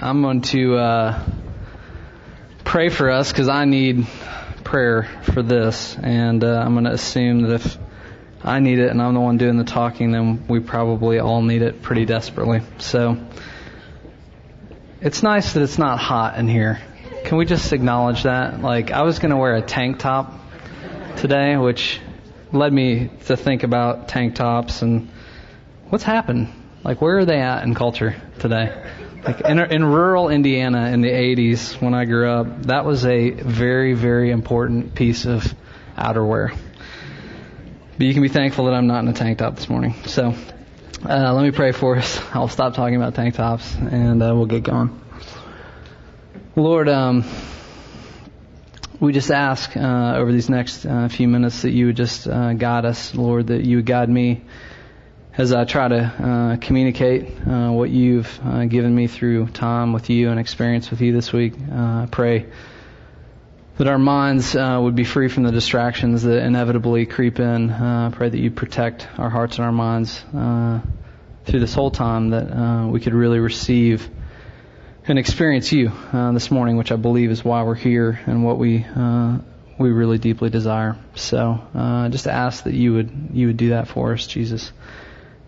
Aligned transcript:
I'm 0.00 0.22
going 0.22 0.42
to 0.42 0.76
uh, 0.76 1.24
pray 2.62 2.88
for 2.88 3.10
us 3.10 3.32
because 3.32 3.48
I 3.48 3.64
need 3.64 4.06
prayer 4.62 5.08
for 5.24 5.42
this, 5.42 5.96
and 6.00 6.44
uh, 6.44 6.56
I'm 6.56 6.74
going 6.74 6.84
to 6.84 6.92
assume 6.92 7.42
that 7.42 7.54
if 7.54 7.78
I 8.44 8.60
need 8.60 8.78
it 8.78 8.90
and 8.90 9.02
I'm 9.02 9.14
the 9.14 9.20
one 9.20 9.38
doing 9.38 9.56
the 9.56 9.64
talking, 9.64 10.12
then 10.12 10.46
we 10.46 10.60
probably 10.60 11.18
all 11.18 11.42
need 11.42 11.62
it 11.62 11.82
pretty 11.82 12.04
desperately. 12.04 12.60
So 12.78 13.26
it's 15.00 15.24
nice 15.24 15.54
that 15.54 15.64
it's 15.64 15.78
not 15.78 15.98
hot 15.98 16.38
in 16.38 16.46
here. 16.46 16.80
Can 17.24 17.36
we 17.36 17.44
just 17.44 17.72
acknowledge 17.72 18.22
that? 18.22 18.62
Like 18.62 18.92
I 18.92 19.02
was 19.02 19.18
going 19.18 19.32
to 19.32 19.36
wear 19.36 19.56
a 19.56 19.62
tank 19.62 19.98
top 19.98 20.32
today, 21.16 21.56
which 21.56 22.00
led 22.52 22.72
me 22.72 23.10
to 23.26 23.36
think 23.36 23.64
about 23.64 24.06
tank 24.06 24.36
tops 24.36 24.80
and 24.80 25.08
what's 25.88 26.04
happened. 26.04 26.52
Like 26.84 27.00
where 27.02 27.18
are 27.18 27.24
they 27.24 27.40
at 27.40 27.64
in 27.64 27.74
culture 27.74 28.14
today? 28.38 28.80
Like 29.24 29.40
in, 29.40 29.58
in 29.58 29.84
rural 29.84 30.28
Indiana 30.28 30.90
in 30.90 31.00
the 31.00 31.10
80s 31.10 31.80
when 31.80 31.92
I 31.92 32.04
grew 32.04 32.30
up, 32.30 32.62
that 32.64 32.84
was 32.84 33.04
a 33.04 33.30
very, 33.30 33.94
very 33.94 34.30
important 34.30 34.94
piece 34.94 35.26
of 35.26 35.42
outerwear. 35.96 36.56
But 37.96 38.06
you 38.06 38.12
can 38.12 38.22
be 38.22 38.28
thankful 38.28 38.66
that 38.66 38.74
I'm 38.74 38.86
not 38.86 39.00
in 39.00 39.08
a 39.08 39.12
tank 39.12 39.38
top 39.38 39.56
this 39.56 39.68
morning. 39.68 39.94
So 40.06 40.34
uh, 41.04 41.32
let 41.34 41.42
me 41.42 41.50
pray 41.50 41.72
for 41.72 41.96
us. 41.96 42.20
I'll 42.32 42.48
stop 42.48 42.74
talking 42.74 42.94
about 42.94 43.16
tank 43.16 43.34
tops 43.34 43.74
and 43.74 44.22
uh, 44.22 44.32
we'll 44.34 44.46
get 44.46 44.62
going. 44.62 45.00
Lord, 46.54 46.88
um, 46.88 47.24
we 49.00 49.12
just 49.12 49.30
ask 49.30 49.76
uh, 49.76 50.14
over 50.16 50.32
these 50.32 50.48
next 50.48 50.86
uh, 50.86 51.08
few 51.08 51.28
minutes 51.28 51.62
that 51.62 51.70
you 51.70 51.86
would 51.86 51.96
just 51.96 52.28
uh, 52.28 52.52
guide 52.52 52.84
us, 52.84 53.14
Lord, 53.14 53.48
that 53.48 53.64
you 53.64 53.76
would 53.76 53.86
guide 53.86 54.08
me 54.08 54.42
as 55.38 55.52
I 55.52 55.64
try 55.64 55.86
to 55.86 56.00
uh, 56.00 56.56
communicate 56.56 57.28
uh, 57.46 57.70
what 57.70 57.90
you've 57.90 58.40
uh, 58.44 58.64
given 58.64 58.92
me 58.92 59.06
through 59.06 59.46
time 59.46 59.92
with 59.92 60.10
you 60.10 60.30
and 60.30 60.40
experience 60.40 60.90
with 60.90 61.00
you 61.00 61.12
this 61.12 61.32
week. 61.32 61.54
Uh, 61.54 62.02
I 62.02 62.08
pray 62.10 62.46
that 63.76 63.86
our 63.86 64.00
minds 64.00 64.56
uh, 64.56 64.80
would 64.82 64.96
be 64.96 65.04
free 65.04 65.28
from 65.28 65.44
the 65.44 65.52
distractions 65.52 66.24
that 66.24 66.42
inevitably 66.42 67.06
creep 67.06 67.38
in. 67.38 67.70
Uh, 67.70 68.10
I 68.12 68.16
pray 68.16 68.28
that 68.28 68.38
you 68.38 68.50
protect 68.50 69.06
our 69.16 69.30
hearts 69.30 69.58
and 69.58 69.64
our 69.64 69.70
minds 69.70 70.18
through 71.44 71.60
this 71.60 71.72
whole 71.72 71.92
time, 71.92 72.30
that 72.30 72.90
we 72.90 72.98
could 72.98 73.14
really 73.14 73.38
receive 73.38 74.10
and 75.06 75.20
experience 75.20 75.72
you 75.72 75.92
this 76.12 76.50
morning, 76.50 76.76
which 76.76 76.90
I 76.90 76.96
believe 76.96 77.30
is 77.30 77.44
why 77.44 77.62
we're 77.62 77.76
here 77.76 78.20
and 78.26 78.44
what 78.44 78.58
we 78.58 78.84
we 79.78 79.90
really 79.90 80.18
deeply 80.18 80.50
desire. 80.50 80.96
So, 81.14 82.08
just 82.10 82.26
ask 82.26 82.64
that 82.64 82.74
you 82.74 82.94
would 82.94 83.30
you 83.32 83.46
would 83.46 83.56
do 83.56 83.70
that 83.70 83.86
for 83.86 84.12
us, 84.12 84.26
Jesus 84.26 84.72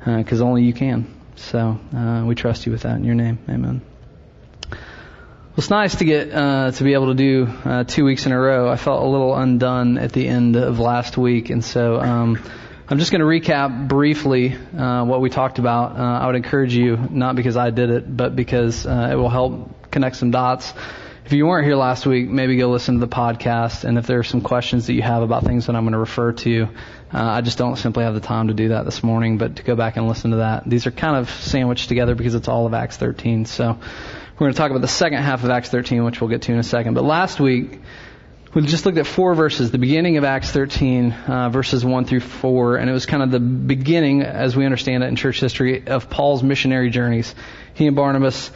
because 0.04 0.40
uh, 0.40 0.44
only 0.44 0.64
you 0.64 0.72
can. 0.72 1.14
So 1.36 1.78
uh, 1.96 2.24
we 2.26 2.34
trust 2.34 2.66
you 2.66 2.72
with 2.72 2.82
that 2.82 2.96
in 2.96 3.04
your 3.04 3.14
name. 3.14 3.38
Amen. 3.48 3.82
Well, 4.70 5.58
it's 5.58 5.70
nice 5.70 5.96
to 5.96 6.04
get 6.04 6.32
uh, 6.32 6.70
to 6.70 6.84
be 6.84 6.94
able 6.94 7.08
to 7.08 7.14
do 7.14 7.46
uh, 7.64 7.84
two 7.84 8.04
weeks 8.04 8.26
in 8.26 8.32
a 8.32 8.38
row. 8.38 8.68
I 8.68 8.76
felt 8.76 9.02
a 9.02 9.06
little 9.06 9.34
undone 9.34 9.98
at 9.98 10.12
the 10.12 10.28
end 10.28 10.56
of 10.56 10.78
last 10.78 11.16
week, 11.16 11.50
and 11.50 11.64
so 11.64 12.00
um, 12.00 12.38
I'm 12.88 12.98
just 12.98 13.10
going 13.10 13.20
to 13.20 13.26
recap 13.26 13.88
briefly 13.88 14.54
uh, 14.54 15.04
what 15.04 15.20
we 15.20 15.30
talked 15.30 15.58
about. 15.58 15.96
Uh, 15.96 16.02
I 16.02 16.26
would 16.26 16.36
encourage 16.36 16.74
you, 16.74 16.96
not 16.96 17.36
because 17.36 17.56
I 17.56 17.70
did 17.70 17.90
it, 17.90 18.16
but 18.16 18.36
because 18.36 18.86
uh, 18.86 19.10
it 19.12 19.14
will 19.14 19.28
help 19.28 19.90
connect 19.90 20.16
some 20.16 20.30
dots. 20.30 20.72
If 21.24 21.32
you 21.32 21.46
weren't 21.46 21.66
here 21.66 21.76
last 21.76 22.06
week, 22.06 22.28
maybe 22.28 22.56
go 22.56 22.68
listen 22.70 22.94
to 22.94 23.00
the 23.00 23.12
podcast, 23.12 23.84
and 23.84 23.98
if 23.98 24.06
there 24.06 24.18
are 24.18 24.24
some 24.24 24.40
questions 24.40 24.86
that 24.88 24.94
you 24.94 25.02
have 25.02 25.22
about 25.22 25.44
things 25.44 25.66
that 25.66 25.76
I'm 25.76 25.84
going 25.84 25.92
to 25.92 25.98
refer 25.98 26.32
to, 26.32 26.68
uh, 27.12 27.18
I 27.18 27.40
just 27.40 27.58
don't 27.58 27.76
simply 27.76 28.04
have 28.04 28.14
the 28.14 28.20
time 28.20 28.48
to 28.48 28.54
do 28.54 28.68
that 28.68 28.84
this 28.84 29.02
morning, 29.02 29.36
but 29.36 29.56
to 29.56 29.62
go 29.64 29.74
back 29.74 29.96
and 29.96 30.06
listen 30.06 30.30
to 30.30 30.36
that. 30.38 30.68
These 30.68 30.86
are 30.86 30.92
kind 30.92 31.16
of 31.16 31.28
sandwiched 31.28 31.88
together 31.88 32.14
because 32.14 32.34
it's 32.34 32.46
all 32.46 32.66
of 32.66 32.74
Acts 32.74 32.96
13. 32.98 33.46
So 33.46 33.66
we're 33.72 34.38
going 34.38 34.52
to 34.52 34.56
talk 34.56 34.70
about 34.70 34.80
the 34.80 34.88
second 34.88 35.22
half 35.22 35.42
of 35.42 35.50
Acts 35.50 35.70
13, 35.70 36.04
which 36.04 36.20
we'll 36.20 36.30
get 36.30 36.42
to 36.42 36.52
in 36.52 36.58
a 36.58 36.62
second. 36.62 36.94
But 36.94 37.04
last 37.04 37.40
week, 37.40 37.80
we 38.54 38.62
just 38.62 38.86
looked 38.86 38.98
at 38.98 39.06
four 39.06 39.34
verses, 39.34 39.70
the 39.70 39.78
beginning 39.78 40.16
of 40.18 40.24
Acts 40.24 40.50
13, 40.50 41.12
uh, 41.12 41.48
verses 41.50 41.84
1 41.84 42.04
through 42.04 42.20
4, 42.20 42.76
and 42.76 42.88
it 42.88 42.92
was 42.92 43.06
kind 43.06 43.22
of 43.22 43.30
the 43.30 43.40
beginning, 43.40 44.22
as 44.22 44.56
we 44.56 44.64
understand 44.64 45.04
it 45.04 45.06
in 45.06 45.16
church 45.16 45.40
history, 45.40 45.86
of 45.86 46.10
Paul's 46.10 46.42
missionary 46.42 46.90
journeys. 46.90 47.34
He 47.74 47.86
and 47.86 47.94
Barnabas 47.94 48.50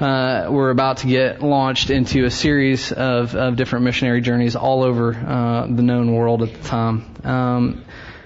uh, 0.00 0.46
were 0.50 0.70
about 0.70 0.98
to 0.98 1.06
get 1.06 1.42
launched 1.42 1.90
into 1.90 2.24
a 2.24 2.30
series 2.30 2.92
of, 2.92 3.34
of 3.34 3.56
different 3.56 3.84
missionary 3.84 4.20
journeys 4.20 4.56
all 4.56 4.82
over 4.82 5.14
uh, 5.14 5.66
the 5.66 5.82
known 5.82 6.14
world 6.14 6.42
at 6.42 6.54
the 6.54 6.68
time. 6.68 7.16
Um, 7.24 7.84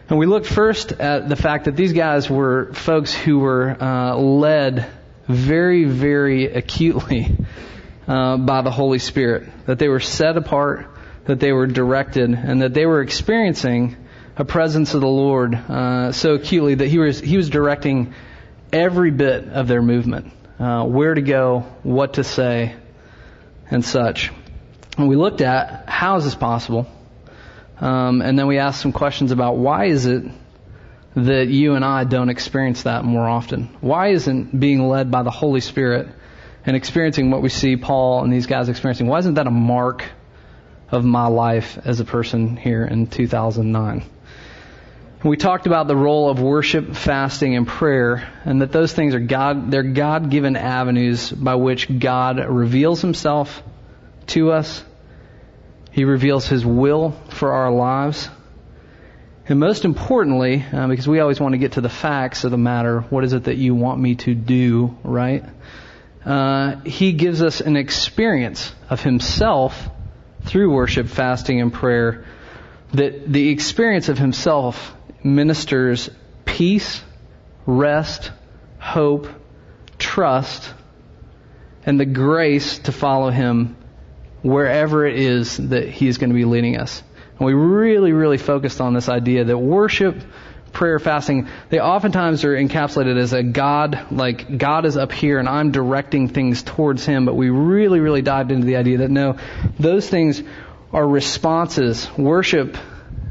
and 0.08 0.18
we 0.18 0.26
looked 0.26 0.46
first 0.46 0.92
at 0.92 1.28
the 1.28 1.36
fact 1.36 1.64
that 1.64 1.76
these 1.76 1.94
guys 1.94 2.28
were 2.28 2.72
folks 2.74 3.14
who 3.14 3.38
were 3.38 3.76
uh, 3.80 4.14
led 4.16 4.86
very, 5.26 5.84
very 5.84 6.46
acutely 6.46 7.34
uh, 8.08 8.36
by 8.36 8.60
the 8.60 8.70
Holy 8.70 8.98
Spirit, 8.98 9.48
that 9.66 9.78
they 9.78 9.88
were 9.88 10.00
set 10.00 10.36
apart, 10.36 10.86
that 11.24 11.40
they 11.40 11.52
were 11.52 11.66
directed, 11.66 12.30
and 12.30 12.60
that 12.60 12.74
they 12.74 12.84
were 12.84 13.00
experiencing 13.00 13.96
a 14.36 14.44
presence 14.44 14.92
of 14.92 15.00
the 15.00 15.06
Lord 15.06 15.54
uh, 15.54 16.12
so 16.12 16.34
acutely 16.34 16.74
that 16.74 16.88
He 16.88 16.98
was 16.98 17.20
He 17.20 17.38
was 17.38 17.48
directing 17.48 18.12
every 18.72 19.10
bit 19.10 19.48
of 19.48 19.68
their 19.68 19.80
movement, 19.80 20.32
uh, 20.58 20.84
where 20.84 21.14
to 21.14 21.22
go, 21.22 21.60
what 21.82 22.14
to 22.14 22.24
say, 22.24 22.74
and 23.70 23.82
such. 23.82 24.32
And 24.98 25.08
we 25.08 25.16
looked 25.16 25.40
at 25.40 25.88
how 25.88 26.16
is 26.16 26.24
this 26.24 26.34
possible 26.34 26.86
um, 27.80 28.22
and 28.22 28.38
then 28.38 28.46
we 28.46 28.58
asked 28.58 28.80
some 28.80 28.92
questions 28.92 29.32
about 29.32 29.56
why 29.56 29.86
is 29.86 30.06
it 30.06 30.24
that 31.16 31.48
you 31.48 31.74
and 31.74 31.84
I 31.84 32.04
don't 32.04 32.28
experience 32.28 32.84
that 32.84 33.04
more 33.04 33.28
often? 33.28 33.76
Why 33.80 34.08
isn't 34.08 34.58
being 34.58 34.88
led 34.88 35.10
by 35.10 35.22
the 35.22 35.30
Holy 35.30 35.60
Spirit 35.60 36.08
and 36.66 36.76
experiencing 36.76 37.30
what 37.30 37.42
we 37.42 37.48
see 37.48 37.76
Paul 37.76 38.24
and 38.24 38.32
these 38.32 38.46
guys 38.46 38.68
experiencing, 38.68 39.06
why 39.06 39.18
isn't 39.18 39.34
that 39.34 39.46
a 39.46 39.52
mark 39.52 40.04
of 40.90 41.04
my 41.04 41.26
life 41.26 41.78
as 41.84 42.00
a 42.00 42.04
person 42.04 42.56
here 42.56 42.84
in 42.84 43.06
2009? 43.06 44.04
We 45.22 45.38
talked 45.38 45.66
about 45.66 45.88
the 45.88 45.96
role 45.96 46.28
of 46.28 46.38
worship, 46.40 46.94
fasting, 46.94 47.56
and 47.56 47.66
prayer, 47.66 48.30
and 48.44 48.60
that 48.60 48.72
those 48.72 48.92
things 48.92 49.14
are 49.14 49.20
God, 49.20 49.70
they're 49.70 49.82
God-given 49.82 50.54
avenues 50.56 51.30
by 51.30 51.54
which 51.54 51.98
God 51.98 52.38
reveals 52.46 53.00
Himself 53.00 53.62
to 54.28 54.52
us 54.52 54.84
he 55.94 56.02
reveals 56.02 56.48
His 56.48 56.66
will 56.66 57.12
for 57.28 57.52
our 57.52 57.70
lives. 57.70 58.28
And 59.46 59.60
most 59.60 59.84
importantly, 59.84 60.64
uh, 60.72 60.88
because 60.88 61.06
we 61.06 61.20
always 61.20 61.38
want 61.38 61.52
to 61.52 61.58
get 61.58 61.72
to 61.72 61.80
the 61.80 61.88
facts 61.88 62.42
of 62.42 62.50
the 62.50 62.58
matter, 62.58 63.02
what 63.02 63.22
is 63.22 63.32
it 63.32 63.44
that 63.44 63.58
you 63.58 63.76
want 63.76 64.00
me 64.00 64.16
to 64.16 64.34
do, 64.34 64.98
right? 65.04 65.44
Uh, 66.24 66.80
he 66.80 67.12
gives 67.12 67.44
us 67.44 67.60
an 67.60 67.76
experience 67.76 68.74
of 68.90 69.02
Himself 69.04 69.88
through 70.42 70.72
worship, 70.72 71.06
fasting, 71.06 71.60
and 71.60 71.72
prayer. 71.72 72.24
That 72.94 73.32
the 73.32 73.50
experience 73.50 74.08
of 74.08 74.18
Himself 74.18 74.96
ministers 75.22 76.10
peace, 76.44 77.04
rest, 77.66 78.32
hope, 78.80 79.28
trust, 79.98 80.74
and 81.86 82.00
the 82.00 82.06
grace 82.06 82.80
to 82.80 82.90
follow 82.90 83.30
Him 83.30 83.76
wherever 84.44 85.06
it 85.06 85.18
is 85.18 85.56
that 85.56 85.88
He's 85.88 86.18
going 86.18 86.28
to 86.28 86.34
be 86.34 86.44
leading 86.44 86.76
us. 86.76 87.02
And 87.38 87.46
we 87.46 87.54
really, 87.54 88.12
really 88.12 88.36
focused 88.36 88.80
on 88.80 88.92
this 88.92 89.08
idea 89.08 89.44
that 89.44 89.56
worship, 89.56 90.22
prayer, 90.72 90.98
fasting, 90.98 91.48
they 91.70 91.80
oftentimes 91.80 92.44
are 92.44 92.54
encapsulated 92.54 93.18
as 93.18 93.32
a 93.32 93.42
God, 93.42 94.12
like 94.12 94.58
God 94.58 94.84
is 94.84 94.98
up 94.98 95.12
here 95.12 95.38
and 95.38 95.48
I'm 95.48 95.72
directing 95.72 96.28
things 96.28 96.62
towards 96.62 97.06
Him, 97.06 97.24
but 97.24 97.34
we 97.34 97.48
really, 97.48 98.00
really 98.00 98.20
dived 98.20 98.52
into 98.52 98.66
the 98.66 98.76
idea 98.76 98.98
that 98.98 99.10
no, 99.10 99.38
those 99.78 100.08
things 100.08 100.42
are 100.92 101.08
responses. 101.08 102.06
Worship, 102.18 102.76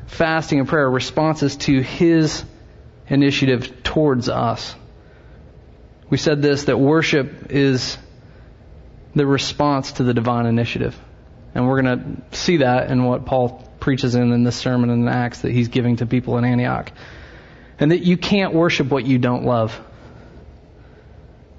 fasting, 0.08 0.60
and 0.60 0.68
prayer 0.68 0.88
are 0.88 0.92
responses 0.92 1.58
to 1.58 1.80
His 1.80 2.44
initiative 3.08 3.84
towards 3.84 4.30
us. 4.30 4.76
We 6.10 6.18
said 6.18 6.42
this, 6.42 6.66
that 6.66 6.80
worship 6.80 7.52
is 7.52 7.98
the 9.16 9.26
response 9.26 9.94
to 9.94 10.04
the 10.04 10.14
divine 10.14 10.46
initiative. 10.46 10.98
And 11.56 11.68
we're 11.68 11.82
going 11.82 12.00
to 12.32 12.38
see 12.38 12.58
that 12.58 12.90
in 12.90 13.04
what 13.04 13.26
Paul 13.26 13.68
preaches 13.80 14.16
in, 14.16 14.32
in 14.32 14.44
this 14.44 14.56
sermon 14.56 14.90
in 14.90 15.08
Acts 15.08 15.42
that 15.42 15.52
he's 15.52 15.68
giving 15.68 15.98
to 15.98 16.06
people 16.06 16.38
in 16.38 16.46
Antioch. 16.46 16.92
And 17.80 17.92
that 17.92 18.02
you 18.02 18.18
can't 18.18 18.54
worship 18.54 18.88
what 18.88 19.06
you 19.06 19.20
don't 19.20 19.46
love. 19.46 19.80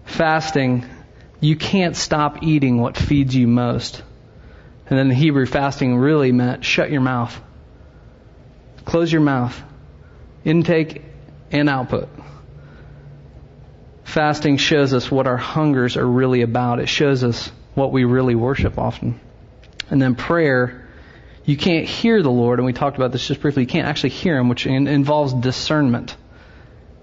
Fasting, 0.05 0.85
you 1.41 1.57
can't 1.57 1.97
stop 1.97 2.43
eating 2.43 2.81
what 2.81 2.97
feeds 2.97 3.35
you 3.35 3.47
most. 3.47 4.03
And 4.87 4.99
then 4.99 5.09
the 5.09 5.15
Hebrew 5.15 5.47
fasting 5.47 5.97
really 5.97 6.33
meant 6.33 6.65
shut 6.65 6.91
your 6.91 7.01
mouth. 7.01 7.41
Close 8.85 9.11
your 9.11 9.23
mouth. 9.23 9.61
Intake 10.45 11.03
and 11.51 11.69
output. 11.69 12.09
Fasting 14.05 14.59
shows 14.59 14.95
us 14.95 15.11
what 15.11 15.27
our 15.27 15.37
hungers 15.37 15.97
are 15.97 16.07
really 16.07 16.43
about. 16.43 16.79
It 16.79 16.89
shows 16.89 17.25
us 17.25 17.51
what 17.75 17.91
we 17.91 18.05
really 18.05 18.35
worship 18.35 18.79
often. 18.79 19.19
And 19.91 20.01
then 20.01 20.15
prayer, 20.15 20.87
you 21.45 21.57
can't 21.57 21.87
hear 21.87 22.23
the 22.23 22.31
Lord, 22.31 22.59
and 22.59 22.67
we 22.67 22.73
talked 22.73 22.97
about 22.97 23.13
this 23.13 23.27
just 23.27 23.41
briefly. 23.41 23.65
You 23.65 23.69
can't 23.69 23.89
actually 23.89 24.11
hear 24.11 24.39
Him, 24.39 24.49
which 24.49 24.67
involves 24.67 25.35
discernment. 25.35 26.17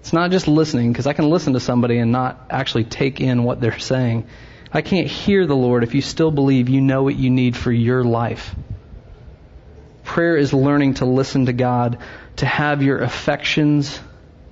It's 0.00 0.12
not 0.12 0.30
just 0.30 0.48
listening, 0.48 0.92
because 0.92 1.06
I 1.06 1.12
can 1.12 1.28
listen 1.28 1.52
to 1.52 1.60
somebody 1.60 1.98
and 1.98 2.10
not 2.10 2.46
actually 2.50 2.84
take 2.84 3.20
in 3.20 3.44
what 3.44 3.60
they're 3.60 3.78
saying. 3.78 4.26
I 4.72 4.80
can't 4.80 5.06
hear 5.06 5.46
the 5.46 5.54
Lord 5.54 5.84
if 5.84 5.94
you 5.94 6.00
still 6.00 6.30
believe 6.30 6.68
you 6.68 6.80
know 6.80 7.02
what 7.02 7.16
you 7.16 7.30
need 7.30 7.56
for 7.56 7.70
your 7.70 8.02
life. 8.02 8.54
Prayer 10.02 10.36
is 10.36 10.52
learning 10.52 10.94
to 10.94 11.04
listen 11.04 11.46
to 11.46 11.52
God, 11.52 11.98
to 12.36 12.46
have 12.46 12.82
your 12.82 12.98
affections 12.98 14.00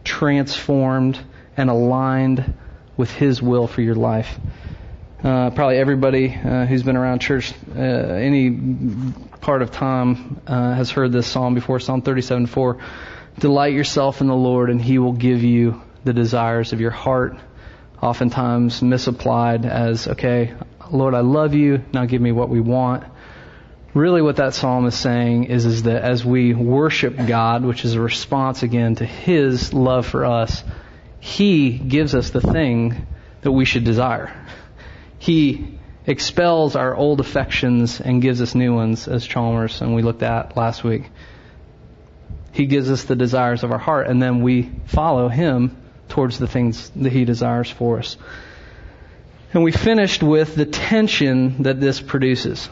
transformed 0.04 1.18
and 1.60 1.68
aligned 1.68 2.54
with 2.96 3.10
His 3.10 3.42
will 3.42 3.66
for 3.66 3.82
your 3.82 3.94
life. 3.94 4.40
Uh, 5.22 5.50
probably 5.50 5.76
everybody 5.76 6.34
uh, 6.34 6.64
who's 6.64 6.82
been 6.82 6.96
around 6.96 7.18
church 7.18 7.52
uh, 7.76 7.78
any 7.78 8.50
part 9.42 9.60
of 9.60 9.70
time 9.70 10.40
uh, 10.46 10.74
has 10.74 10.90
heard 10.90 11.12
this 11.12 11.26
psalm 11.26 11.54
before, 11.54 11.78
Psalm 11.78 12.00
37:4. 12.00 12.80
Delight 13.38 13.74
yourself 13.74 14.22
in 14.22 14.26
the 14.26 14.34
Lord, 14.34 14.70
and 14.70 14.80
He 14.80 14.98
will 14.98 15.12
give 15.12 15.42
you 15.42 15.82
the 16.04 16.14
desires 16.14 16.72
of 16.72 16.80
your 16.80 16.90
heart. 16.90 17.36
Oftentimes 18.02 18.80
misapplied 18.80 19.66
as, 19.66 20.08
okay, 20.08 20.54
Lord, 20.90 21.14
I 21.14 21.20
love 21.20 21.52
you. 21.52 21.84
Now 21.92 22.06
give 22.06 22.22
me 22.22 22.32
what 22.32 22.48
we 22.48 22.60
want. 22.60 23.04
Really, 23.92 24.22
what 24.22 24.36
that 24.36 24.54
psalm 24.54 24.86
is 24.86 24.94
saying 24.94 25.44
is, 25.44 25.66
is 25.66 25.82
that 25.82 26.02
as 26.02 26.24
we 26.24 26.54
worship 26.54 27.16
God, 27.26 27.64
which 27.64 27.84
is 27.84 27.94
a 27.94 28.00
response 28.00 28.62
again 28.62 28.94
to 28.94 29.04
His 29.04 29.74
love 29.74 30.06
for 30.06 30.24
us, 30.24 30.64
He 31.20 31.70
gives 31.70 32.14
us 32.14 32.30
the 32.30 32.40
thing 32.40 33.06
that 33.42 33.52
we 33.52 33.64
should 33.64 33.84
desire. 33.84 34.34
He 35.18 35.78
expels 36.06 36.76
our 36.76 36.94
old 36.94 37.20
affections 37.20 38.00
and 38.00 38.22
gives 38.22 38.40
us 38.40 38.54
new 38.54 38.74
ones, 38.74 39.06
as 39.06 39.26
Chalmers 39.26 39.80
and 39.82 39.94
we 39.94 40.02
looked 40.02 40.22
at 40.22 40.56
last 40.56 40.82
week. 40.82 41.10
He 42.52 42.66
gives 42.66 42.90
us 42.90 43.04
the 43.04 43.14
desires 43.14 43.62
of 43.62 43.70
our 43.70 43.78
heart, 43.78 44.08
and 44.08 44.20
then 44.20 44.42
we 44.42 44.70
follow 44.86 45.28
Him 45.28 45.76
towards 46.08 46.38
the 46.38 46.48
things 46.48 46.90
that 46.96 47.12
He 47.12 47.24
desires 47.24 47.70
for 47.70 47.98
us. 47.98 48.16
And 49.52 49.62
we 49.62 49.72
finished 49.72 50.22
with 50.22 50.54
the 50.54 50.66
tension 50.66 51.62
that 51.64 51.80
this 51.80 52.00
produces. 52.00 52.68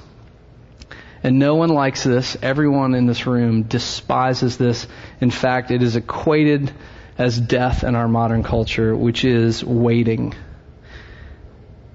And 1.22 1.38
no 1.38 1.56
one 1.56 1.70
likes 1.70 2.04
this. 2.04 2.36
Everyone 2.40 2.94
in 2.94 3.06
this 3.06 3.26
room 3.26 3.64
despises 3.64 4.56
this. 4.56 4.86
In 5.20 5.30
fact, 5.30 5.70
it 5.70 5.82
is 5.82 5.96
equated 5.96 6.72
as 7.18 7.38
death 7.38 7.82
in 7.82 7.96
our 7.96 8.06
modern 8.06 8.44
culture, 8.44 8.96
which 8.96 9.24
is 9.24 9.64
waiting. 9.64 10.34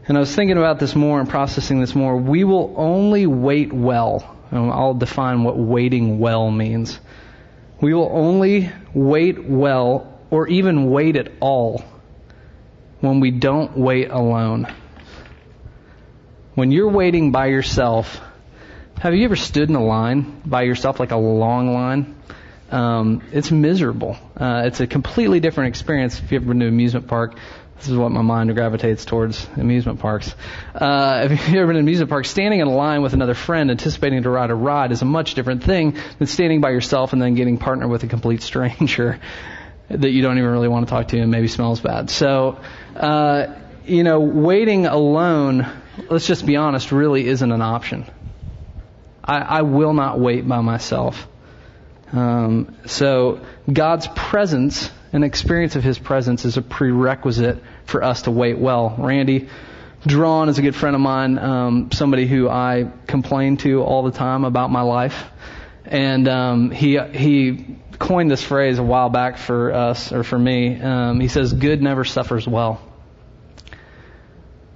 And 0.06 0.18
I 0.18 0.20
was 0.20 0.36
thinking 0.36 0.58
about 0.58 0.80
this 0.80 0.96
more 0.96 1.22
and 1.22 1.30
processing 1.30 1.80
this 1.80 1.96
more. 1.96 2.18
We 2.18 2.44
will 2.44 2.74
only 2.76 3.26
wait 3.26 3.72
well. 3.72 4.38
Um, 4.52 4.70
I'll 4.70 4.94
define 4.94 5.44
what 5.44 5.58
waiting 5.58 6.20
well 6.20 6.52
means. 6.52 7.00
We 7.80 7.94
will 7.94 8.10
only 8.12 8.70
wait 8.94 9.44
well 9.44 10.20
or 10.30 10.48
even 10.50 10.90
wait 10.92 11.16
at 11.16 11.32
all 11.40 11.84
when 13.00 13.22
we 13.22 13.32
don't 13.32 13.78
wait 13.78 14.12
alone. 14.12 14.68
When 16.56 16.72
you're 16.72 16.90
waiting 16.90 17.32
by 17.32 17.48
yourself, 17.48 18.22
have 19.00 19.16
you 19.16 19.26
ever 19.26 19.36
stood 19.36 19.70
in 19.70 19.76
a 19.76 19.84
line 19.84 20.42
by 20.46 20.64
yourself, 20.64 21.00
like 21.00 21.12
a 21.12 21.18
long 21.18 21.74
line? 21.74 22.16
Um, 22.72 23.22
it's 23.32 23.52
miserable. 23.52 24.18
Uh, 24.36 24.64
it's 24.66 24.80
a 24.80 24.88
completely 24.88 25.40
different 25.40 25.70
experience 25.70 26.20
if 26.20 26.32
you've 26.32 26.44
ever 26.44 26.50
been 26.50 26.60
to 26.62 26.68
an 26.68 26.74
amusement 26.74 27.08
park. 27.08 27.38
This 27.78 27.90
is 27.90 27.98
what 27.98 28.12
my 28.12 28.22
mind 28.22 28.54
gravitates 28.56 29.04
towards 29.04 29.46
amusement 29.58 30.00
parks. 30.00 30.34
Uh, 30.74 31.28
if 31.32 31.48
you've 31.48 31.58
ever 31.58 31.68
been 31.68 31.76
to 31.76 31.80
an 31.80 31.86
amusement 31.86 32.10
park, 32.10 32.26
standing 32.26 32.62
in 32.62 32.68
a 32.68 32.74
line 32.74 33.02
with 33.02 33.14
another 33.14 33.34
friend 33.34 33.70
anticipating 33.70 34.24
to 34.24 34.30
ride 34.30 34.52
a 34.52 34.56
ride 34.56 34.92
is 34.92 35.02
a 35.02 35.06
much 35.06 35.34
different 35.34 35.64
thing 35.64 35.98
than 36.18 36.28
standing 36.28 36.62
by 36.62 36.70
yourself 36.70 37.14
and 37.14 37.22
then 37.22 37.36
getting 37.36 37.58
partnered 37.58 37.90
with 37.90 38.04
a 38.04 38.08
complete 38.08 38.42
stranger 38.42 39.20
that 39.90 40.10
you 40.12 40.22
don't 40.22 40.38
even 40.38 40.50
really 40.50 40.70
want 40.70 40.88
to 40.88 40.90
talk 40.90 41.10
to 41.10 41.20
and 41.20 41.30
maybe 41.30 41.48
smells 41.48 41.82
bad. 41.82 42.10
So, 42.10 42.60
uh, 42.96 43.48
you 43.86 44.04
know, 44.04 44.22
waiting 44.22 44.86
alone, 44.86 45.68
let's 46.10 46.26
just 46.26 46.46
be 46.46 46.56
honest, 46.56 46.92
really 46.92 47.28
isn't 47.28 47.52
an 47.52 47.62
option. 47.62 48.06
I, 49.24 49.40
I 49.40 49.62
will 49.64 49.94
not 49.94 50.20
wait 50.20 50.48
by 50.48 50.62
myself. 50.62 51.28
Um, 52.14 52.76
so 52.86 53.42
God's 53.72 54.08
presence 54.08 54.90
an 55.14 55.22
experience 55.22 55.76
of 55.76 55.84
His 55.84 56.00
presence 56.00 56.44
is 56.44 56.58
a 56.58 56.62
prerequisite 56.62 57.64
for 57.86 58.04
us 58.04 58.24
to 58.24 58.32
wait 58.32 58.58
well. 58.58 58.96
Randy 58.98 59.48
Drawn 60.06 60.50
is 60.50 60.58
a 60.58 60.62
good 60.62 60.76
friend 60.76 60.96
of 60.96 61.02
mine, 61.02 61.38
um, 61.38 61.92
somebody 61.92 62.26
who 62.28 62.50
I 62.50 62.92
complain 63.08 63.56
to 63.58 63.82
all 63.84 64.04
the 64.04 64.12
time 64.12 64.44
about 64.44 64.70
my 64.70 64.82
life, 64.82 65.30
and 65.86 66.28
um, 66.28 66.72
he 66.72 67.00
he 67.00 67.78
coined 68.00 68.30
this 68.30 68.44
phrase 68.44 68.80
a 68.80 68.84
while 68.84 69.10
back 69.10 69.38
for 69.38 69.72
us 69.72 70.12
or 70.12 70.24
for 70.24 70.38
me. 70.38 70.82
Um, 70.82 71.22
he 71.22 71.30
says, 71.30 71.54
"Good 71.54 71.82
never 71.82 72.04
suffers 72.04 72.46
well." 72.46 72.82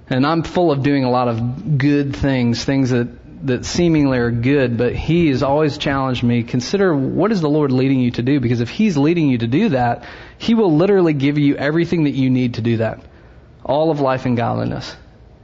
And 0.08 0.26
I'm 0.26 0.42
full 0.44 0.72
of 0.72 0.82
doing 0.82 1.04
a 1.04 1.10
lot 1.10 1.28
of 1.28 1.76
good 1.76 2.16
things, 2.16 2.64
things 2.64 2.90
that 2.90 3.08
that 3.44 3.64
seemingly 3.64 4.18
are 4.18 4.30
good, 4.30 4.76
but 4.76 4.94
he 4.94 5.28
has 5.28 5.42
always 5.42 5.78
challenged 5.78 6.22
me, 6.22 6.42
consider 6.42 6.94
what 6.94 7.32
is 7.32 7.40
the 7.40 7.48
Lord 7.48 7.72
leading 7.72 8.00
you 8.00 8.10
to 8.12 8.22
do? 8.22 8.40
Because 8.40 8.60
if 8.60 8.70
he's 8.70 8.96
leading 8.96 9.28
you 9.28 9.38
to 9.38 9.46
do 9.46 9.70
that, 9.70 10.04
he 10.38 10.54
will 10.54 10.74
literally 10.74 11.12
give 11.12 11.38
you 11.38 11.56
everything 11.56 12.04
that 12.04 12.14
you 12.14 12.30
need 12.30 12.54
to 12.54 12.60
do 12.60 12.78
that. 12.78 13.00
All 13.64 13.90
of 13.90 14.00
life 14.00 14.26
and 14.26 14.36
godliness 14.36 14.96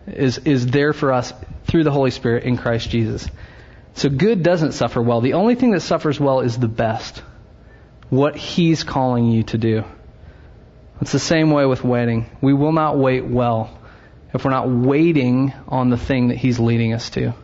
is, 0.07 0.39
is 0.39 0.67
there 0.67 0.93
for 0.93 1.13
us 1.13 1.33
through 1.67 1.85
the 1.85 1.91
Holy 1.91 2.11
Spirit 2.11 2.45
in 2.45 2.57
Christ 2.57 2.91
Jesus. 2.91 3.29
So 3.95 4.09
good 4.09 4.43
doesn't 4.43 4.73
suffer 4.73 5.01
well. 5.01 5.21
The 5.21 5.35
only 5.35 5.55
thing 5.55 5.71
that 5.71 5.81
suffers 5.81 6.19
well 6.19 6.41
is 6.41 6.59
the 6.59 6.69
best. 6.69 7.23
What 8.11 8.37
he's 8.37 8.83
calling 8.83 9.27
you 9.27 9.45
to 9.45 9.59
do. 9.59 9.85
It's 11.01 11.13
the 11.13 11.19
same 11.19 11.51
way 11.51 11.67
with 11.67 11.85
waiting. 11.85 12.27
We 12.41 12.55
will 12.55 12.73
not 12.73 12.99
wait 12.99 13.25
well 13.25 13.79
if 14.33 14.45
we're 14.45 14.51
not 14.51 14.69
waiting 14.69 15.53
on 15.69 15.91
the 15.91 15.97
thing 15.97 16.29
that 16.29 16.37
he's 16.37 16.59
leading 16.59 16.93
us 16.93 17.11
to. 17.11 17.35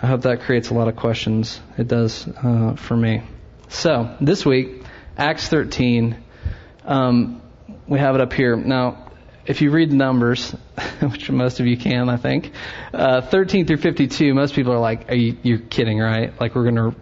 I 0.00 0.08
hope 0.08 0.22
that 0.22 0.42
creates 0.42 0.68
a 0.68 0.74
lot 0.74 0.88
of 0.88 0.96
questions. 0.96 1.58
It 1.78 1.88
does 1.88 2.28
uh, 2.28 2.76
for 2.76 2.94
me. 2.94 3.22
So, 3.68 4.14
this 4.20 4.44
week, 4.44 4.82
Acts 5.16 5.48
13, 5.48 6.16
um, 6.84 7.40
we 7.88 7.98
have 7.98 8.14
it 8.14 8.20
up 8.20 8.32
here. 8.34 8.56
Now, 8.56 9.10
if 9.46 9.62
you 9.62 9.70
read 9.70 9.90
the 9.90 9.96
numbers, 9.96 10.50
which 11.00 11.30
most 11.30 11.60
of 11.60 11.66
you 11.66 11.78
can, 11.78 12.10
I 12.10 12.18
think, 12.18 12.52
uh, 12.92 13.22
13 13.22 13.66
through 13.66 13.78
52, 13.78 14.34
most 14.34 14.54
people 14.54 14.74
are 14.74 14.78
like, 14.78 15.10
are 15.10 15.14
you, 15.14 15.38
you're 15.42 15.58
kidding, 15.58 15.98
right? 15.98 16.38
Like, 16.38 16.54
we're 16.54 16.70
going 16.70 16.74
to. 16.92 16.96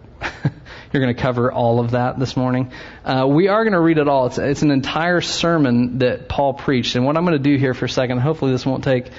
you're 0.93 1.03
going 1.03 1.13
to 1.13 1.21
cover 1.21 1.51
all 1.51 1.81
of 1.81 1.91
that 1.91 2.17
this 2.17 2.37
morning. 2.37 2.71
Uh, 3.03 3.27
we 3.27 3.49
are 3.49 3.65
going 3.65 3.73
to 3.73 3.81
read 3.81 3.97
it 3.97 4.07
all. 4.07 4.27
It's, 4.27 4.37
it's 4.37 4.61
an 4.61 4.71
entire 4.71 5.19
sermon 5.19 5.97
that 5.97 6.29
Paul 6.29 6.53
preached. 6.53 6.95
And 6.95 7.05
what 7.05 7.17
I'm 7.17 7.25
going 7.25 7.37
to 7.37 7.43
do 7.43 7.57
here 7.57 7.73
for 7.73 7.85
a 7.85 7.89
second, 7.89 8.19
hopefully 8.19 8.53
this 8.53 8.65
won't 8.65 8.85
take 8.85 9.11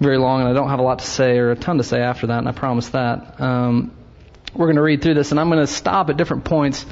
very 0.00 0.18
long, 0.18 0.40
and 0.40 0.48
I 0.48 0.52
don't 0.54 0.70
have 0.70 0.80
a 0.80 0.82
lot 0.82 1.00
to 1.00 1.06
say 1.06 1.38
or 1.38 1.52
a 1.52 1.56
ton 1.56 1.76
to 1.78 1.84
say 1.84 2.00
after 2.00 2.28
that, 2.28 2.38
and 2.38 2.48
I 2.48 2.52
promise 2.52 2.88
that. 2.88 3.40
Um, 3.40 3.92
we're 4.54 4.66
going 4.66 4.76
to 4.76 4.82
read 4.82 5.02
through 5.02 5.14
this, 5.14 5.30
and 5.30 5.38
I'm 5.38 5.48
going 5.48 5.60
to 5.60 5.72
stop 5.72 6.10
at 6.10 6.16
different 6.16 6.44
points 6.44 6.84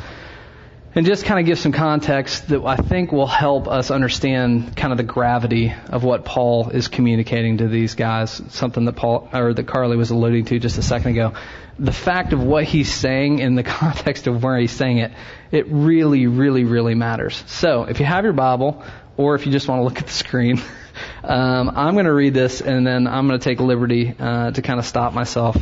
and 0.94 1.06
just 1.06 1.24
kind 1.24 1.40
of 1.40 1.46
give 1.46 1.58
some 1.58 1.72
context 1.72 2.48
that 2.48 2.64
I 2.64 2.76
think 2.76 3.12
will 3.12 3.26
help 3.26 3.68
us 3.68 3.90
understand 3.90 4.76
kind 4.76 4.92
of 4.92 4.96
the 4.96 5.04
gravity 5.04 5.72
of 5.88 6.02
what 6.02 6.24
Paul 6.24 6.70
is 6.70 6.88
communicating 6.88 7.58
to 7.58 7.68
these 7.68 7.94
guys. 7.94 8.42
Something 8.48 8.84
that 8.86 8.96
Paul 8.96 9.28
or 9.32 9.54
that 9.54 9.66
Carly 9.66 9.96
was 9.96 10.10
alluding 10.10 10.46
to 10.46 10.58
just 10.58 10.78
a 10.78 10.82
second 10.82 11.12
ago. 11.12 11.34
The 11.78 11.92
fact 11.92 12.32
of 12.32 12.42
what 12.42 12.64
he's 12.64 12.92
saying 12.92 13.38
in 13.38 13.54
the 13.54 13.62
context 13.64 14.26
of 14.26 14.42
where 14.42 14.58
he's 14.58 14.72
saying 14.72 14.98
it, 14.98 15.12
it 15.50 15.66
really, 15.68 16.26
really, 16.26 16.64
really 16.64 16.94
matters. 16.94 17.42
So, 17.46 17.84
if 17.84 18.00
you 18.00 18.06
have 18.06 18.24
your 18.24 18.32
Bible, 18.32 18.82
or 19.16 19.34
if 19.34 19.46
you 19.46 19.52
just 19.52 19.68
want 19.68 19.80
to 19.80 19.84
look 19.84 19.98
at 19.98 20.06
the 20.06 20.12
screen. 20.12 20.62
Um, 21.22 21.70
I'm 21.74 21.94
going 21.94 22.06
to 22.06 22.12
read 22.12 22.34
this 22.34 22.60
and 22.60 22.86
then 22.86 23.06
I'm 23.06 23.26
going 23.26 23.38
to 23.38 23.44
take 23.44 23.60
liberty 23.60 24.14
uh, 24.18 24.50
to 24.50 24.62
kind 24.62 24.78
of 24.78 24.86
stop 24.86 25.12
myself 25.12 25.56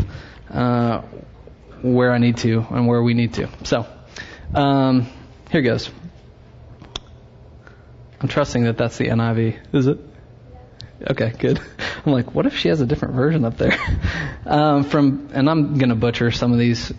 uh, 0.50 1.02
where 1.82 2.12
I 2.12 2.18
need 2.18 2.38
to 2.38 2.66
and 2.70 2.86
where 2.86 3.02
we 3.02 3.14
need 3.14 3.34
to. 3.34 3.48
So, 3.64 3.86
um, 4.54 5.06
here 5.50 5.62
goes. 5.62 5.90
I'm 8.20 8.28
trusting 8.28 8.64
that 8.64 8.78
that's 8.78 8.96
the 8.96 9.08
NIV. 9.08 9.74
Is 9.74 9.86
it? 9.86 9.98
Okay, 11.10 11.32
good. 11.38 11.60
I'm 12.06 12.12
like, 12.12 12.34
what 12.34 12.46
if 12.46 12.56
she 12.56 12.68
has 12.68 12.80
a 12.80 12.86
different 12.86 13.14
version 13.14 13.44
up 13.44 13.58
there? 13.58 13.76
um, 14.46 14.84
from, 14.84 15.28
and 15.32 15.50
I'm 15.50 15.76
going 15.78 15.90
to 15.90 15.94
butcher 15.94 16.30
some 16.30 16.52
of 16.52 16.58
these 16.58 16.92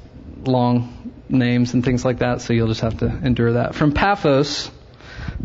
long 0.44 1.12
names 1.30 1.74
and 1.74 1.84
things 1.84 2.06
like 2.06 2.20
that, 2.20 2.42
so 2.42 2.54
you'll 2.54 2.68
just 2.68 2.82
have 2.82 3.00
to 3.00 3.08
endure 3.08 3.54
that. 3.54 3.76
From 3.76 3.94
Paphos, 3.94 4.70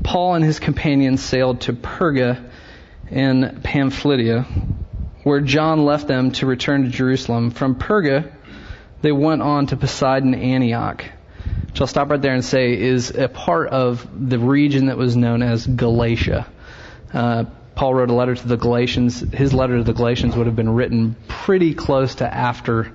Paul 0.05 0.35
and 0.35 0.45
his 0.45 0.61
companions 0.61 1.23
sailed 1.23 1.63
to 1.63 1.73
Perga 1.73 2.51
in 3.13 3.61
Pamphylia, 3.63 4.47
where 5.23 5.41
John 5.41 5.85
left 5.85 6.09
them 6.09 6.33
to 6.33 6.47
return 6.47 6.85
to 6.85 6.89
Jerusalem. 6.89 7.51
From 7.51 7.75
Perga, 7.75 8.33
they 9.03 9.13
went 9.13 9.43
on 9.43 9.67
to 9.67 9.77
Pisidian 9.77 10.35
Antioch, 10.35 11.05
which 11.67 11.81
I'll 11.81 11.87
stop 11.87 12.11
right 12.11 12.21
there 12.21 12.35
and 12.35 12.45
say 12.45 12.79
is 12.79 13.11
a 13.11 13.29
part 13.29 13.69
of 13.69 14.09
the 14.29 14.39
region 14.39 14.87
that 14.87 14.97
was 14.97 15.17
known 15.17 15.43
as 15.43 15.67
Galatia. 15.67 16.47
Uh, 17.13 17.45
Paul 17.75 17.95
wrote 17.95 18.11
a 18.11 18.15
letter 18.15 18.35
to 18.35 18.49
the 18.49 18.57
Galatians. 18.57 19.21
His 19.21 19.53
letter 19.53 19.79
to 19.79 19.85
the 19.85 19.93
Galatians 19.93 20.37
would 20.37 20.47
have 20.47 20.57
been 20.57 20.75
written 20.75 21.17
pretty 21.29 21.75
close 21.75 22.17
to 22.17 22.33
after 22.33 22.93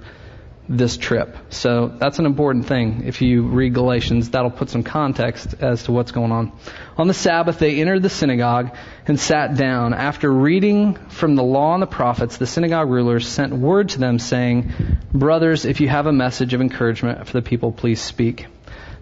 this 0.70 0.98
trip. 0.98 1.38
So 1.50 1.88
that's 1.88 2.20
an 2.20 2.26
important 2.26 2.66
thing. 2.66 3.04
If 3.06 3.22
you 3.22 3.44
read 3.44 3.74
Galatians, 3.74 4.32
that'll 4.32 4.52
put 4.52 4.70
some 4.70 4.84
context 4.84 5.56
as 5.62 5.84
to 5.84 5.94
what's 5.94 6.12
going 6.12 6.32
on. 6.32 6.52
On 6.98 7.08
the 7.08 7.14
Sabbath, 7.14 7.60
they 7.60 7.80
entered 7.80 8.04
the 8.04 8.10
synagogue 8.10 8.76
and 9.08 9.20
sat 9.20 9.56
down. 9.56 9.94
After 9.94 10.32
reading 10.32 10.96
from 11.10 11.36
the 11.36 11.44
law 11.44 11.74
and 11.74 11.82
the 11.82 11.88
prophets, 11.88 12.38
the 12.38 12.48
synagogue 12.48 12.90
rulers 12.90 13.28
sent 13.28 13.54
word 13.54 13.90
to 13.90 14.00
them 14.00 14.20
saying, 14.20 14.74
Brothers, 15.14 15.66
if 15.66 15.80
you 15.80 15.88
have 15.88 16.06
a 16.06 16.14
message 16.14 16.54
of 16.54 16.60
encouragement 16.60 17.26
for 17.28 17.34
the 17.34 17.42
people, 17.42 17.72
please 17.72 18.02
speak. 18.02 18.48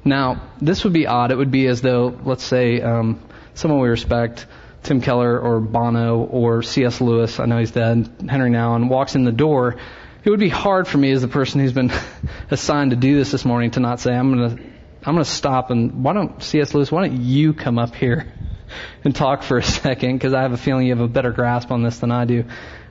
Now, 0.04 0.52
this 0.62 0.84
would 0.84 0.94
be 0.94 1.08
odd. 1.08 1.32
It 1.32 1.38
would 1.38 1.52
be 1.52 1.66
as 1.66 1.82
though, 1.82 2.20
let's 2.24 2.44
say, 2.44 2.80
um, 2.80 3.20
someone 3.56 3.80
we 3.80 3.90
respect, 3.90 4.46
Tim 4.84 5.02
Keller 5.02 5.40
or 5.40 5.60
Bono 5.60 6.20
or 6.20 6.62
C.S. 6.62 7.02
Lewis, 7.02 7.40
I 7.40 7.46
know 7.46 7.58
he's 7.58 7.72
dead, 7.72 8.08
Henri 8.30 8.52
Nouwen, 8.52 8.88
walks 8.88 9.16
in 9.16 9.24
the 9.24 9.32
door 9.32 9.78
it 10.26 10.30
would 10.32 10.40
be 10.40 10.50
hard 10.50 10.88
for 10.88 10.98
me 10.98 11.12
as 11.12 11.22
the 11.22 11.28
person 11.28 11.62
who's 11.62 11.72
been 11.72 11.92
assigned 12.52 12.90
to 12.92 12.98
do 12.98 13.16
this 13.16 13.32
this 13.32 13.46
morning 13.46 13.72
to 13.72 13.80
not 13.80 14.00
say, 14.00 14.12
I'm 14.12 14.36
going 14.36 14.58
to, 14.58 14.64
I'm 15.04 15.14
going 15.14 15.24
to 15.24 15.30
stop 15.30 15.70
and 15.70 16.04
why 16.04 16.14
don't, 16.14 16.42
C.S. 16.42 16.74
Lewis, 16.74 16.92
why 16.92 17.08
don't 17.08 17.22
you 17.22 17.54
come 17.54 17.78
up 17.78 17.94
here 17.94 18.34
and 19.04 19.16
talk 19.16 19.44
for 19.44 19.58
a 19.58 19.64
second? 19.64 20.18
Because 20.18 20.34
I 20.34 20.42
have 20.42 20.52
a 20.52 20.58
feeling 20.58 20.88
you 20.88 20.96
have 20.96 21.06
a 21.06 21.08
better 21.08 21.32
grasp 21.32 21.72
on 21.72 21.84
this 21.84 22.00
than 22.00 22.12
I 22.12 22.26
do. 22.26 22.46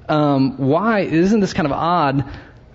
Um, 0.09 0.59
why, 0.59 1.01
isn't 1.01 1.41
this 1.41 1.53
kind 1.53 1.67
of 1.67 1.73
odd 1.73 2.25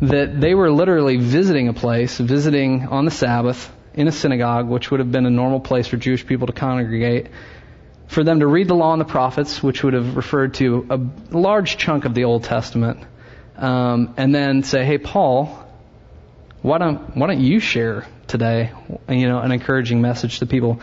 that 0.01 0.39
they 0.39 0.55
were 0.55 0.71
literally 0.71 1.15
visiting 1.15 1.69
a 1.69 1.73
place, 1.73 2.17
visiting 2.17 2.87
on 2.87 3.05
the 3.05 3.11
Sabbath 3.11 3.71
in 3.93 4.09
a 4.09 4.11
synagogue, 4.11 4.67
which 4.67 4.91
would 4.91 4.99
have 4.99 5.11
been 5.11 5.25
a 5.25 5.29
normal 5.29 5.61
place 5.61 5.87
for 5.87 5.95
Jewish 5.95 6.25
people 6.25 6.47
to 6.47 6.53
congregate, 6.53 7.27
for 8.07 8.25
them 8.25 8.41
to 8.41 8.47
read 8.47 8.67
the 8.67 8.75
law 8.75 8.91
and 8.91 8.99
the 8.99 9.05
prophets, 9.05 9.63
which 9.63 9.83
would 9.83 9.93
have 9.93 10.17
referred 10.17 10.55
to 10.55 10.85
a 10.89 10.99
large 11.37 11.77
chunk 11.77 12.03
of 12.03 12.13
the 12.13 12.25
Old 12.25 12.43
Testament, 12.43 13.05
um, 13.61 14.13
and 14.17 14.33
then 14.33 14.63
say, 14.63 14.85
"Hey, 14.85 14.97
Paul, 14.97 15.65
why 16.61 16.77
don't 16.77 17.15
why 17.15 17.27
don't 17.27 17.39
you 17.39 17.59
share 17.59 18.05
today? 18.27 18.71
You 19.07 19.27
know, 19.27 19.39
an 19.39 19.51
encouraging 19.51 20.01
message 20.01 20.39
to 20.39 20.45
people." 20.45 20.81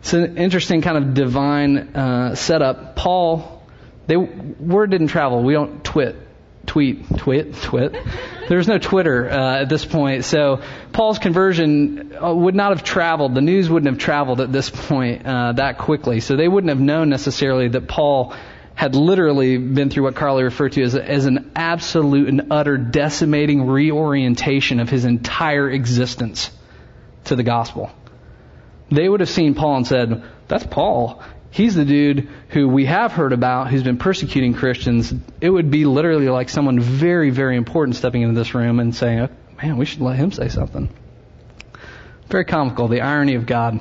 It's 0.00 0.14
an 0.14 0.38
interesting 0.38 0.80
kind 0.80 0.96
of 0.96 1.14
divine 1.14 1.76
uh, 1.94 2.34
setup. 2.34 2.96
Paul, 2.96 3.62
they 4.06 4.16
word 4.16 4.90
didn't 4.90 5.08
travel. 5.08 5.42
We 5.42 5.52
don't 5.52 5.84
twit, 5.84 6.16
tweet, 6.64 7.18
twit, 7.18 7.54
twit. 7.54 7.96
There's 8.48 8.66
no 8.66 8.78
Twitter 8.78 9.28
uh, 9.30 9.60
at 9.60 9.68
this 9.68 9.84
point, 9.84 10.24
so 10.24 10.62
Paul's 10.92 11.18
conversion 11.18 12.16
uh, 12.16 12.34
would 12.34 12.54
not 12.54 12.70
have 12.70 12.82
traveled. 12.82 13.34
The 13.34 13.42
news 13.42 13.68
wouldn't 13.68 13.92
have 13.92 13.98
traveled 13.98 14.40
at 14.40 14.50
this 14.50 14.70
point 14.70 15.26
uh, 15.26 15.52
that 15.52 15.78
quickly, 15.78 16.20
so 16.20 16.34
they 16.34 16.48
wouldn't 16.48 16.70
have 16.70 16.80
known 16.80 17.10
necessarily 17.10 17.68
that 17.68 17.86
Paul 17.86 18.34
had 18.80 18.94
literally 18.94 19.58
been 19.58 19.90
through 19.90 20.04
what 20.04 20.14
Carly 20.14 20.42
referred 20.42 20.72
to 20.72 20.82
as, 20.82 20.94
as 20.94 21.26
an 21.26 21.52
absolute 21.54 22.30
and 22.30 22.50
utter 22.50 22.78
decimating 22.78 23.66
reorientation 23.66 24.80
of 24.80 24.88
his 24.88 25.04
entire 25.04 25.68
existence 25.68 26.50
to 27.24 27.36
the 27.36 27.42
gospel. 27.42 27.90
They 28.90 29.06
would 29.06 29.20
have 29.20 29.28
seen 29.28 29.54
Paul 29.54 29.76
and 29.76 29.86
said, 29.86 30.22
That's 30.48 30.64
Paul. 30.64 31.22
He's 31.50 31.74
the 31.74 31.84
dude 31.84 32.30
who 32.48 32.68
we 32.68 32.86
have 32.86 33.12
heard 33.12 33.34
about 33.34 33.68
who's 33.68 33.82
been 33.82 33.98
persecuting 33.98 34.54
Christians. 34.54 35.12
It 35.42 35.50
would 35.50 35.70
be 35.70 35.84
literally 35.84 36.30
like 36.30 36.48
someone 36.48 36.80
very, 36.80 37.28
very 37.28 37.58
important 37.58 37.96
stepping 37.96 38.22
into 38.22 38.34
this 38.34 38.54
room 38.54 38.80
and 38.80 38.96
saying, 38.96 39.28
Man, 39.62 39.76
we 39.76 39.84
should 39.84 40.00
let 40.00 40.16
him 40.16 40.32
say 40.32 40.48
something. 40.48 40.88
Very 42.30 42.46
comical, 42.46 42.88
the 42.88 43.02
irony 43.02 43.34
of 43.34 43.44
God. 43.44 43.80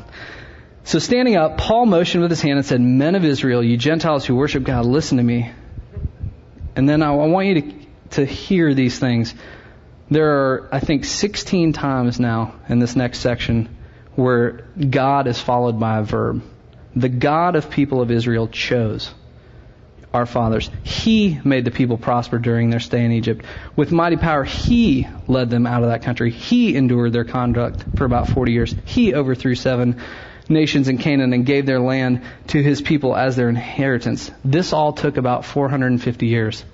So 0.89 0.98
standing 0.98 1.36
up, 1.36 1.60
Paul 1.60 1.86
motioned 1.86 2.24
with 2.24 2.31
his 2.31 2.41
hand 2.41 2.58
and 2.58 2.65
said, 2.65 2.81
Men 2.81 3.13
of 3.13 3.24
Israel, 3.24 3.62
you 3.62 3.77
Gentiles 3.77 4.25
who 4.25 4.36
worship 4.36 4.63
God, 4.63 4.88
listen 4.88 5.17
to 5.19 5.24
me. 5.24 5.51
And 6.75 6.89
then 6.89 7.03
I, 7.03 7.13
I 7.13 7.27
want 7.27 7.48
you 7.48 7.62
to, 7.62 7.74
to 8.10 8.25
hear 8.25 8.74
these 8.74 8.98
things. 8.98 9.36
There 10.10 10.31
are, 10.31 10.69
I 10.72 10.79
think, 10.79 11.05
16 11.05 11.74
times 11.74 12.19
now 12.19 12.55
in 12.67 12.79
this 12.79 12.96
next 12.96 13.19
section 13.19 13.69
where 14.15 14.65
God 14.89 15.27
is 15.27 15.39
followed 15.39 15.79
by 15.79 16.00
a 16.00 16.01
verb. 16.01 16.41
The 16.96 17.08
God 17.08 17.55
of 17.55 17.69
people 17.69 18.01
of 18.01 18.10
Israel 18.10 18.48
chose 18.48 19.13
our 20.12 20.25
fathers. 20.25 20.72
He 20.81 21.39
made 21.43 21.65
the 21.65 21.72
people 21.72 22.00
prosper 22.00 22.39
during 22.39 22.72
their 22.72 22.79
stay 22.79 23.05
in 23.05 23.12
Egypt. 23.12 23.46
With 23.75 23.91
mighty 23.91 24.17
power, 24.17 24.43
He 24.43 25.08
led 25.27 25.51
them 25.51 25.67
out 25.67 25.84
of 25.84 25.89
that 25.89 26.01
country. 26.01 26.31
He 26.31 26.75
endured 26.75 27.13
their 27.13 27.25
conduct 27.25 27.86
for 27.96 28.05
about 28.05 28.27
40 28.27 28.51
years. 28.53 28.75
He 28.86 29.13
overthrew 29.13 29.53
seven 29.53 30.01
nations 30.50 30.88
in 30.88 30.98
Canaan 30.98 31.34
and 31.34 31.46
gave 31.46 31.65
their 31.65 31.79
land 31.79 32.22
to 32.48 32.62
his 32.62 32.82
people 32.82 33.15
as 33.15 33.36
their 33.36 33.50
inheritance. 33.50 34.32
This 34.44 34.74
all 34.74 34.94
took 34.94 35.18
about 35.18 35.46
450 35.46 36.27
years. 36.27 36.65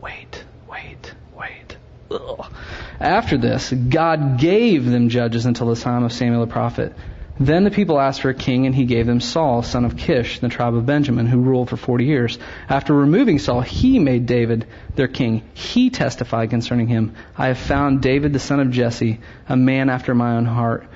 Wait, 0.00 0.44
wait, 0.70 1.14
wait. 1.38 1.76
Ugh. 2.10 2.52
After 2.98 3.36
this, 3.36 3.72
God 3.72 4.38
gave 4.38 4.84
them 4.84 5.08
judges 5.08 5.46
until 5.46 5.68
the 5.68 5.76
time 5.76 6.04
of 6.04 6.12
Samuel 6.12 6.46
the 6.46 6.52
prophet. 6.52 6.94
Then 7.40 7.64
the 7.64 7.70
people 7.70 7.98
asked 7.98 8.20
for 8.20 8.28
a 8.28 8.34
king, 8.34 8.66
and 8.66 8.74
he 8.74 8.84
gave 8.84 9.06
them 9.06 9.20
Saul, 9.20 9.62
son 9.62 9.84
of 9.84 9.96
Kish, 9.96 10.38
the 10.38 10.48
tribe 10.48 10.74
of 10.74 10.86
Benjamin, 10.86 11.26
who 11.26 11.40
ruled 11.40 11.70
for 11.70 11.76
40 11.76 12.04
years. 12.04 12.38
After 12.68 12.94
removing 12.94 13.38
Saul, 13.38 13.62
he 13.62 13.98
made 13.98 14.26
David 14.26 14.66
their 14.94 15.08
king. 15.08 15.42
He 15.54 15.90
testified 15.90 16.50
concerning 16.50 16.88
him, 16.88 17.14
I 17.36 17.48
have 17.48 17.58
found 17.58 18.02
David 18.02 18.32
the 18.32 18.38
son 18.38 18.60
of 18.60 18.70
Jesse, 18.70 19.20
a 19.48 19.56
man 19.56 19.88
after 19.88 20.14
my 20.14 20.36
own 20.36 20.44
heart 20.44 20.86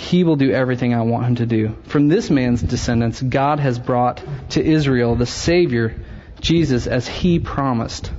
he 0.00 0.24
will 0.24 0.36
do 0.36 0.50
everything 0.50 0.94
I 0.94 1.02
want 1.02 1.26
him 1.26 1.34
to 1.36 1.46
do. 1.46 1.76
From 1.82 2.08
this 2.08 2.30
man's 2.30 2.62
descendants, 2.62 3.20
God 3.20 3.60
has 3.60 3.78
brought 3.78 4.24
to 4.50 4.64
Israel 4.64 5.14
the 5.14 5.26
Savior, 5.26 5.94
Jesus, 6.40 6.86
as 6.86 7.06
he 7.06 7.38
promised. 7.38 8.10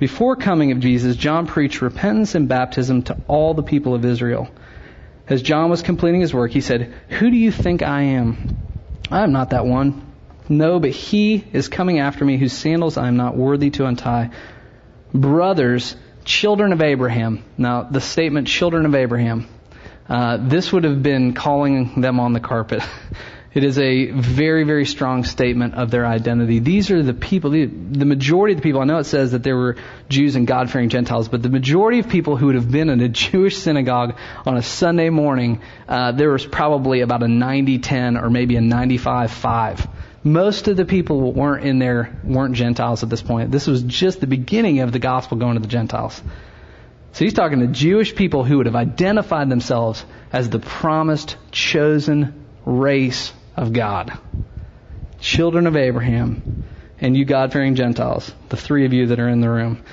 Before 0.00 0.34
coming 0.34 0.72
of 0.72 0.80
Jesus, 0.80 1.14
John 1.14 1.46
preached 1.46 1.82
repentance 1.82 2.34
and 2.34 2.48
baptism 2.48 3.02
to 3.02 3.16
all 3.28 3.54
the 3.54 3.62
people 3.62 3.94
of 3.94 4.04
Israel. 4.04 4.48
As 5.28 5.40
John 5.40 5.70
was 5.70 5.82
completing 5.82 6.20
his 6.20 6.34
work, 6.34 6.50
he 6.50 6.60
said, 6.60 6.92
Who 7.10 7.30
do 7.30 7.36
you 7.36 7.52
think 7.52 7.82
I 7.82 8.02
am? 8.02 8.48
I 9.08 9.22
am 9.22 9.30
not 9.30 9.50
that 9.50 9.66
one. 9.66 10.12
No, 10.48 10.80
but 10.80 10.90
he 10.90 11.44
is 11.52 11.68
coming 11.68 12.00
after 12.00 12.24
me 12.24 12.38
whose 12.38 12.52
sandals 12.52 12.96
I 12.96 13.06
am 13.06 13.16
not 13.16 13.36
worthy 13.36 13.70
to 13.70 13.86
untie. 13.86 14.30
Brothers, 15.14 15.94
children 16.24 16.72
of 16.72 16.82
Abraham. 16.82 17.44
Now, 17.56 17.84
the 17.84 18.00
statement 18.00 18.48
children 18.48 18.84
of 18.84 18.96
Abraham 18.96 19.46
uh, 20.08 20.38
this 20.40 20.72
would 20.72 20.84
have 20.84 21.02
been 21.02 21.34
calling 21.34 22.00
them 22.00 22.20
on 22.20 22.32
the 22.32 22.40
carpet. 22.40 22.82
It 23.54 23.62
is 23.62 23.78
a 23.78 24.10
very, 24.10 24.64
very 24.64 24.84
strong 24.84 25.22
statement 25.22 25.74
of 25.74 25.92
their 25.92 26.04
identity. 26.04 26.58
These 26.58 26.90
are 26.90 27.04
the 27.04 27.14
people, 27.14 27.50
the, 27.50 27.66
the 27.66 28.04
majority 28.04 28.52
of 28.54 28.58
the 28.58 28.64
people, 28.64 28.80
I 28.80 28.84
know 28.84 28.98
it 28.98 29.04
says 29.04 29.30
that 29.30 29.44
there 29.44 29.56
were 29.56 29.76
Jews 30.08 30.34
and 30.34 30.44
God 30.44 30.72
fearing 30.72 30.88
Gentiles, 30.88 31.28
but 31.28 31.40
the 31.40 31.48
majority 31.48 32.00
of 32.00 32.08
people 32.08 32.36
who 32.36 32.46
would 32.46 32.56
have 32.56 32.68
been 32.68 32.90
in 32.90 33.00
a 33.00 33.08
Jewish 33.24 33.56
synagogue 33.56 34.18
on 34.44 34.56
a 34.56 34.62
Sunday 34.62 35.08
morning, 35.08 35.62
uh, 35.88 36.10
there 36.10 36.30
was 36.30 36.44
probably 36.44 37.02
about 37.02 37.22
a 37.22 37.28
90 37.28 37.78
10 37.78 38.16
or 38.16 38.28
maybe 38.28 38.56
a 38.56 38.60
95 38.60 39.30
5. 39.30 39.86
Most 40.24 40.66
of 40.66 40.76
the 40.76 40.84
people 40.84 41.32
weren't 41.32 41.64
in 41.64 41.78
there, 41.78 42.18
weren't 42.24 42.56
Gentiles 42.56 43.04
at 43.04 43.08
this 43.08 43.22
point. 43.22 43.52
This 43.52 43.68
was 43.68 43.84
just 43.84 44.20
the 44.20 44.26
beginning 44.26 44.80
of 44.80 44.90
the 44.90 44.98
gospel 44.98 45.36
going 45.36 45.54
to 45.54 45.60
the 45.60 45.68
Gentiles. 45.68 46.20
So 47.14 47.24
he's 47.24 47.32
talking 47.32 47.60
to 47.60 47.68
Jewish 47.68 48.16
people 48.16 48.42
who 48.42 48.56
would 48.56 48.66
have 48.66 48.74
identified 48.74 49.48
themselves 49.48 50.04
as 50.32 50.50
the 50.50 50.58
promised, 50.58 51.36
chosen 51.52 52.44
race 52.66 53.32
of 53.56 53.72
God. 53.72 54.18
Children 55.20 55.68
of 55.68 55.76
Abraham, 55.76 56.64
and 57.00 57.16
you 57.16 57.24
God 57.24 57.52
fearing 57.52 57.76
Gentiles, 57.76 58.34
the 58.48 58.56
three 58.56 58.84
of 58.84 58.92
you 58.92 59.06
that 59.06 59.20
are 59.20 59.28
in 59.28 59.40
the 59.40 59.48
room. 59.48 59.84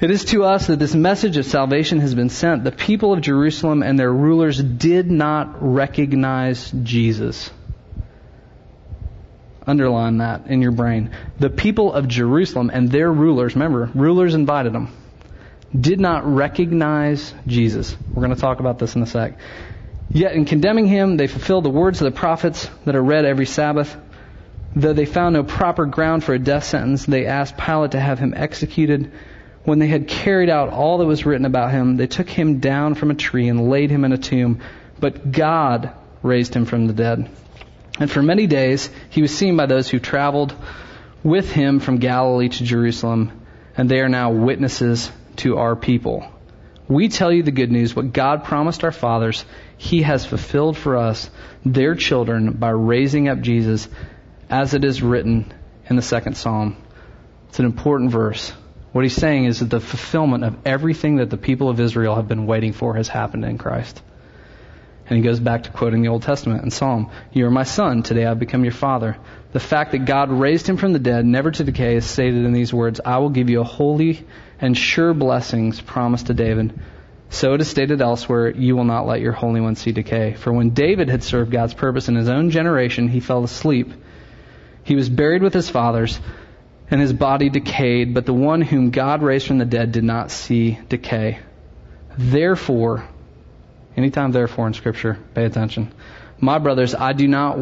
It 0.00 0.12
is 0.12 0.24
to 0.26 0.44
us 0.44 0.68
that 0.68 0.78
this 0.78 0.94
message 0.94 1.36
of 1.36 1.46
salvation 1.46 1.98
has 1.98 2.14
been 2.14 2.28
sent. 2.28 2.62
The 2.62 2.70
people 2.70 3.12
of 3.12 3.22
Jerusalem 3.22 3.82
and 3.82 3.98
their 3.98 4.12
rulers 4.12 4.62
did 4.62 5.10
not 5.10 5.56
recognize 5.60 6.70
Jesus. 6.70 7.50
Underline 9.66 10.18
that 10.18 10.46
in 10.46 10.62
your 10.62 10.70
brain. 10.70 11.10
The 11.40 11.50
people 11.50 11.92
of 11.92 12.06
Jerusalem 12.06 12.70
and 12.72 12.88
their 12.88 13.12
rulers, 13.12 13.56
remember, 13.56 13.90
rulers 13.96 14.34
invited 14.34 14.72
them 14.72 14.92
did 15.80 16.00
not 16.00 16.26
recognize 16.26 17.34
Jesus. 17.46 17.96
We're 18.14 18.22
going 18.22 18.34
to 18.34 18.40
talk 18.40 18.60
about 18.60 18.78
this 18.78 18.94
in 18.94 19.02
a 19.02 19.06
sec. 19.06 19.38
Yet 20.10 20.32
in 20.32 20.44
condemning 20.44 20.86
him, 20.86 21.16
they 21.16 21.26
fulfilled 21.26 21.64
the 21.64 21.70
words 21.70 22.00
of 22.00 22.04
the 22.06 22.18
prophets 22.18 22.70
that 22.84 22.96
are 22.96 23.02
read 23.02 23.24
every 23.24 23.46
Sabbath. 23.46 23.96
Though 24.74 24.92
they 24.92 25.06
found 25.06 25.34
no 25.34 25.42
proper 25.42 25.86
ground 25.86 26.22
for 26.22 26.34
a 26.34 26.38
death 26.38 26.64
sentence, 26.64 27.06
they 27.06 27.26
asked 27.26 27.56
Pilate 27.56 27.92
to 27.92 28.00
have 28.00 28.18
him 28.18 28.34
executed. 28.36 29.12
When 29.64 29.78
they 29.78 29.88
had 29.88 30.06
carried 30.06 30.48
out 30.48 30.68
all 30.68 30.98
that 30.98 31.06
was 31.06 31.26
written 31.26 31.46
about 31.46 31.72
him, 31.72 31.96
they 31.96 32.06
took 32.06 32.28
him 32.28 32.60
down 32.60 32.94
from 32.94 33.10
a 33.10 33.14
tree 33.14 33.48
and 33.48 33.68
laid 33.68 33.90
him 33.90 34.04
in 34.04 34.12
a 34.12 34.18
tomb. 34.18 34.60
But 35.00 35.32
God 35.32 35.92
raised 36.22 36.54
him 36.54 36.66
from 36.66 36.86
the 36.86 36.92
dead. 36.92 37.28
And 37.98 38.10
for 38.10 38.22
many 38.22 38.46
days 38.46 38.90
he 39.10 39.22
was 39.22 39.36
seen 39.36 39.56
by 39.56 39.66
those 39.66 39.88
who 39.88 39.98
traveled 39.98 40.54
with 41.22 41.50
him 41.50 41.80
from 41.80 41.98
Galilee 41.98 42.48
to 42.48 42.64
Jerusalem, 42.64 43.32
and 43.76 43.90
they 43.90 44.00
are 44.00 44.08
now 44.08 44.30
witnesses 44.30 45.10
to 45.38 45.58
our 45.58 45.76
people. 45.76 46.30
We 46.88 47.08
tell 47.08 47.32
you 47.32 47.42
the 47.42 47.50
good 47.50 47.72
news, 47.72 47.96
what 47.96 48.12
God 48.12 48.44
promised 48.44 48.84
our 48.84 48.92
fathers, 48.92 49.44
He 49.76 50.02
has 50.02 50.24
fulfilled 50.24 50.76
for 50.76 50.96
us, 50.96 51.28
their 51.64 51.94
children, 51.94 52.52
by 52.52 52.70
raising 52.70 53.28
up 53.28 53.40
Jesus, 53.40 53.88
as 54.48 54.74
it 54.74 54.84
is 54.84 55.02
written 55.02 55.52
in 55.88 55.96
the 55.96 56.02
second 56.02 56.36
psalm. 56.36 56.76
It's 57.48 57.58
an 57.58 57.66
important 57.66 58.10
verse. 58.10 58.52
What 58.92 59.04
he's 59.04 59.14
saying 59.14 59.44
is 59.44 59.60
that 59.60 59.70
the 59.70 59.80
fulfillment 59.80 60.44
of 60.44 60.56
everything 60.64 61.16
that 61.16 61.28
the 61.28 61.36
people 61.36 61.68
of 61.68 61.80
Israel 61.80 62.14
have 62.14 62.28
been 62.28 62.46
waiting 62.46 62.72
for 62.72 62.94
has 62.94 63.08
happened 63.08 63.44
in 63.44 63.58
Christ. 63.58 64.02
And 65.08 65.16
he 65.16 65.22
goes 65.22 65.38
back 65.38 65.64
to 65.64 65.70
quoting 65.70 66.02
the 66.02 66.08
Old 66.08 66.22
Testament 66.22 66.64
in 66.64 66.70
Psalm. 66.70 67.10
You 67.32 67.46
are 67.46 67.50
my 67.50 67.62
son, 67.62 68.02
today 68.02 68.24
I've 68.24 68.38
become 68.38 68.64
your 68.64 68.72
father. 68.72 69.16
The 69.52 69.60
fact 69.60 69.92
that 69.92 70.06
God 70.06 70.30
raised 70.30 70.66
him 70.66 70.76
from 70.76 70.92
the 70.92 70.98
dead, 70.98 71.24
never 71.24 71.50
to 71.50 71.64
decay, 71.64 71.96
is 71.96 72.04
stated 72.06 72.44
in 72.44 72.52
these 72.52 72.72
words, 72.72 73.00
I 73.04 73.18
will 73.18 73.30
give 73.30 73.50
you 73.50 73.60
a 73.60 73.64
holy 73.64 74.26
and 74.60 74.76
sure 74.76 75.14
blessings 75.14 75.80
promised 75.80 76.26
to 76.26 76.34
David. 76.34 76.78
So 77.28 77.54
it 77.54 77.60
is 77.60 77.68
stated 77.68 78.00
elsewhere, 78.00 78.50
you 78.50 78.76
will 78.76 78.84
not 78.84 79.06
let 79.06 79.20
your 79.20 79.32
Holy 79.32 79.60
One 79.60 79.74
see 79.74 79.92
decay. 79.92 80.34
For 80.34 80.52
when 80.52 80.70
David 80.70 81.08
had 81.08 81.22
served 81.22 81.50
God's 81.50 81.74
purpose 81.74 82.08
in 82.08 82.14
his 82.14 82.28
own 82.28 82.50
generation, 82.50 83.08
he 83.08 83.20
fell 83.20 83.44
asleep. 83.44 83.92
He 84.84 84.94
was 84.94 85.08
buried 85.08 85.42
with 85.42 85.52
his 85.52 85.68
fathers, 85.68 86.20
and 86.90 87.00
his 87.00 87.12
body 87.12 87.50
decayed, 87.50 88.14
but 88.14 88.26
the 88.26 88.32
one 88.32 88.62
whom 88.62 88.90
God 88.90 89.22
raised 89.22 89.48
from 89.48 89.58
the 89.58 89.64
dead 89.64 89.92
did 89.92 90.04
not 90.04 90.30
see 90.30 90.78
decay. 90.88 91.40
Therefore, 92.16 93.06
anytime 93.96 94.30
therefore 94.30 94.68
in 94.68 94.74
Scripture, 94.74 95.18
pay 95.34 95.44
attention. 95.44 95.92
My 96.38 96.58
brothers, 96.58 96.94
I 96.94 97.12
do 97.12 97.26
not, 97.26 97.58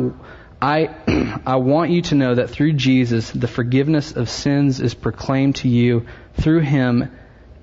I, 0.60 1.40
I 1.46 1.56
want 1.56 1.90
you 1.90 2.02
to 2.02 2.14
know 2.14 2.34
that 2.34 2.50
through 2.50 2.74
Jesus, 2.74 3.30
the 3.30 3.48
forgiveness 3.48 4.14
of 4.14 4.28
sins 4.28 4.80
is 4.80 4.94
proclaimed 4.94 5.56
to 5.56 5.68
you. 5.68 6.06
Through 6.34 6.60
him, 6.60 7.10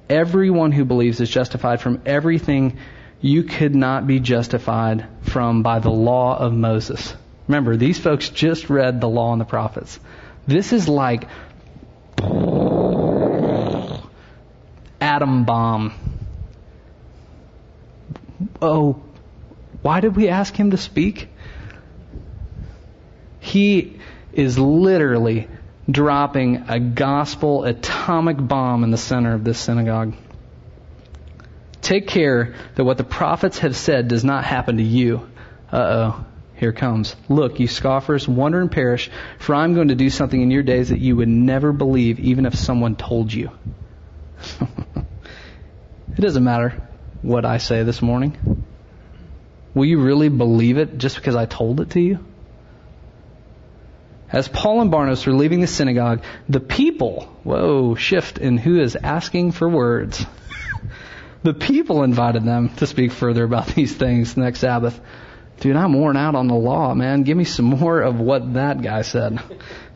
everyone 0.09 0.71
who 0.71 0.85
believes 0.85 1.19
is 1.21 1.29
justified 1.29 1.81
from 1.81 2.01
everything 2.05 2.77
you 3.21 3.43
could 3.43 3.75
not 3.75 4.07
be 4.07 4.19
justified 4.19 5.05
from 5.21 5.61
by 5.61 5.79
the 5.79 5.91
law 5.91 6.37
of 6.37 6.53
Moses. 6.53 7.15
Remember, 7.47 7.77
these 7.77 7.99
folks 7.99 8.29
just 8.29 8.69
read 8.69 9.01
the 9.01 9.09
law 9.09 9.31
and 9.31 9.41
the 9.41 9.45
prophets. 9.45 9.99
This 10.47 10.73
is 10.73 10.89
like 10.89 11.27
atom 14.99 15.45
bomb. 15.45 15.93
Oh, 18.61 19.01
why 19.81 19.99
did 19.99 20.15
we 20.15 20.29
ask 20.29 20.55
him 20.55 20.71
to 20.71 20.77
speak? 20.77 21.29
He 23.39 23.99
is 24.33 24.57
literally 24.57 25.47
dropping 25.89 26.69
a 26.69 26.79
gospel 26.79 27.63
atomic 27.63 28.37
bomb 28.37 28.83
in 28.83 28.91
the 28.91 28.97
center 28.97 29.33
of 29.33 29.43
this 29.43 29.59
synagogue. 29.59 30.15
Take 31.81 32.07
care 32.07 32.55
that 32.75 32.83
what 32.83 32.97
the 32.97 33.03
prophets 33.03 33.59
have 33.59 33.75
said 33.75 34.07
does 34.07 34.23
not 34.23 34.43
happen 34.43 34.77
to 34.77 34.83
you. 34.83 35.29
Uh 35.71 35.77
oh. 35.77 36.25
Here 36.61 36.73
comes. 36.73 37.15
Look, 37.27 37.59
you 37.59 37.67
scoffers, 37.67 38.27
wonder 38.27 38.61
and 38.61 38.71
perish, 38.71 39.09
for 39.39 39.55
I'm 39.55 39.73
going 39.73 39.87
to 39.87 39.95
do 39.95 40.11
something 40.11 40.39
in 40.39 40.51
your 40.51 40.61
days 40.61 40.89
that 40.89 40.99
you 40.99 41.15
would 41.15 41.27
never 41.27 41.73
believe, 41.73 42.19
even 42.19 42.45
if 42.45 42.53
someone 42.53 42.95
told 42.95 43.33
you. 43.33 43.49
it 44.61 46.21
doesn't 46.21 46.43
matter 46.43 46.87
what 47.23 47.45
I 47.45 47.57
say 47.57 47.81
this 47.81 48.03
morning. 48.03 48.63
Will 49.73 49.85
you 49.85 50.01
really 50.01 50.29
believe 50.29 50.77
it 50.77 50.99
just 50.99 51.15
because 51.15 51.35
I 51.35 51.47
told 51.47 51.79
it 51.79 51.89
to 51.91 51.99
you? 51.99 52.23
As 54.31 54.47
Paul 54.47 54.81
and 54.81 54.91
Barnabas 54.91 55.25
were 55.25 55.33
leaving 55.33 55.59
the 55.59 55.67
synagogue, 55.67 56.23
the 56.47 56.61
people, 56.61 57.23
whoa, 57.43 57.95
shift 57.95 58.37
in 58.37 58.57
who 58.57 58.79
is 58.79 58.95
asking 58.95 59.51
for 59.51 59.67
words. 59.67 60.25
the 61.43 61.53
people 61.53 62.03
invited 62.03 62.45
them 62.45 62.69
to 62.77 62.87
speak 62.87 63.11
further 63.11 63.43
about 63.43 63.67
these 63.75 63.93
things 63.93 64.37
next 64.37 64.59
Sabbath. 64.59 64.99
Dude, 65.59 65.75
I'm 65.75 65.93
worn 65.93 66.17
out 66.17 66.35
on 66.35 66.47
the 66.47 66.55
law, 66.55 66.93
man. 66.93 67.23
Give 67.23 67.37
me 67.37 67.43
some 67.43 67.65
more 67.65 67.99
of 67.99 68.19
what 68.19 68.53
that 68.53 68.81
guy 68.81 69.01
said. 69.01 69.39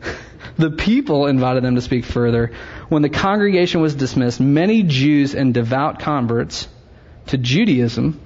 the 0.58 0.70
people 0.70 1.26
invited 1.26 1.64
them 1.64 1.74
to 1.74 1.80
speak 1.80 2.04
further. 2.04 2.52
When 2.88 3.02
the 3.02 3.08
congregation 3.08 3.80
was 3.80 3.94
dismissed, 3.94 4.38
many 4.38 4.82
Jews 4.82 5.34
and 5.34 5.54
devout 5.54 5.98
converts 5.98 6.68
to 7.28 7.38
Judaism 7.38 8.20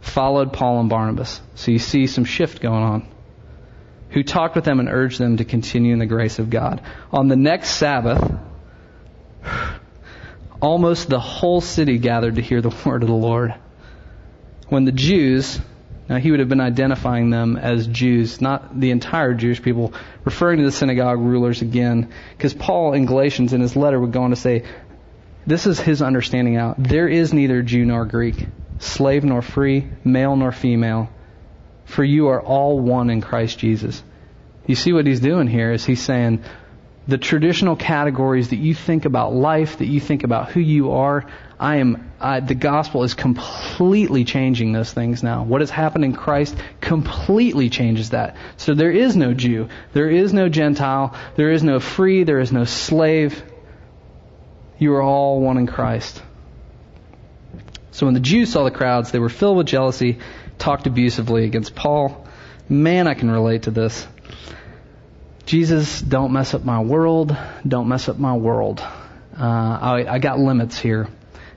followed 0.00 0.52
Paul 0.52 0.80
and 0.80 0.88
Barnabas. 0.88 1.40
So 1.54 1.70
you 1.70 1.78
see 1.78 2.06
some 2.06 2.24
shift 2.24 2.60
going 2.60 2.82
on 2.82 3.13
who 4.14 4.22
talked 4.22 4.54
with 4.54 4.64
them 4.64 4.78
and 4.78 4.88
urged 4.88 5.18
them 5.18 5.38
to 5.38 5.44
continue 5.44 5.92
in 5.92 5.98
the 5.98 6.06
grace 6.06 6.38
of 6.38 6.48
God. 6.48 6.80
On 7.12 7.26
the 7.26 7.34
next 7.34 7.70
Sabbath, 7.70 8.32
almost 10.62 11.08
the 11.08 11.18
whole 11.18 11.60
city 11.60 11.98
gathered 11.98 12.36
to 12.36 12.40
hear 12.40 12.62
the 12.62 12.74
word 12.86 13.02
of 13.02 13.08
the 13.08 13.14
Lord. 13.14 13.54
When 14.68 14.84
the 14.84 14.92
Jews, 14.92 15.60
now 16.08 16.18
he 16.18 16.30
would 16.30 16.38
have 16.38 16.48
been 16.48 16.60
identifying 16.60 17.30
them 17.30 17.56
as 17.56 17.88
Jews, 17.88 18.40
not 18.40 18.78
the 18.78 18.92
entire 18.92 19.34
Jewish 19.34 19.60
people, 19.60 19.92
referring 20.24 20.58
to 20.58 20.64
the 20.64 20.72
synagogue 20.72 21.18
rulers 21.18 21.60
again, 21.60 22.12
because 22.36 22.54
Paul 22.54 22.92
in 22.92 23.06
Galatians 23.06 23.52
in 23.52 23.60
his 23.60 23.74
letter 23.74 23.98
would 23.98 24.12
go 24.12 24.22
on 24.22 24.30
to 24.30 24.36
say, 24.36 24.62
this 25.44 25.66
is 25.66 25.80
his 25.80 26.02
understanding 26.02 26.56
out. 26.56 26.76
There 26.78 27.08
is 27.08 27.34
neither 27.34 27.62
Jew 27.62 27.84
nor 27.84 28.04
Greek, 28.04 28.46
slave 28.78 29.24
nor 29.24 29.42
free, 29.42 29.88
male 30.04 30.36
nor 30.36 30.52
female 30.52 31.10
for 31.84 32.04
you 32.04 32.28
are 32.28 32.40
all 32.40 32.78
one 32.78 33.10
in 33.10 33.20
Christ 33.20 33.58
Jesus. 33.58 34.02
You 34.66 34.74
see 34.74 34.92
what 34.92 35.06
he's 35.06 35.20
doing 35.20 35.46
here 35.46 35.72
is 35.72 35.84
he's 35.84 36.02
saying 36.02 36.42
the 37.06 37.18
traditional 37.18 37.76
categories 37.76 38.50
that 38.50 38.56
you 38.56 38.74
think 38.74 39.04
about 39.04 39.34
life, 39.34 39.78
that 39.78 39.86
you 39.86 40.00
think 40.00 40.24
about 40.24 40.50
who 40.52 40.60
you 40.60 40.92
are, 40.92 41.26
I 41.60 41.76
am, 41.76 42.12
I, 42.18 42.40
the 42.40 42.54
gospel 42.54 43.04
is 43.04 43.14
completely 43.14 44.24
changing 44.24 44.72
those 44.72 44.92
things 44.92 45.22
now. 45.22 45.44
What 45.44 45.60
has 45.60 45.70
happened 45.70 46.04
in 46.04 46.14
Christ 46.14 46.56
completely 46.80 47.68
changes 47.68 48.10
that. 48.10 48.36
So 48.56 48.74
there 48.74 48.90
is 48.90 49.16
no 49.16 49.34
Jew, 49.34 49.68
there 49.92 50.10
is 50.10 50.32
no 50.32 50.48
Gentile, 50.48 51.14
there 51.36 51.52
is 51.52 51.62
no 51.62 51.78
free, 51.78 52.24
there 52.24 52.40
is 52.40 52.52
no 52.52 52.64
slave. 52.64 53.42
You 54.78 54.94
are 54.94 55.02
all 55.02 55.40
one 55.40 55.58
in 55.58 55.66
Christ. 55.66 56.22
So 57.92 58.06
when 58.06 58.14
the 58.14 58.20
Jews 58.20 58.50
saw 58.50 58.64
the 58.64 58.70
crowds, 58.70 59.12
they 59.12 59.20
were 59.20 59.28
filled 59.28 59.56
with 59.56 59.66
jealousy 59.66 60.18
talked 60.58 60.86
abusively 60.86 61.44
against 61.44 61.74
Paul. 61.74 62.26
Man, 62.68 63.06
I 63.06 63.14
can 63.14 63.30
relate 63.30 63.64
to 63.64 63.70
this. 63.70 64.06
Jesus, 65.46 66.00
don't 66.00 66.32
mess 66.32 66.54
up 66.54 66.64
my 66.64 66.80
world. 66.80 67.36
Don't 67.66 67.88
mess 67.88 68.08
up 68.08 68.18
my 68.18 68.34
world. 68.34 68.80
Uh, 68.80 69.42
I, 69.42 70.06
I 70.14 70.18
got 70.18 70.38
limits 70.38 70.78
here. 70.78 71.08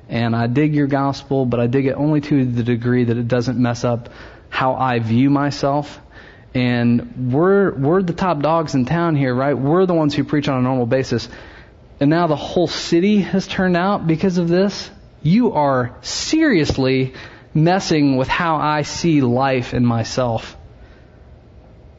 And 0.09 0.35
I 0.35 0.47
dig 0.47 0.73
your 0.73 0.87
gospel, 0.87 1.45
but 1.45 1.59
I 1.59 1.67
dig 1.67 1.85
it 1.85 1.93
only 1.93 2.21
to 2.21 2.45
the 2.45 2.63
degree 2.63 3.05
that 3.05 3.17
it 3.17 3.27
doesn't 3.27 3.57
mess 3.57 3.83
up 3.83 4.09
how 4.49 4.75
I 4.75 4.99
view 4.99 5.29
myself. 5.29 5.99
And 6.53 7.31
we're, 7.33 7.73
we're 7.73 8.01
the 8.01 8.13
top 8.13 8.41
dogs 8.41 8.73
in 8.73 8.85
town 8.85 9.15
here, 9.15 9.33
right? 9.33 9.53
We're 9.53 9.85
the 9.85 9.93
ones 9.93 10.15
who 10.15 10.23
preach 10.23 10.47
on 10.47 10.57
a 10.57 10.61
normal 10.61 10.85
basis. 10.85 11.27
And 11.99 12.09
now 12.09 12.27
the 12.27 12.35
whole 12.35 12.67
city 12.67 13.21
has 13.21 13.47
turned 13.47 13.75
out 13.75 14.07
because 14.07 14.37
of 14.37 14.47
this. 14.47 14.89
You 15.21 15.53
are 15.53 15.97
seriously 16.01 17.13
messing 17.63 18.17
with 18.17 18.27
how 18.27 18.57
I 18.57 18.83
see 18.83 19.21
life 19.21 19.73
in 19.73 19.85
myself. 19.85 20.55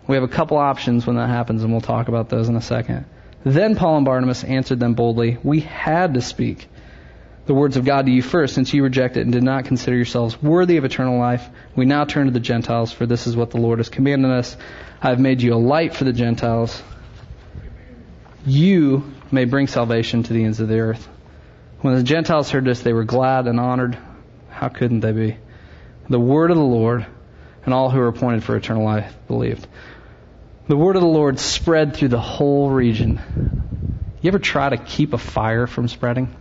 We 0.06 0.14
have 0.14 0.24
a 0.24 0.28
couple 0.28 0.56
options 0.56 1.06
when 1.06 1.16
that 1.16 1.28
happens, 1.28 1.62
and 1.62 1.72
we'll 1.72 1.80
talk 1.80 2.08
about 2.08 2.28
those 2.28 2.48
in 2.48 2.56
a 2.56 2.62
second. 2.62 3.04
Then 3.44 3.76
Paul 3.76 3.96
and 3.96 4.04
Barnabas 4.06 4.44
answered 4.44 4.80
them 4.80 4.94
boldly, 4.94 5.38
We 5.42 5.60
had 5.60 6.14
to 6.14 6.20
speak 6.20 6.68
the 7.46 7.54
words 7.54 7.76
of 7.76 7.84
God 7.84 8.06
to 8.06 8.12
you 8.12 8.22
first, 8.22 8.54
since 8.54 8.72
you 8.72 8.82
rejected 8.82 9.22
and 9.22 9.32
did 9.32 9.42
not 9.42 9.64
consider 9.64 9.96
yourselves 9.96 10.40
worthy 10.42 10.76
of 10.76 10.84
eternal 10.84 11.18
life. 11.18 11.48
We 11.74 11.86
now 11.86 12.04
turn 12.04 12.26
to 12.26 12.32
the 12.32 12.40
Gentiles, 12.40 12.92
for 12.92 13.06
this 13.06 13.26
is 13.26 13.36
what 13.36 13.50
the 13.50 13.56
Lord 13.56 13.78
has 13.78 13.88
commanded 13.88 14.30
us. 14.30 14.56
I 15.00 15.10
have 15.10 15.20
made 15.20 15.42
you 15.42 15.54
a 15.54 15.56
light 15.56 15.94
for 15.94 16.04
the 16.04 16.12
Gentiles. 16.12 16.82
You 18.46 19.12
may 19.30 19.44
bring 19.44 19.66
salvation 19.66 20.22
to 20.24 20.32
the 20.32 20.44
ends 20.44 20.60
of 20.60 20.68
the 20.68 20.78
earth. 20.78 21.08
When 21.80 21.94
the 21.94 22.02
Gentiles 22.02 22.50
heard 22.50 22.64
this, 22.64 22.80
they 22.80 22.92
were 22.92 23.04
glad 23.04 23.46
and 23.46 23.58
honored. 23.58 23.96
How 24.50 24.68
couldn't 24.68 25.00
they 25.00 25.12
be? 25.12 25.36
The 26.08 26.20
word 26.20 26.50
of 26.50 26.56
the 26.56 26.62
Lord, 26.62 27.06
and 27.64 27.74
all 27.74 27.90
who 27.90 27.98
were 27.98 28.08
appointed 28.08 28.44
for 28.44 28.56
eternal 28.56 28.84
life 28.84 29.14
believed. 29.26 29.66
The 30.68 30.76
word 30.76 30.96
of 30.96 31.02
the 31.02 31.08
Lord 31.08 31.38
spread 31.38 31.94
through 31.94 32.08
the 32.08 32.20
whole 32.20 32.70
region. 32.70 33.20
You 34.20 34.28
ever 34.28 34.38
try 34.38 34.68
to 34.68 34.76
keep 34.76 35.12
a 35.12 35.18
fire 35.18 35.66
from 35.66 35.88
spreading? 35.88 36.34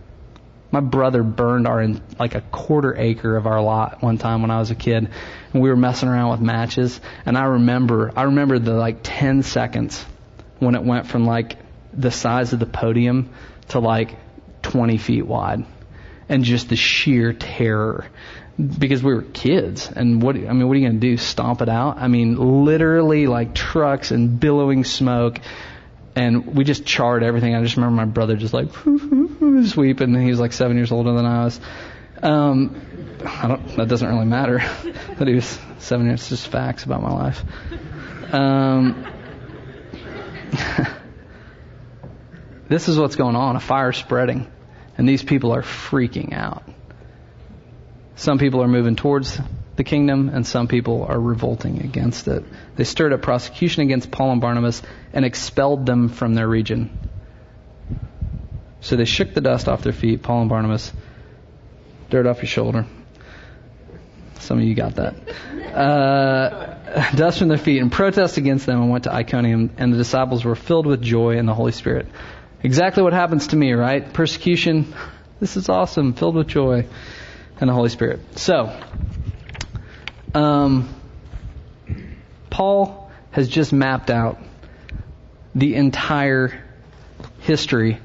My 0.70 0.80
brother 0.80 1.22
burned 1.22 1.66
our 1.66 1.86
like 2.18 2.34
a 2.34 2.42
quarter 2.42 2.94
acre 2.96 3.36
of 3.36 3.46
our 3.46 3.62
lot 3.62 4.02
one 4.02 4.18
time 4.18 4.42
when 4.42 4.50
I 4.50 4.58
was 4.58 4.70
a 4.70 4.74
kid, 4.74 5.08
and 5.52 5.62
we 5.62 5.70
were 5.70 5.76
messing 5.76 6.08
around 6.08 6.30
with 6.30 6.40
matches. 6.40 7.00
And 7.24 7.38
I 7.38 7.44
remember, 7.44 8.12
I 8.14 8.24
remember 8.24 8.58
the 8.58 8.74
like 8.74 8.98
10 9.02 9.42
seconds 9.42 10.04
when 10.58 10.74
it 10.74 10.82
went 10.82 11.06
from 11.06 11.24
like 11.24 11.56
the 11.92 12.10
size 12.10 12.52
of 12.52 12.58
the 12.58 12.66
podium 12.66 13.30
to 13.68 13.78
like 13.80 14.16
20 14.62 14.98
feet 14.98 15.26
wide, 15.26 15.64
and 16.28 16.44
just 16.44 16.68
the 16.68 16.76
sheer 16.76 17.32
terror 17.32 18.06
because 18.58 19.02
we 19.02 19.14
were 19.14 19.22
kids. 19.22 19.90
And 19.94 20.20
what 20.22 20.36
I 20.36 20.52
mean 20.52 20.66
what 20.66 20.76
are 20.76 20.80
you 20.80 20.88
going 20.88 21.00
to 21.00 21.06
do? 21.06 21.16
Stomp 21.16 21.62
it 21.62 21.68
out? 21.68 21.98
I 21.98 22.08
mean 22.08 22.64
literally 22.64 23.26
like 23.26 23.54
trucks 23.54 24.10
and 24.10 24.40
billowing 24.40 24.84
smoke. 24.84 25.40
And 26.16 26.56
we 26.56 26.64
just 26.64 26.84
charred 26.84 27.22
everything. 27.22 27.54
I 27.54 27.62
just 27.62 27.76
remember 27.76 27.94
my 27.94 28.04
brother 28.04 28.36
just 28.36 28.52
like 28.52 28.70
sweeping. 29.66 30.14
And 30.14 30.22
he 30.22 30.30
was 30.30 30.40
like 30.40 30.52
7 30.52 30.76
years 30.76 30.90
older 30.90 31.12
than 31.12 31.24
I 31.24 31.44
was. 31.44 31.60
Um 32.22 32.82
I 33.24 33.48
don't 33.48 33.76
that 33.76 33.88
doesn't 33.88 34.08
really 34.08 34.26
matter. 34.26 34.58
That 35.18 35.26
he 35.28 35.34
was 35.34 35.58
7 35.78 36.06
years 36.06 36.20
it's 36.20 36.28
just 36.28 36.48
facts 36.48 36.84
about 36.84 37.02
my 37.02 37.12
life. 37.12 37.44
Um 38.32 39.06
this 42.68 42.88
is 42.88 42.98
what's 42.98 43.14
going 43.14 43.36
on. 43.36 43.54
A 43.54 43.60
fire 43.60 43.92
spreading. 43.92 44.50
And 44.96 45.08
these 45.08 45.22
people 45.22 45.52
are 45.54 45.62
freaking 45.62 46.32
out. 46.32 46.64
Some 48.18 48.38
people 48.38 48.64
are 48.64 48.68
moving 48.68 48.96
towards 48.96 49.38
the 49.76 49.84
kingdom, 49.84 50.28
and 50.28 50.44
some 50.44 50.66
people 50.66 51.06
are 51.08 51.20
revolting 51.20 51.82
against 51.82 52.26
it. 52.26 52.42
They 52.74 52.82
stirred 52.82 53.12
up 53.12 53.22
prosecution 53.22 53.84
against 53.84 54.10
Paul 54.10 54.32
and 54.32 54.40
Barnabas 54.40 54.82
and 55.12 55.24
expelled 55.24 55.86
them 55.86 56.08
from 56.08 56.34
their 56.34 56.48
region. 56.48 56.90
So 58.80 58.96
they 58.96 59.04
shook 59.04 59.34
the 59.34 59.40
dust 59.40 59.68
off 59.68 59.82
their 59.82 59.92
feet, 59.92 60.24
Paul 60.24 60.40
and 60.40 60.50
Barnabas, 60.50 60.92
dirt 62.10 62.26
off 62.26 62.38
your 62.38 62.48
shoulder. 62.48 62.86
Some 64.40 64.58
of 64.58 64.64
you 64.64 64.74
got 64.74 64.96
that. 64.96 65.14
Uh, 65.72 67.10
dust 67.16 67.38
from 67.38 67.46
their 67.46 67.56
feet 67.56 67.80
and 67.80 67.92
protest 67.92 68.36
against 68.36 68.66
them 68.66 68.82
and 68.82 68.90
went 68.90 69.04
to 69.04 69.14
Iconium, 69.14 69.70
and 69.78 69.92
the 69.92 69.96
disciples 69.96 70.44
were 70.44 70.56
filled 70.56 70.86
with 70.86 71.00
joy 71.00 71.36
in 71.36 71.46
the 71.46 71.54
Holy 71.54 71.72
Spirit. 71.72 72.08
Exactly 72.64 73.04
what 73.04 73.12
happens 73.12 73.46
to 73.48 73.56
me, 73.56 73.74
right? 73.74 74.12
Persecution. 74.12 74.92
This 75.38 75.56
is 75.56 75.68
awesome, 75.68 76.14
filled 76.14 76.34
with 76.34 76.48
joy 76.48 76.84
and 77.60 77.68
the 77.68 77.74
Holy 77.74 77.88
Spirit. 77.88 78.38
So, 78.38 78.78
um, 80.34 80.94
Paul 82.50 83.10
has 83.30 83.48
just 83.48 83.72
mapped 83.72 84.10
out 84.10 84.38
the 85.54 85.74
entire 85.74 86.64
history, 87.40 87.98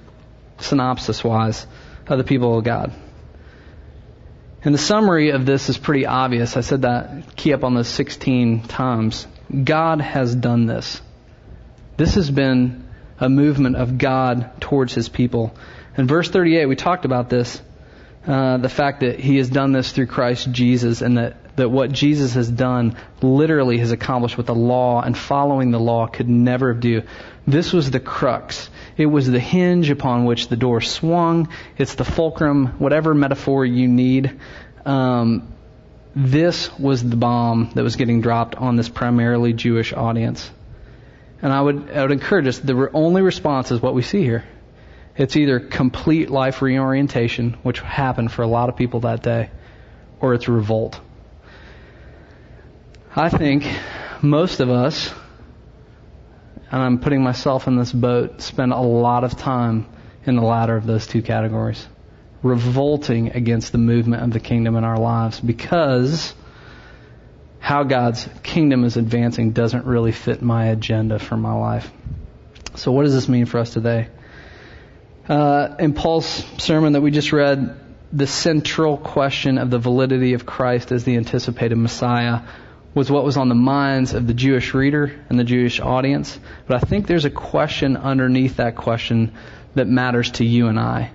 synopsis 0.60 1.24
wise, 1.24 1.66
of 2.08 2.18
the 2.18 2.24
people 2.24 2.58
of 2.58 2.64
God. 2.64 2.94
And 4.64 4.74
the 4.74 4.80
summary 4.80 5.32
of 5.32 5.46
this 5.46 5.70
is 5.70 5.78
pretty 5.78 6.06
obvious. 6.06 6.56
I 6.56 6.62
said 6.62 6.84
that 6.84 7.36
key 7.36 7.54
up 7.54 7.64
on 7.64 7.74
those 7.74 7.88
16 7.90 8.64
times. 8.64 9.28
God 9.64 10.00
has 10.00 10.34
done 10.34 10.66
this. 10.66 11.02
This 11.98 12.16
has 12.16 12.32
been 12.32 12.88
a 13.20 13.30
movement 13.30 13.76
of 13.76 13.98
God 13.98 14.62
towards 14.62 14.94
his 14.94 15.10
people. 15.10 15.56
In 15.98 16.08
verse 16.08 16.30
38, 16.30 16.66
we 16.66 16.76
talked 16.76 17.06
about 17.06 17.30
this. 17.30 17.62
Uh, 18.26 18.56
the 18.58 18.70
fact 18.70 19.02
that 19.02 19.20
he 19.20 19.36
has 19.36 19.50
done 19.50 19.74
this 19.74 19.92
through 19.92 20.08
Christ 20.08 20.50
Jesus 20.50 21.02
and 21.02 21.18
that, 21.18 21.58
that 21.58 21.70
what 21.70 21.92
Jesus 21.92 22.36
has 22.36 22.50
done 22.50 22.96
literally 23.22 23.80
has 23.80 23.92
accomplished 23.92 24.38
what 24.38 24.48
the 24.48 24.56
law 24.56 25.02
and 25.02 25.18
following 25.18 25.72
the 25.72 25.80
law 25.80 26.08
could 26.08 26.30
never 26.30 26.74
do. 26.74 27.02
This 27.46 27.74
was 27.74 27.92
the 27.92 28.00
crux. 28.00 28.70
It 28.96 29.08
was 29.08 29.30
the 29.30 29.42
hinge 29.42 29.90
upon 29.90 30.24
which 30.24 30.48
the 30.48 30.56
door 30.56 30.80
swung. 30.80 31.50
It's 31.78 31.96
the 31.96 32.06
fulcrum, 32.06 32.80
whatever 32.80 33.14
metaphor 33.14 33.66
you 33.66 33.90
need. 33.90 34.40
Um, 34.86 35.54
this 36.16 36.72
was 36.80 37.04
the 37.04 37.18
bomb 37.18 37.72
that 37.76 37.84
was 37.84 37.98
getting 37.98 38.22
dropped 38.22 38.56
on 38.56 38.78
this 38.78 38.88
primarily 38.88 39.52
Jewish 39.52 39.92
audience. 39.92 40.50
And 41.42 41.52
I 41.52 41.60
would, 41.60 41.92
I 41.92 42.04
would 42.04 42.12
encourage 42.12 42.48
us, 42.48 42.60
the 42.60 42.90
only 42.94 43.22
response 43.22 43.72
is 43.72 43.82
what 43.82 43.94
we 43.94 44.02
see 44.02 44.22
here. 44.22 44.46
It's 45.16 45.36
either 45.36 45.60
complete 45.60 46.30
life 46.30 46.62
reorientation, 46.62 47.58
which 47.62 47.80
happened 47.80 48.32
for 48.32 48.42
a 48.42 48.48
lot 48.48 48.70
of 48.70 48.76
people 48.76 49.02
that 49.02 49.22
day, 49.22 49.52
or 50.20 50.34
it's 50.34 50.48
revolt. 50.48 51.00
I 53.16 53.30
think 53.30 53.68
most 54.24 54.60
of 54.60 54.72
us, 54.72 55.14
and 56.72 56.82
I'm 56.82 57.00
putting 57.00 57.22
myself 57.22 57.68
in 57.68 57.78
this 57.78 57.92
boat, 57.92 58.42
spend 58.42 58.74
a 58.74 58.80
lot 58.80 59.24
of 59.24 59.38
time 59.38 59.86
in 60.26 60.36
the 60.36 60.42
latter 60.42 60.76
of 60.76 60.88
those 60.88 61.06
two 61.06 61.22
categories. 61.22 61.88
Revolting 62.42 63.32
against 63.34 63.72
the 63.72 63.78
movement 63.78 64.24
of 64.24 64.32
the 64.32 64.40
kingdom 64.40 64.76
in 64.76 64.84
our 64.84 64.98
lives 64.98 65.40
because 65.40 66.34
how 67.60 67.84
God's 67.84 68.28
kingdom 68.42 68.84
is 68.84 68.98
advancing 68.98 69.52
doesn't 69.52 69.86
really 69.86 70.12
fit 70.12 70.42
my 70.42 70.66
agenda 70.68 71.20
for 71.20 71.38
my 71.38 71.54
life. 71.54 71.90
So 72.76 72.92
what 72.92 73.04
does 73.04 73.14
this 73.14 73.30
mean 73.30 73.46
for 73.46 73.60
us 73.60 73.72
today? 73.72 74.08
Uh, 75.28 75.76
in 75.80 75.94
Paul's 75.94 76.44
sermon 76.58 76.94
that 76.94 77.02
we 77.02 77.12
just 77.12 77.32
read, 77.32 77.80
the 78.12 78.28
central 78.28 78.98
question 78.98 79.58
of 79.58 79.70
the 79.70 79.80
validity 79.80 80.34
of 80.34 80.46
Christ 80.46 80.92
as 80.92 81.04
the 81.04 81.16
anticipated 81.16 81.76
Messiah 81.76 82.42
was 82.94 83.10
what 83.10 83.24
was 83.24 83.38
on 83.38 83.50
the 83.50 83.56
minds 83.56 84.14
of 84.14 84.28
the 84.28 84.34
Jewish 84.34 84.74
reader 84.74 85.20
and 85.30 85.40
the 85.40 85.44
Jewish 85.44 85.80
audience. 85.80 86.40
But 86.68 86.78
I 86.78 86.86
think 86.86 87.08
there's 87.08 87.26
a 87.26 87.32
question 87.32 87.98
underneath 87.98 88.58
that 88.58 88.76
question 88.76 89.34
that 89.74 89.88
matters 89.88 90.32
to 90.32 90.46
you 90.46 90.68
and 90.68 90.80
I 90.80 91.12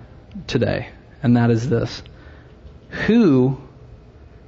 today, 0.49 0.88
and 1.23 1.37
that 1.37 1.51
is 1.51 1.68
this. 1.68 2.03
Who 3.07 3.61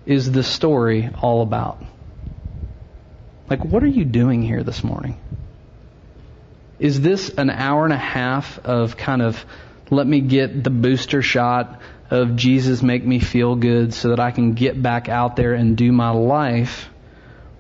is 0.07 0.33
the 0.33 0.43
story 0.43 1.11
all 1.23 1.43
about? 1.43 1.85
Like, 3.49 3.65
what 3.65 3.85
are 3.85 3.89
you 3.89 4.05
doing 4.05 4.43
here 4.43 4.65
this 4.65 4.83
morning? 4.83 5.21
Is 6.81 7.01
this 7.01 7.29
an 7.29 7.51
hour 7.51 7.85
and 7.85 7.93
a 7.93 7.99
half 7.99 8.59
of 8.61 8.97
kind 8.97 9.21
of 9.21 9.45
let 9.91 10.07
me 10.07 10.21
get 10.21 10.65
the 10.65 10.71
booster 10.71 11.21
shot 11.21 11.81
of 12.11 12.37
Jesus 12.37 12.83
make 12.83 13.05
me 13.05 13.21
feel 13.21 13.55
good 13.55 13.93
so 13.93 14.09
that 14.09 14.19
I 14.19 14.31
can 14.31 14.55
get 14.55 14.81
back 14.81 15.09
out 15.09 15.37
there 15.37 15.53
and 15.53 15.77
do 15.77 15.93
my 15.93 16.11
life? 16.11 16.89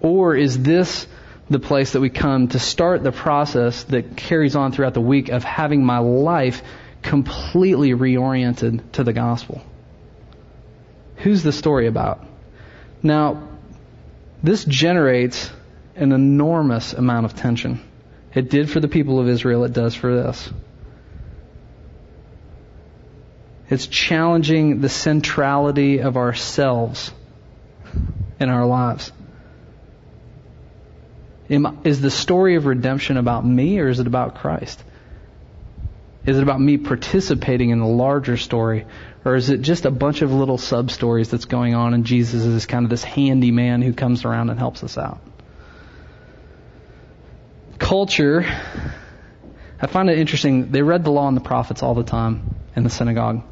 Or 0.00 0.34
is 0.34 0.62
this 0.62 1.06
the 1.50 1.58
place 1.58 1.92
that 1.92 2.00
we 2.00 2.08
come 2.08 2.48
to 2.48 2.58
start 2.58 3.02
the 3.02 3.12
process 3.12 3.84
that 3.84 4.16
carries 4.16 4.56
on 4.56 4.72
throughout 4.72 4.94
the 4.94 5.00
week 5.00 5.28
of 5.28 5.44
having 5.44 5.84
my 5.84 5.98
life 5.98 6.62
completely 7.02 7.90
reoriented 7.90 8.92
to 8.92 9.04
the 9.04 9.12
gospel? 9.12 9.60
Who's 11.16 11.42
the 11.42 11.52
story 11.52 11.86
about? 11.86 12.24
Now, 13.02 13.48
this 14.42 14.64
generates 14.64 15.50
an 15.94 16.12
enormous 16.12 16.94
amount 16.94 17.26
of 17.26 17.34
tension. 17.34 17.80
It 18.34 18.48
did 18.48 18.70
for 18.70 18.80
the 18.80 18.88
people 18.88 19.18
of 19.18 19.28
Israel, 19.28 19.64
it 19.64 19.72
does 19.72 19.94
for 19.94 20.10
us. 20.10 20.50
It's 23.68 23.86
challenging 23.86 24.80
the 24.80 24.88
centrality 24.88 26.00
of 26.00 26.16
ourselves 26.16 27.12
in 28.40 28.48
our 28.48 28.66
lives. 28.66 29.12
Is 31.48 32.00
the 32.00 32.10
story 32.10 32.54
of 32.54 32.66
redemption 32.66 33.16
about 33.16 33.44
me 33.44 33.78
or 33.80 33.88
is 33.88 33.98
it 33.98 34.06
about 34.06 34.36
Christ? 34.36 34.82
Is 36.26 36.36
it 36.36 36.42
about 36.42 36.60
me 36.60 36.76
participating 36.76 37.70
in 37.70 37.80
the 37.80 37.86
larger 37.86 38.36
story? 38.36 38.86
Or 39.24 39.34
is 39.34 39.50
it 39.50 39.62
just 39.62 39.84
a 39.84 39.90
bunch 39.90 40.22
of 40.22 40.32
little 40.32 40.58
sub 40.58 40.90
stories 40.90 41.30
that's 41.30 41.46
going 41.46 41.74
on 41.74 41.94
and 41.94 42.04
Jesus 42.04 42.44
is 42.44 42.66
kind 42.66 42.84
of 42.84 42.90
this 42.90 43.02
handy 43.02 43.50
man 43.50 43.82
who 43.82 43.92
comes 43.92 44.24
around 44.24 44.50
and 44.50 44.58
helps 44.58 44.84
us 44.84 44.98
out? 44.98 45.20
Culture, 47.80 48.44
I 49.80 49.86
find 49.88 50.08
it 50.08 50.18
interesting. 50.18 50.70
They 50.70 50.82
read 50.82 51.02
the 51.02 51.10
law 51.10 51.26
and 51.26 51.36
the 51.36 51.40
prophets 51.40 51.82
all 51.82 51.94
the 51.94 52.04
time 52.04 52.54
in 52.76 52.84
the 52.84 52.90
synagogue. 52.90 53.42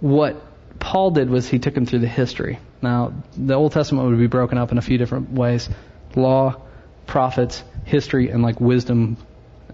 What 0.00 0.40
Paul 0.78 1.10
did 1.10 1.30
was 1.30 1.48
he 1.48 1.58
took 1.58 1.74
them 1.74 1.86
through 1.86 2.00
the 2.00 2.06
history. 2.06 2.60
Now, 2.82 3.14
the 3.36 3.54
Old 3.54 3.72
Testament 3.72 4.08
would 4.08 4.18
be 4.18 4.26
broken 4.26 4.58
up 4.58 4.70
in 4.70 4.78
a 4.78 4.82
few 4.82 4.98
different 4.98 5.32
ways 5.32 5.68
law, 6.14 6.62
prophets, 7.06 7.64
history, 7.84 8.30
and 8.30 8.42
like 8.42 8.60
wisdom 8.60 9.16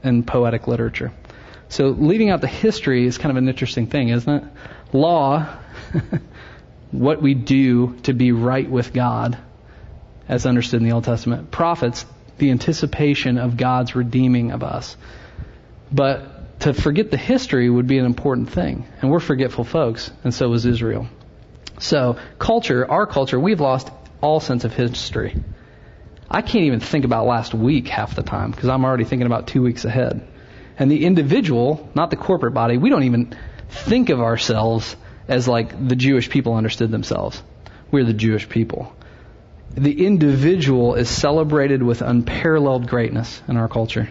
and 0.03 0.27
poetic 0.27 0.67
literature. 0.67 1.13
So, 1.69 1.89
leaving 1.89 2.31
out 2.31 2.41
the 2.41 2.49
history 2.49 3.07
is 3.07 3.19
kind 3.19 3.31
of 3.31 3.37
an 3.37 3.49
interesting 3.49 3.87
thing, 3.87 4.09
isn't 4.09 4.33
it? 4.33 4.45
Law, 4.93 5.47
what 6.91 7.21
we 7.21 7.35
do 7.35 7.97
to 8.05 8.13
be 8.13 8.33
right 8.33 8.69
with 8.69 8.93
God, 8.93 9.37
as 10.29 10.47
understood 10.47 10.81
in 10.81 10.89
the 10.89 10.95
Old 10.95 11.05
Testament. 11.05 11.51
Prophets, 11.51 12.07
the 12.41 12.51
anticipation 12.51 13.39
of 13.39 13.57
God's 13.57 13.95
redeeming 13.95 14.51
of 14.51 14.65
us. 14.65 14.97
But 15.93 16.61
to 16.61 16.75
forget 16.75 17.11
the 17.11 17.17
history 17.17 17.71
would 17.71 17.87
be 17.87 17.99
an 17.99 18.05
important 18.05 18.51
thing. 18.51 18.87
And 19.01 19.11
we're 19.11 19.21
forgetful 19.21 19.65
folks, 19.65 20.11
and 20.25 20.35
so 20.35 20.49
was 20.49 20.67
Israel. 20.67 21.07
So, 21.79 22.19
culture, 22.39 22.91
our 22.91 23.07
culture, 23.07 23.41
we've 23.41 23.61
lost 23.61 23.89
all 24.21 24.41
sense 24.41 24.65
of 24.65 24.75
history. 24.75 25.35
I 26.31 26.43
can't 26.43 26.65
even 26.65 26.81
think 26.81 27.05
about 27.05 27.27
last 27.27 27.55
week 27.55 27.89
half 27.89 28.15
the 28.15 28.23
time 28.23 28.51
because 28.51 28.69
I'm 28.69 28.85
already 28.85 29.05
thinking 29.05 29.27
about 29.27 29.47
two 29.47 29.63
weeks 29.63 29.85
ahead. 29.85 30.27
And 30.79 30.91
the 30.91 31.05
individual, 31.05 31.89
not 31.95 32.11
the 32.11 32.17
corporate 32.17 32.55
body, 32.55 32.77
we 32.77 32.91
don't 32.91 33.05
even 33.05 33.35
think 33.69 34.11
of 34.11 34.21
ourselves 34.21 34.97
as 35.29 35.49
like 35.49 35.89
the 35.89 35.97
Jewish 35.97 36.29
people 36.29 36.55
understood 36.55 36.91
themselves. 36.91 37.43
We're 37.91 38.05
the 38.05 38.13
Jewish 38.13 38.49
people 38.49 38.95
the 39.75 40.07
individual 40.07 40.95
is 40.95 41.09
celebrated 41.09 41.83
with 41.83 42.03
unparalleled 42.03 42.89
greatness 42.89 43.41
in 43.49 43.57
our 43.57 43.69
culture. 43.69 44.09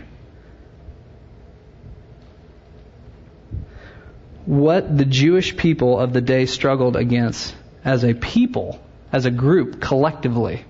What 4.45 4.97
the 4.97 5.05
Jewish 5.05 5.55
people 5.55 5.99
of 5.99 6.13
the 6.13 6.21
day 6.21 6.45
struggled 6.45 6.95
against 6.95 7.55
as 7.83 8.03
a 8.03 8.13
people, 8.13 8.81
as 9.11 9.25
a 9.25 9.31
group, 9.31 9.79
collectively, 9.79 10.65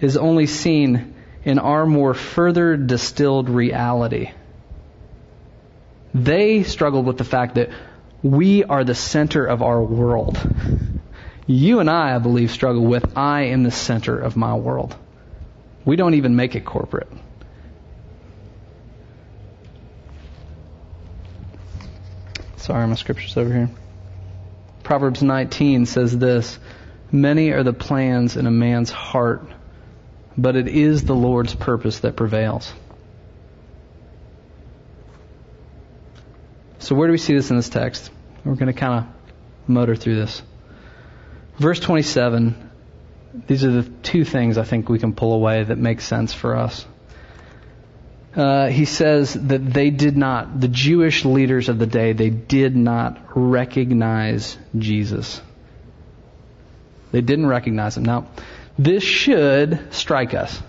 is 0.00 0.16
only 0.16 0.46
seen 0.46 1.14
in 1.44 1.58
our 1.58 1.86
more 1.86 2.14
further 2.14 2.76
distilled 2.76 3.48
reality. 3.48 4.30
They 6.14 6.62
struggled 6.62 7.06
with 7.06 7.18
the 7.18 7.24
fact 7.24 7.54
that 7.54 7.70
we 8.22 8.64
are 8.64 8.84
the 8.84 8.94
center 8.94 9.44
of 9.44 9.62
our 9.62 9.82
world. 9.82 10.38
You 11.46 11.80
and 11.80 11.90
I, 11.90 12.14
I 12.14 12.18
believe, 12.18 12.50
struggle 12.50 12.84
with 12.84 13.16
I 13.16 13.46
am 13.46 13.62
the 13.62 13.70
center 13.70 14.18
of 14.18 14.36
my 14.36 14.54
world. 14.54 14.96
We 15.84 15.96
don't 15.96 16.14
even 16.14 16.36
make 16.36 16.54
it 16.54 16.64
corporate. 16.64 17.08
Sorry, 22.56 22.86
my 22.86 22.94
scripture's 22.94 23.36
over 23.36 23.52
here. 23.52 23.70
Proverbs 24.84 25.22
19 25.22 25.86
says 25.86 26.16
this 26.16 26.58
Many 27.10 27.50
are 27.50 27.64
the 27.64 27.72
plans 27.72 28.36
in 28.36 28.46
a 28.46 28.50
man's 28.50 28.90
heart, 28.90 29.44
but 30.38 30.54
it 30.54 30.68
is 30.68 31.04
the 31.04 31.14
Lord's 31.14 31.54
purpose 31.54 32.00
that 32.00 32.14
prevails. 32.14 32.72
So, 36.78 36.94
where 36.94 37.08
do 37.08 37.12
we 37.12 37.18
see 37.18 37.34
this 37.34 37.50
in 37.50 37.56
this 37.56 37.68
text? 37.68 38.10
We're 38.44 38.54
going 38.54 38.72
to 38.72 38.78
kind 38.78 39.04
of 39.04 39.68
motor 39.68 39.96
through 39.96 40.16
this. 40.16 40.42
Verse 41.62 41.78
27, 41.78 42.70
these 43.46 43.64
are 43.64 43.70
the 43.70 43.88
two 44.02 44.24
things 44.24 44.58
I 44.58 44.64
think 44.64 44.88
we 44.88 44.98
can 44.98 45.12
pull 45.12 45.32
away 45.32 45.62
that 45.62 45.78
make 45.78 46.00
sense 46.00 46.34
for 46.34 46.56
us. 46.56 46.84
Uh, 48.34 48.66
he 48.66 48.84
says 48.84 49.34
that 49.34 49.64
they 49.72 49.90
did 49.90 50.16
not, 50.16 50.60
the 50.60 50.66
Jewish 50.66 51.24
leaders 51.24 51.68
of 51.68 51.78
the 51.78 51.86
day, 51.86 52.14
they 52.14 52.30
did 52.30 52.74
not 52.74 53.16
recognize 53.36 54.58
Jesus. 54.76 55.40
They 57.12 57.20
didn't 57.20 57.46
recognize 57.46 57.96
him. 57.96 58.06
Now, 58.06 58.26
this 58.76 59.04
should 59.04 59.94
strike 59.94 60.34
us. 60.34 60.60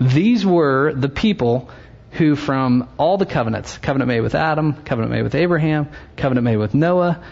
These 0.00 0.44
were 0.44 0.92
the 0.94 1.08
people 1.08 1.70
who 2.10 2.34
from 2.34 2.88
all 2.98 3.18
the 3.18 3.26
covenants, 3.26 3.78
covenant 3.78 4.08
made 4.08 4.22
with 4.22 4.34
Adam, 4.34 4.72
covenant 4.82 5.12
made 5.12 5.22
with 5.22 5.36
Abraham, 5.36 5.90
covenant 6.16 6.44
made 6.44 6.56
with 6.56 6.74
Noah, 6.74 7.22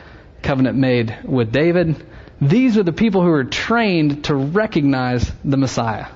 covenant 0.41 0.79
made 0.79 1.19
with 1.25 1.51
David, 1.51 2.07
these 2.41 2.77
were 2.77 2.83
the 2.83 2.93
people 2.93 3.23
who 3.23 3.31
were 3.31 3.45
trained 3.45 4.25
to 4.25 4.35
recognize 4.35 5.31
the 5.45 5.57
Messiah. 5.57 6.07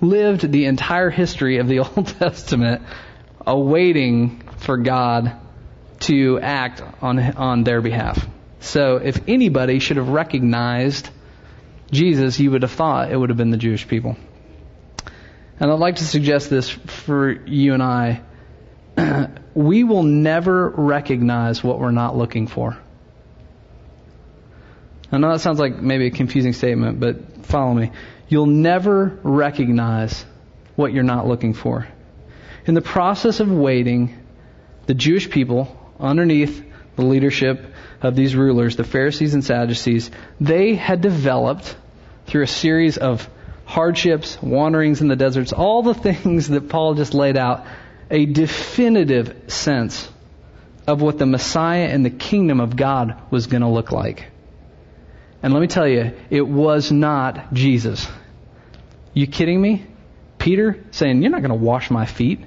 Lived 0.00 0.50
the 0.50 0.64
entire 0.64 1.10
history 1.10 1.58
of 1.58 1.68
the 1.68 1.78
Old 1.80 2.06
Testament 2.06 2.82
awaiting 3.46 4.42
for 4.58 4.76
God 4.76 5.32
to 6.00 6.40
act 6.40 6.82
on, 7.02 7.18
on 7.36 7.64
their 7.64 7.80
behalf. 7.80 8.26
So 8.60 8.96
if 8.96 9.20
anybody 9.28 9.78
should 9.78 9.96
have 9.96 10.08
recognized 10.08 11.08
Jesus, 11.90 12.38
you 12.38 12.50
would 12.50 12.62
have 12.62 12.70
thought 12.70 13.10
it 13.10 13.16
would 13.16 13.30
have 13.30 13.36
been 13.36 13.50
the 13.50 13.56
Jewish 13.56 13.86
people. 13.86 14.16
And 15.58 15.70
I'd 15.70 15.78
like 15.78 15.96
to 15.96 16.04
suggest 16.04 16.50
this 16.50 16.68
for 16.70 17.30
you 17.30 17.74
and 17.74 17.82
I. 17.82 18.22
we 19.54 19.84
will 19.84 20.02
never 20.02 20.68
recognize 20.68 21.62
what 21.62 21.78
we're 21.78 21.90
not 21.90 22.16
looking 22.16 22.46
for. 22.46 22.78
I 25.12 25.18
know 25.18 25.32
that 25.32 25.40
sounds 25.40 25.58
like 25.58 25.76
maybe 25.76 26.06
a 26.06 26.10
confusing 26.10 26.52
statement, 26.52 27.00
but 27.00 27.46
follow 27.46 27.74
me. 27.74 27.90
You'll 28.28 28.46
never 28.46 29.18
recognize 29.22 30.24
what 30.76 30.92
you're 30.92 31.02
not 31.02 31.26
looking 31.26 31.52
for. 31.52 31.88
In 32.64 32.74
the 32.74 32.80
process 32.80 33.40
of 33.40 33.50
waiting, 33.50 34.16
the 34.86 34.94
Jewish 34.94 35.28
people, 35.28 35.76
underneath 35.98 36.64
the 36.96 37.04
leadership 37.04 37.74
of 38.02 38.14
these 38.14 38.36
rulers, 38.36 38.76
the 38.76 38.84
Pharisees 38.84 39.34
and 39.34 39.44
Sadducees, 39.44 40.10
they 40.40 40.74
had 40.74 41.00
developed 41.00 41.76
through 42.26 42.44
a 42.44 42.46
series 42.46 42.96
of 42.96 43.28
hardships, 43.64 44.40
wanderings 44.40 45.00
in 45.00 45.08
the 45.08 45.16
deserts, 45.16 45.52
all 45.52 45.82
the 45.82 45.94
things 46.12 46.48
that 46.48 46.68
Paul 46.68 46.94
just 46.94 47.14
laid 47.14 47.36
out, 47.36 47.66
a 48.10 48.26
definitive 48.26 49.44
sense 49.48 50.08
of 50.86 51.00
what 51.00 51.18
the 51.18 51.26
Messiah 51.26 51.86
and 51.86 52.04
the 52.04 52.10
kingdom 52.10 52.60
of 52.60 52.76
God 52.76 53.20
was 53.30 53.46
going 53.46 53.62
to 53.62 53.68
look 53.68 53.92
like. 53.92 54.26
And 55.42 55.52
let 55.52 55.60
me 55.60 55.66
tell 55.66 55.88
you, 55.88 56.12
it 56.28 56.46
was 56.46 56.92
not 56.92 57.52
Jesus. 57.52 58.06
You 59.14 59.26
kidding 59.26 59.60
me? 59.60 59.86
Peter 60.38 60.84
saying, 60.90 61.22
You're 61.22 61.30
not 61.30 61.42
going 61.42 61.58
to 61.58 61.64
wash 61.64 61.90
my 61.90 62.06
feet. 62.06 62.40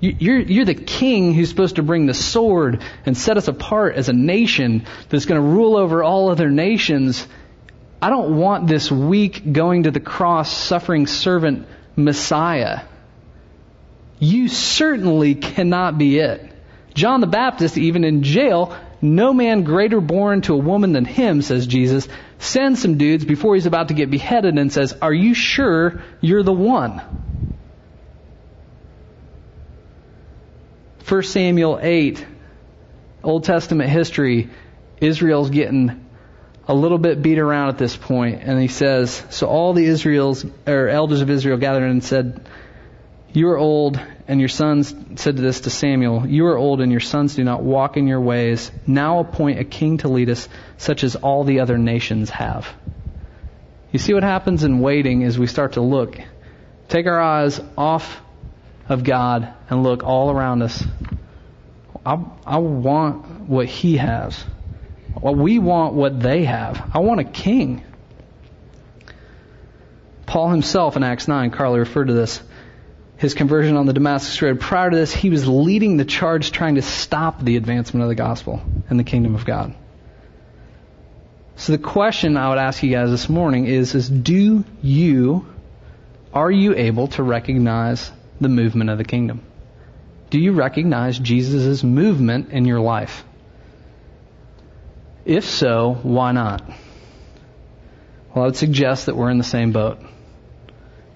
You're, 0.00 0.38
you're 0.38 0.66
the 0.66 0.74
king 0.74 1.32
who's 1.32 1.48
supposed 1.48 1.76
to 1.76 1.82
bring 1.82 2.04
the 2.04 2.14
sword 2.14 2.82
and 3.06 3.16
set 3.16 3.38
us 3.38 3.48
apart 3.48 3.94
as 3.94 4.10
a 4.10 4.12
nation 4.12 4.86
that's 5.08 5.24
going 5.24 5.40
to 5.40 5.46
rule 5.46 5.76
over 5.76 6.02
all 6.02 6.28
other 6.28 6.50
nations. 6.50 7.26
I 8.02 8.10
don't 8.10 8.36
want 8.36 8.66
this 8.66 8.90
weak, 8.90 9.52
going 9.52 9.84
to 9.84 9.90
the 9.90 10.00
cross, 10.00 10.52
suffering 10.54 11.06
servant 11.06 11.66
Messiah. 11.96 12.82
You 14.18 14.48
certainly 14.48 15.34
cannot 15.34 15.96
be 15.96 16.18
it. 16.18 16.52
John 16.92 17.22
the 17.22 17.26
Baptist, 17.26 17.78
even 17.78 18.04
in 18.04 18.22
jail, 18.22 18.76
no 19.02 19.32
man 19.32 19.62
greater 19.62 20.00
born 20.00 20.40
to 20.42 20.54
a 20.54 20.58
woman 20.58 20.92
than 20.92 21.04
him, 21.04 21.42
says 21.42 21.66
Jesus, 21.66 22.08
sends 22.38 22.80
some 22.80 22.98
dudes 22.98 23.24
before 23.24 23.54
he's 23.54 23.66
about 23.66 23.88
to 23.88 23.94
get 23.94 24.10
beheaded 24.10 24.58
and 24.58 24.72
says, 24.72 24.94
Are 25.02 25.12
you 25.12 25.34
sure 25.34 26.02
you're 26.20 26.42
the 26.42 26.52
one? 26.52 27.02
1 31.08 31.22
Samuel 31.22 31.78
8, 31.80 32.26
Old 33.22 33.44
Testament 33.44 33.90
history, 33.90 34.50
Israel's 35.00 35.50
getting 35.50 36.04
a 36.68 36.74
little 36.74 36.98
bit 36.98 37.22
beat 37.22 37.38
around 37.38 37.68
at 37.68 37.78
this 37.78 37.96
point, 37.96 38.42
and 38.42 38.60
he 38.60 38.68
says, 38.68 39.22
So 39.30 39.46
all 39.46 39.72
the 39.72 39.84
Israel's 39.84 40.44
or 40.66 40.88
elders 40.88 41.20
of 41.20 41.30
Israel 41.30 41.58
gathered 41.58 41.88
and 41.88 42.02
said, 42.02 42.48
You 43.32 43.50
are 43.50 43.58
old, 43.58 44.00
and 44.28 44.40
your 44.40 44.48
sons 44.48 44.94
said 45.16 45.36
to 45.36 45.42
this 45.42 45.60
to 45.60 45.70
Samuel, 45.70 46.26
You 46.26 46.46
are 46.46 46.56
old, 46.56 46.80
and 46.80 46.90
your 46.90 47.00
sons 47.00 47.36
do 47.36 47.44
not 47.44 47.62
walk 47.62 47.96
in 47.96 48.06
your 48.06 48.20
ways. 48.20 48.70
Now 48.86 49.20
appoint 49.20 49.60
a 49.60 49.64
king 49.64 49.98
to 49.98 50.08
lead 50.08 50.30
us, 50.30 50.48
such 50.78 51.04
as 51.04 51.16
all 51.16 51.44
the 51.44 51.60
other 51.60 51.78
nations 51.78 52.30
have. 52.30 52.68
You 53.92 53.98
see 53.98 54.14
what 54.14 54.24
happens 54.24 54.64
in 54.64 54.80
waiting 54.80 55.22
is 55.22 55.38
we 55.38 55.46
start 55.46 55.74
to 55.74 55.80
look, 55.80 56.18
take 56.88 57.06
our 57.06 57.20
eyes 57.20 57.60
off 57.78 58.20
of 58.88 59.04
God 59.04 59.52
and 59.70 59.82
look 59.82 60.02
all 60.02 60.30
around 60.30 60.62
us. 60.62 60.82
I, 62.04 62.18
I 62.44 62.58
want 62.58 63.48
what 63.48 63.66
He 63.66 63.96
has. 63.96 64.44
Well, 65.20 65.34
we 65.34 65.58
want 65.58 65.94
what 65.94 66.20
they 66.20 66.44
have. 66.44 66.90
I 66.92 66.98
want 66.98 67.20
a 67.20 67.24
king. 67.24 67.84
Paul 70.26 70.50
himself 70.50 70.96
in 70.96 71.04
Acts 71.04 71.28
9, 71.28 71.50
Carly 71.52 71.78
referred 71.78 72.08
to 72.08 72.12
this, 72.12 72.42
his 73.16 73.34
conversion 73.34 73.76
on 73.76 73.86
the 73.86 73.92
Damascus 73.92 74.40
Road. 74.42 74.60
Prior 74.60 74.90
to 74.90 74.96
this, 74.96 75.12
he 75.12 75.30
was 75.30 75.48
leading 75.48 75.96
the 75.96 76.04
charge 76.04 76.52
trying 76.52 76.74
to 76.74 76.82
stop 76.82 77.40
the 77.40 77.56
advancement 77.56 78.02
of 78.02 78.08
the 78.08 78.14
gospel 78.14 78.60
and 78.90 78.98
the 78.98 79.04
kingdom 79.04 79.34
of 79.34 79.44
God. 79.44 79.74
So 81.56 81.72
the 81.72 81.78
question 81.78 82.36
I 82.36 82.50
would 82.50 82.58
ask 82.58 82.82
you 82.82 82.90
guys 82.90 83.10
this 83.10 83.30
morning 83.30 83.66
is, 83.66 83.94
is 83.94 84.10
do 84.10 84.64
you, 84.82 85.46
are 86.34 86.50
you 86.50 86.74
able 86.74 87.08
to 87.08 87.22
recognize 87.22 88.12
the 88.40 88.50
movement 88.50 88.90
of 88.90 88.98
the 88.98 89.04
kingdom? 89.04 89.42
Do 90.28 90.38
you 90.38 90.52
recognize 90.52 91.18
Jesus' 91.18 91.82
movement 91.82 92.50
in 92.50 92.66
your 92.66 92.80
life? 92.80 93.24
If 95.24 95.44
so, 95.44 95.98
why 96.02 96.32
not? 96.32 96.62
Well, 98.34 98.44
I 98.44 98.46
would 98.48 98.56
suggest 98.56 99.06
that 99.06 99.16
we're 99.16 99.30
in 99.30 99.38
the 99.38 99.44
same 99.44 99.72
boat. 99.72 99.98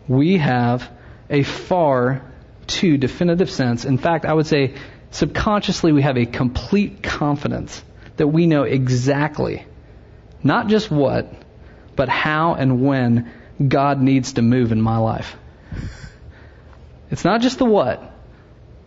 We 0.09 0.39
have 0.39 0.91
a 1.31 1.43
far 1.43 2.23
too 2.67 2.99
definitive 2.99 3.51
sense. 3.51 3.85
In 3.85 3.99
fact, 3.99 4.25
I 4.25 4.33
would 4.33 4.47
say 4.47 4.75
subconsciously 5.11 5.93
we 5.93 6.03
have 6.03 6.19
a 6.19 6.27
complete 6.27 7.03
confidence 7.03 7.83
that 8.17 8.29
we 8.29 8.47
know 8.47 8.65
exactly 8.65 9.65
not 10.43 10.69
just 10.69 10.91
what, 10.91 11.33
but 11.97 12.09
how 12.09 12.55
and 12.55 12.83
when 12.83 13.31
God 13.67 14.01
needs 14.01 14.35
to 14.35 14.43
move 14.43 14.73
in 14.73 14.81
my 14.81 14.97
life. 14.97 15.37
It's 17.11 17.25
not 17.25 17.41
just 17.41 17.59
the 17.59 17.65
what, 17.65 18.15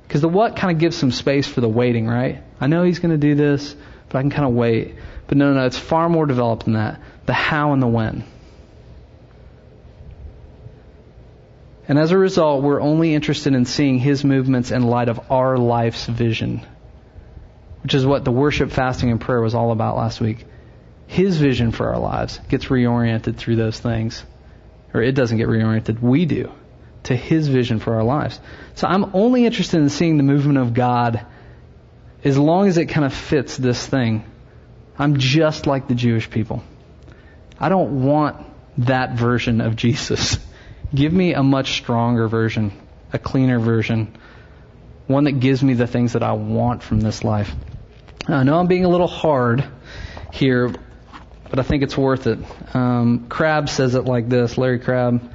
because 0.07 0.21
the 0.21 0.29
what 0.29 0.55
kind 0.55 0.75
of 0.75 0.79
gives 0.79 0.97
some 0.97 1.11
space 1.11 1.47
for 1.47 1.61
the 1.61 1.69
waiting, 1.69 2.07
right? 2.07 2.41
I 2.59 2.67
know 2.67 2.83
He's 2.83 2.99
going 2.99 3.11
to 3.11 3.17
do 3.17 3.35
this, 3.35 3.75
but 4.09 4.17
I 4.17 4.21
can 4.21 4.31
kind 4.31 4.45
of 4.45 4.53
wait. 4.53 4.95
But 5.27 5.37
no, 5.37 5.53
no, 5.53 5.59
no, 5.59 5.65
it's 5.65 5.77
far 5.77 6.09
more 6.09 6.25
developed 6.25 6.65
than 6.65 6.73
that. 6.73 7.01
The 7.25 7.33
how 7.33 7.73
and 7.73 7.81
the 7.81 7.87
when. 7.87 8.23
And 11.87 11.99
as 11.99 12.11
a 12.11 12.17
result, 12.17 12.63
we're 12.63 12.81
only 12.81 13.13
interested 13.13 13.53
in 13.53 13.65
seeing 13.65 13.99
His 13.99 14.23
movements 14.23 14.71
in 14.71 14.83
light 14.83 15.09
of 15.09 15.31
our 15.31 15.57
life's 15.57 16.05
vision, 16.05 16.61
which 17.81 17.93
is 17.93 18.05
what 18.05 18.23
the 18.23 18.31
worship, 18.31 18.71
fasting, 18.71 19.11
and 19.11 19.19
prayer 19.19 19.41
was 19.41 19.55
all 19.55 19.71
about 19.71 19.97
last 19.97 20.21
week. 20.21 20.45
His 21.07 21.37
vision 21.37 21.71
for 21.71 21.93
our 21.93 21.99
lives 21.99 22.39
gets 22.49 22.65
reoriented 22.65 23.37
through 23.37 23.57
those 23.57 23.79
things. 23.79 24.23
Or 24.93 25.01
it 25.01 25.13
doesn't 25.13 25.37
get 25.37 25.47
reoriented, 25.47 26.01
we 26.01 26.25
do, 26.25 26.51
to 27.03 27.15
His 27.15 27.47
vision 27.47 27.79
for 27.79 27.95
our 27.95 28.03
lives. 28.03 28.39
So 28.75 28.87
I'm 28.87 29.11
only 29.13 29.45
interested 29.45 29.79
in 29.79 29.89
seeing 29.89 30.17
the 30.17 30.23
movement 30.23 30.59
of 30.59 30.73
God 30.73 31.25
as 32.23 32.37
long 32.37 32.67
as 32.67 32.77
it 32.77 32.85
kind 32.85 33.05
of 33.05 33.13
fits 33.13 33.57
this 33.57 33.85
thing 33.85 34.23
I'm 34.97 35.17
just 35.17 35.65
like 35.65 35.87
the 35.87 35.95
Jewish 35.95 36.29
people. 36.29 36.63
I 37.59 37.69
don't 37.69 38.03
want 38.03 38.45
that 38.79 39.13
version 39.13 39.61
of 39.61 39.75
Jesus. 39.75 40.37
Give 40.93 41.11
me 41.11 41.33
a 41.33 41.43
much 41.43 41.73
stronger 41.73 42.27
version, 42.27 42.71
a 43.11 43.19
cleaner 43.19 43.59
version, 43.59 44.15
one 45.07 45.23
that 45.23 45.39
gives 45.39 45.63
me 45.63 45.73
the 45.73 45.87
things 45.87 46.13
that 46.13 46.23
I 46.23 46.33
want 46.33 46.83
from 46.83 46.99
this 46.99 47.23
life. 47.23 47.53
I 48.27 48.43
know 48.43 48.59
I'm 48.59 48.67
being 48.67 48.85
a 48.85 48.89
little 48.89 49.07
hard 49.07 49.63
here, 50.31 50.69
but 51.49 51.59
I 51.59 51.63
think 51.63 51.83
it's 51.83 51.97
worth 51.97 52.27
it. 52.27 52.39
Um, 52.75 53.27
Crabb 53.27 53.69
says 53.69 53.95
it 53.95 54.05
like 54.05 54.29
this 54.29 54.57
Larry 54.57 54.79
Crabb 54.79 55.31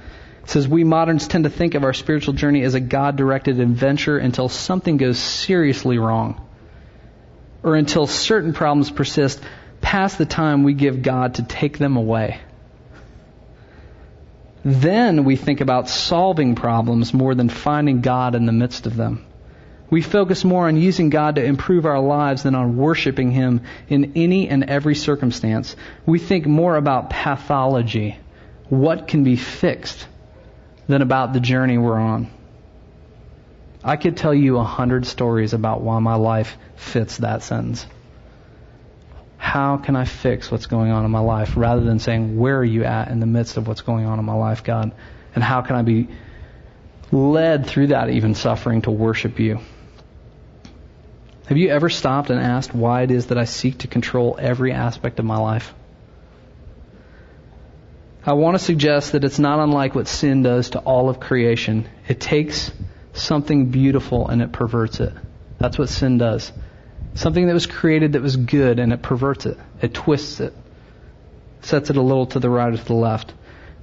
says, 0.46 0.66
We 0.66 0.84
moderns 0.84 1.28
tend 1.28 1.44
to 1.44 1.50
think 1.50 1.74
of 1.74 1.84
our 1.84 1.92
spiritual 1.92 2.34
journey 2.34 2.62
as 2.62 2.74
a 2.74 2.80
God 2.80 3.16
directed 3.16 3.60
adventure 3.60 4.16
until 4.16 4.48
something 4.48 4.96
goes 4.96 5.18
seriously 5.18 5.98
wrong 5.98 6.46
or 7.62 7.74
until 7.74 8.06
certain 8.06 8.52
problems 8.52 8.90
persist 8.90 9.40
past 9.80 10.18
the 10.18 10.26
time 10.26 10.62
we 10.62 10.74
give 10.74 11.02
God 11.02 11.34
to 11.34 11.42
take 11.42 11.78
them 11.78 11.96
away. 11.96 12.40
Then 14.64 15.24
we 15.24 15.36
think 15.36 15.60
about 15.60 15.88
solving 15.88 16.54
problems 16.54 17.14
more 17.14 17.34
than 17.34 17.48
finding 17.48 18.00
God 18.00 18.34
in 18.34 18.46
the 18.46 18.52
midst 18.52 18.86
of 18.86 18.96
them. 18.96 19.24
We 19.90 20.02
focus 20.02 20.44
more 20.44 20.68
on 20.68 20.76
using 20.76 21.08
God 21.08 21.36
to 21.36 21.44
improve 21.44 21.86
our 21.86 22.00
lives 22.00 22.42
than 22.42 22.54
on 22.54 22.76
worshiping 22.76 23.30
Him 23.30 23.62
in 23.88 24.12
any 24.16 24.48
and 24.48 24.64
every 24.64 24.94
circumstance. 24.94 25.76
We 26.04 26.18
think 26.18 26.46
more 26.46 26.76
about 26.76 27.08
pathology, 27.08 28.18
what 28.68 29.08
can 29.08 29.24
be 29.24 29.36
fixed, 29.36 30.06
than 30.88 31.00
about 31.00 31.32
the 31.32 31.40
journey 31.40 31.78
we're 31.78 31.98
on. 31.98 32.28
I 33.82 33.96
could 33.96 34.16
tell 34.16 34.34
you 34.34 34.58
a 34.58 34.64
hundred 34.64 35.06
stories 35.06 35.54
about 35.54 35.80
why 35.80 35.98
my 36.00 36.16
life 36.16 36.58
fits 36.76 37.18
that 37.18 37.42
sentence. 37.42 37.86
How 39.48 39.78
can 39.78 39.96
I 39.96 40.04
fix 40.04 40.50
what's 40.50 40.66
going 40.66 40.90
on 40.90 41.06
in 41.06 41.10
my 41.10 41.20
life 41.20 41.56
rather 41.56 41.82
than 41.82 42.00
saying, 42.00 42.36
where 42.36 42.58
are 42.58 42.64
you 42.64 42.84
at 42.84 43.08
in 43.08 43.18
the 43.18 43.24
midst 43.24 43.56
of 43.56 43.66
what's 43.66 43.80
going 43.80 44.04
on 44.04 44.18
in 44.18 44.24
my 44.26 44.34
life, 44.34 44.62
God? 44.62 44.92
And 45.34 45.42
how 45.42 45.62
can 45.62 45.74
I 45.74 45.80
be 45.80 46.08
led 47.10 47.64
through 47.64 47.86
that 47.86 48.10
even 48.10 48.34
suffering 48.34 48.82
to 48.82 48.90
worship 48.90 49.40
you? 49.40 49.60
Have 51.46 51.56
you 51.56 51.70
ever 51.70 51.88
stopped 51.88 52.28
and 52.28 52.38
asked 52.38 52.74
why 52.74 53.04
it 53.04 53.10
is 53.10 53.28
that 53.28 53.38
I 53.38 53.44
seek 53.44 53.78
to 53.78 53.88
control 53.88 54.36
every 54.38 54.72
aspect 54.72 55.18
of 55.18 55.24
my 55.24 55.38
life? 55.38 55.72
I 58.26 58.34
want 58.34 58.58
to 58.58 58.62
suggest 58.62 59.12
that 59.12 59.24
it's 59.24 59.38
not 59.38 59.60
unlike 59.60 59.94
what 59.94 60.08
sin 60.08 60.42
does 60.42 60.68
to 60.70 60.80
all 60.80 61.08
of 61.08 61.20
creation. 61.20 61.88
It 62.06 62.20
takes 62.20 62.70
something 63.14 63.70
beautiful 63.70 64.28
and 64.28 64.42
it 64.42 64.52
perverts 64.52 65.00
it. 65.00 65.14
That's 65.58 65.78
what 65.78 65.88
sin 65.88 66.18
does. 66.18 66.52
Something 67.14 67.46
that 67.46 67.54
was 67.54 67.66
created 67.66 68.12
that 68.12 68.22
was 68.22 68.36
good 68.36 68.78
and 68.78 68.92
it 68.92 69.02
perverts 69.02 69.46
it. 69.46 69.58
It 69.82 69.94
twists 69.94 70.40
it. 70.40 70.54
Sets 71.62 71.90
it 71.90 71.96
a 71.96 72.02
little 72.02 72.26
to 72.26 72.38
the 72.38 72.48
right 72.48 72.72
or 72.72 72.76
to 72.76 72.84
the 72.84 72.94
left. 72.94 73.34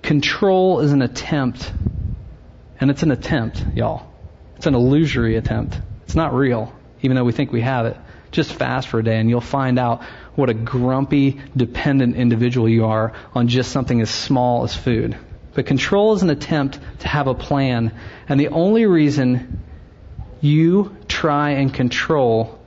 Control 0.01 0.79
is 0.79 0.91
an 0.91 1.01
attempt. 1.01 1.71
And 2.79 2.89
it's 2.89 3.03
an 3.03 3.11
attempt, 3.11 3.65
y'all. 3.75 4.11
It's 4.55 4.65
an 4.65 4.75
illusory 4.75 5.35
attempt. 5.35 5.79
It's 6.05 6.15
not 6.15 6.33
real, 6.33 6.73
even 7.01 7.15
though 7.15 7.23
we 7.23 7.31
think 7.31 7.51
we 7.51 7.61
have 7.61 7.85
it. 7.85 7.97
Just 8.31 8.53
fast 8.53 8.87
for 8.87 8.99
a 8.99 9.03
day 9.03 9.19
and 9.19 9.29
you'll 9.29 9.41
find 9.41 9.79
out 9.79 10.03
what 10.35 10.49
a 10.49 10.53
grumpy, 10.53 11.39
dependent 11.55 12.15
individual 12.15 12.67
you 12.67 12.85
are 12.85 13.13
on 13.33 13.47
just 13.47 13.71
something 13.71 14.01
as 14.01 14.09
small 14.09 14.63
as 14.63 14.75
food. 14.75 15.17
But 15.53 15.65
control 15.65 16.13
is 16.13 16.21
an 16.21 16.29
attempt 16.29 16.79
to 16.99 17.07
have 17.07 17.27
a 17.27 17.33
plan. 17.33 17.93
And 18.27 18.39
the 18.39 18.49
only 18.49 18.85
reason 18.85 19.63
you 20.41 20.95
try 21.07 21.51
and 21.51 21.73
control, 21.73 22.59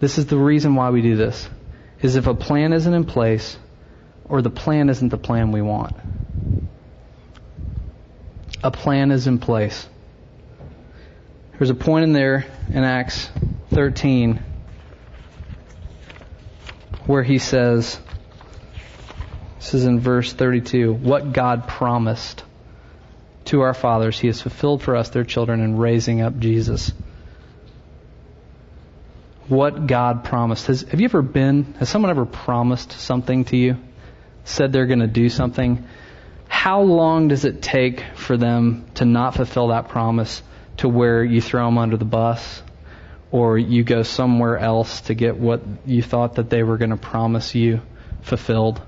this 0.00 0.18
is 0.18 0.26
the 0.26 0.36
reason 0.36 0.74
why 0.74 0.90
we 0.90 1.02
do 1.02 1.16
this, 1.16 1.48
is 2.00 2.16
if 2.16 2.26
a 2.26 2.34
plan 2.34 2.72
isn't 2.72 2.92
in 2.92 3.04
place 3.04 3.56
or 4.24 4.42
the 4.42 4.50
plan 4.50 4.88
isn't 4.88 5.10
the 5.10 5.18
plan 5.18 5.52
we 5.52 5.62
want. 5.62 5.94
A 8.62 8.70
plan 8.70 9.10
is 9.10 9.26
in 9.26 9.38
place. 9.38 9.88
There's 11.58 11.70
a 11.70 11.74
point 11.74 12.04
in 12.04 12.12
there 12.12 12.46
in 12.68 12.84
Acts 12.84 13.28
13 13.70 14.42
where 17.06 17.22
he 17.22 17.38
says, 17.38 17.98
this 19.60 19.74
is 19.74 19.84
in 19.84 20.00
verse 20.00 20.32
32. 20.32 20.92
What 20.92 21.32
God 21.32 21.68
promised 21.68 22.44
to 23.46 23.60
our 23.60 23.74
fathers, 23.74 24.18
He 24.18 24.28
has 24.28 24.40
fulfilled 24.40 24.82
for 24.82 24.96
us, 24.96 25.10
their 25.10 25.24
children, 25.24 25.60
in 25.60 25.76
raising 25.76 26.22
up 26.22 26.38
Jesus. 26.38 26.92
What 29.50 29.88
God 29.88 30.22
promised. 30.22 30.68
Has, 30.68 30.82
have 30.82 31.00
you 31.00 31.06
ever 31.06 31.22
been, 31.22 31.74
has 31.80 31.88
someone 31.88 32.12
ever 32.12 32.24
promised 32.24 32.92
something 32.92 33.46
to 33.46 33.56
you? 33.56 33.78
Said 34.44 34.72
they're 34.72 34.86
going 34.86 35.00
to 35.00 35.08
do 35.08 35.28
something? 35.28 35.86
How 36.46 36.82
long 36.82 37.26
does 37.26 37.44
it 37.44 37.60
take 37.60 38.04
for 38.14 38.36
them 38.36 38.86
to 38.94 39.04
not 39.04 39.34
fulfill 39.34 39.68
that 39.68 39.88
promise 39.88 40.40
to 40.76 40.88
where 40.88 41.24
you 41.24 41.40
throw 41.40 41.64
them 41.64 41.78
under 41.78 41.96
the 41.96 42.04
bus? 42.04 42.62
Or 43.32 43.58
you 43.58 43.82
go 43.82 44.04
somewhere 44.04 44.56
else 44.56 45.00
to 45.02 45.14
get 45.14 45.36
what 45.36 45.62
you 45.84 46.00
thought 46.00 46.36
that 46.36 46.48
they 46.48 46.62
were 46.62 46.76
going 46.76 46.90
to 46.90 46.96
promise 46.96 47.52
you 47.52 47.80
fulfilled? 48.22 48.80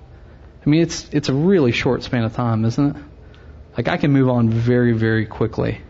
I 0.64 0.70
mean, 0.70 0.83
it's 0.83 1.09
it's 1.12 1.29
a 1.29 1.35
really 1.35 1.72
short 1.72 2.05
span 2.05 2.22
of 2.22 2.35
time, 2.35 2.64
isn't 2.64 2.96
it? 2.96 3.03
Like 3.77 3.88
I 3.88 3.96
can 3.96 4.12
move 4.12 4.29
on 4.29 4.48
very, 4.48 4.92
very 4.92 5.27
quickly. 5.27 5.81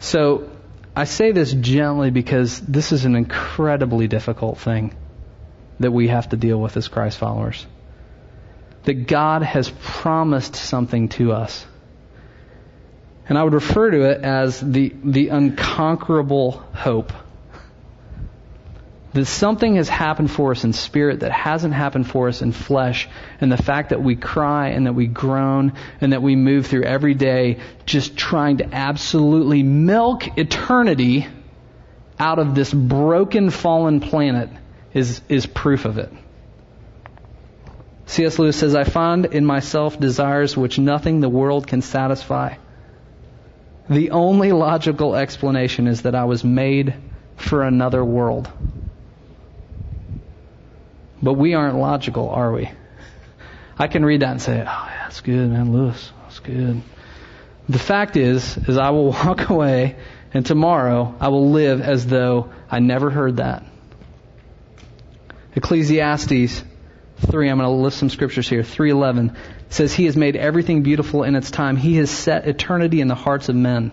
So 0.00 0.50
I 0.94 1.04
say 1.04 1.32
this 1.32 1.52
gently 1.52 2.10
because 2.10 2.60
this 2.60 2.92
is 2.92 3.04
an 3.04 3.14
incredibly 3.14 4.08
difficult 4.08 4.58
thing 4.58 4.94
that 5.78 5.92
we 5.92 6.08
have 6.08 6.28
to 6.30 6.36
deal 6.36 6.60
with 6.60 6.76
as 6.76 6.88
Christ 6.88 7.18
followers. 7.18 7.66
That 8.84 9.06
God 9.06 9.42
has 9.42 9.70
promised 9.82 10.56
something 10.56 11.08
to 11.10 11.32
us. 11.32 11.66
And 13.28 13.38
I 13.38 13.44
would 13.44 13.52
refer 13.52 13.90
to 13.90 14.10
it 14.10 14.22
as 14.22 14.60
the, 14.60 14.92
the 15.04 15.28
unconquerable 15.28 16.52
hope 16.74 17.12
that 19.12 19.24
something 19.24 19.76
has 19.76 19.88
happened 19.88 20.30
for 20.30 20.52
us 20.52 20.64
in 20.64 20.72
spirit 20.72 21.20
that 21.20 21.32
hasn't 21.32 21.74
happened 21.74 22.08
for 22.08 22.28
us 22.28 22.42
in 22.42 22.52
flesh, 22.52 23.08
and 23.40 23.50
the 23.50 23.56
fact 23.56 23.90
that 23.90 24.02
we 24.02 24.14
cry 24.14 24.68
and 24.68 24.86
that 24.86 24.92
we 24.92 25.06
groan 25.06 25.72
and 26.00 26.12
that 26.12 26.22
we 26.22 26.36
move 26.36 26.66
through 26.66 26.84
every 26.84 27.14
day 27.14 27.58
just 27.86 28.16
trying 28.16 28.58
to 28.58 28.72
absolutely 28.72 29.62
milk 29.62 30.38
eternity 30.38 31.26
out 32.18 32.38
of 32.38 32.54
this 32.54 32.72
broken, 32.72 33.50
fallen 33.50 34.00
planet 34.00 34.50
is, 34.92 35.22
is 35.28 35.46
proof 35.46 35.86
of 35.86 35.98
it. 35.98 36.12
C.S. 38.06 38.38
Lewis 38.38 38.56
says, 38.56 38.74
I 38.74 38.84
find 38.84 39.26
in 39.26 39.44
myself 39.44 39.98
desires 39.98 40.56
which 40.56 40.78
nothing 40.78 41.20
the 41.20 41.28
world 41.28 41.66
can 41.66 41.80
satisfy. 41.80 42.56
The 43.88 44.10
only 44.10 44.52
logical 44.52 45.16
explanation 45.16 45.86
is 45.86 46.02
that 46.02 46.14
I 46.14 46.24
was 46.24 46.44
made 46.44 46.94
for 47.36 47.62
another 47.62 48.04
world. 48.04 48.50
But 51.22 51.34
we 51.34 51.54
aren't 51.54 51.76
logical, 51.76 52.30
are 52.30 52.52
we? 52.52 52.70
I 53.78 53.86
can 53.88 54.04
read 54.04 54.20
that 54.22 54.30
and 54.30 54.42
say, 54.42 54.60
oh, 54.60 54.62
yeah, 54.62 55.02
that's 55.04 55.20
good, 55.20 55.50
man, 55.50 55.72
Lewis. 55.72 56.12
That's 56.22 56.38
good. 56.40 56.82
The 57.68 57.78
fact 57.78 58.16
is, 58.16 58.56
is 58.56 58.76
I 58.76 58.90
will 58.90 59.10
walk 59.24 59.48
away 59.48 59.96
and 60.32 60.46
tomorrow 60.46 61.14
I 61.20 61.28
will 61.28 61.50
live 61.50 61.80
as 61.80 62.06
though 62.06 62.50
I 62.70 62.78
never 62.78 63.10
heard 63.10 63.38
that. 63.38 63.64
Ecclesiastes 65.54 66.62
3, 67.26 67.50
I'm 67.50 67.58
going 67.58 67.68
to 67.68 67.82
list 67.82 67.98
some 67.98 68.08
scriptures 68.08 68.48
here. 68.48 68.62
311 68.62 69.36
says, 69.68 69.92
He 69.92 70.04
has 70.04 70.16
made 70.16 70.36
everything 70.36 70.82
beautiful 70.82 71.24
in 71.24 71.34
its 71.34 71.50
time. 71.50 71.76
He 71.76 71.96
has 71.96 72.10
set 72.10 72.46
eternity 72.46 73.00
in 73.00 73.08
the 73.08 73.14
hearts 73.14 73.48
of 73.48 73.56
men. 73.56 73.92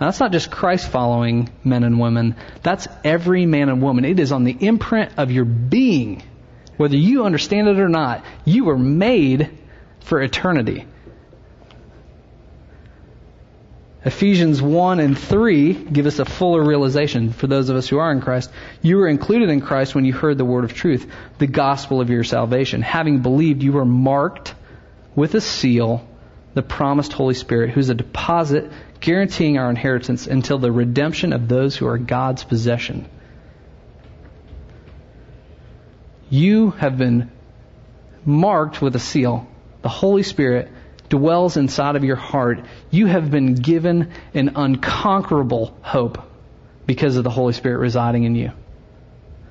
Now, 0.00 0.06
that's 0.06 0.20
not 0.20 0.32
just 0.32 0.50
Christ 0.50 0.88
following 0.88 1.50
men 1.64 1.84
and 1.84 1.98
women. 1.98 2.36
That's 2.62 2.86
every 3.04 3.46
man 3.46 3.68
and 3.68 3.80
woman. 3.80 4.04
It 4.04 4.20
is 4.20 4.32
on 4.32 4.44
the 4.44 4.56
imprint 4.58 5.12
of 5.16 5.30
your 5.30 5.44
being 5.44 6.22
whether 6.78 6.96
you 6.96 7.24
understand 7.24 7.68
it 7.68 7.78
or 7.78 7.88
not, 7.88 8.24
you 8.46 8.64
were 8.64 8.78
made 8.78 9.50
for 10.00 10.22
eternity. 10.22 10.86
Ephesians 14.04 14.62
1 14.62 15.00
and 15.00 15.18
3 15.18 15.72
give 15.74 16.06
us 16.06 16.20
a 16.20 16.24
fuller 16.24 16.62
realization 16.62 17.32
for 17.32 17.48
those 17.48 17.68
of 17.68 17.76
us 17.76 17.88
who 17.88 17.98
are 17.98 18.12
in 18.12 18.20
Christ. 18.20 18.50
You 18.80 18.96
were 18.96 19.08
included 19.08 19.50
in 19.50 19.60
Christ 19.60 19.94
when 19.94 20.04
you 20.04 20.12
heard 20.12 20.38
the 20.38 20.44
word 20.44 20.64
of 20.64 20.72
truth, 20.72 21.10
the 21.38 21.48
gospel 21.48 22.00
of 22.00 22.08
your 22.08 22.24
salvation. 22.24 22.80
Having 22.80 23.20
believed, 23.20 23.62
you 23.62 23.72
were 23.72 23.84
marked 23.84 24.54
with 25.16 25.34
a 25.34 25.40
seal, 25.40 26.08
the 26.54 26.62
promised 26.62 27.12
Holy 27.12 27.34
Spirit, 27.34 27.70
who's 27.70 27.88
a 27.88 27.94
deposit 27.94 28.70
guaranteeing 29.00 29.58
our 29.58 29.68
inheritance 29.68 30.28
until 30.28 30.58
the 30.58 30.72
redemption 30.72 31.32
of 31.32 31.48
those 31.48 31.76
who 31.76 31.86
are 31.86 31.98
God's 31.98 32.44
possession. 32.44 33.08
You 36.30 36.70
have 36.72 36.98
been 36.98 37.30
marked 38.24 38.82
with 38.82 38.94
a 38.94 38.98
seal. 38.98 39.46
The 39.82 39.88
Holy 39.88 40.22
Spirit 40.22 40.70
dwells 41.08 41.56
inside 41.56 41.96
of 41.96 42.04
your 42.04 42.16
heart. 42.16 42.60
You 42.90 43.06
have 43.06 43.30
been 43.30 43.54
given 43.54 44.12
an 44.34 44.52
unconquerable 44.54 45.76
hope 45.80 46.18
because 46.86 47.16
of 47.16 47.24
the 47.24 47.30
Holy 47.30 47.54
Spirit 47.54 47.78
residing 47.78 48.24
in 48.24 48.34
you. 48.34 48.52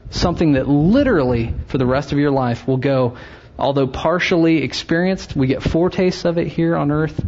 Something 0.09 0.53
that 0.53 0.67
literally, 0.67 1.53
for 1.67 1.77
the 1.77 1.85
rest 1.85 2.11
of 2.11 2.19
your 2.19 2.31
life, 2.31 2.67
will 2.67 2.77
go, 2.77 3.17
although 3.57 3.87
partially 3.87 4.63
experienced, 4.63 5.35
we 5.35 5.47
get 5.47 5.63
foretastes 5.63 6.25
of 6.25 6.37
it 6.37 6.47
here 6.47 6.75
on 6.75 6.91
earth. 6.91 7.19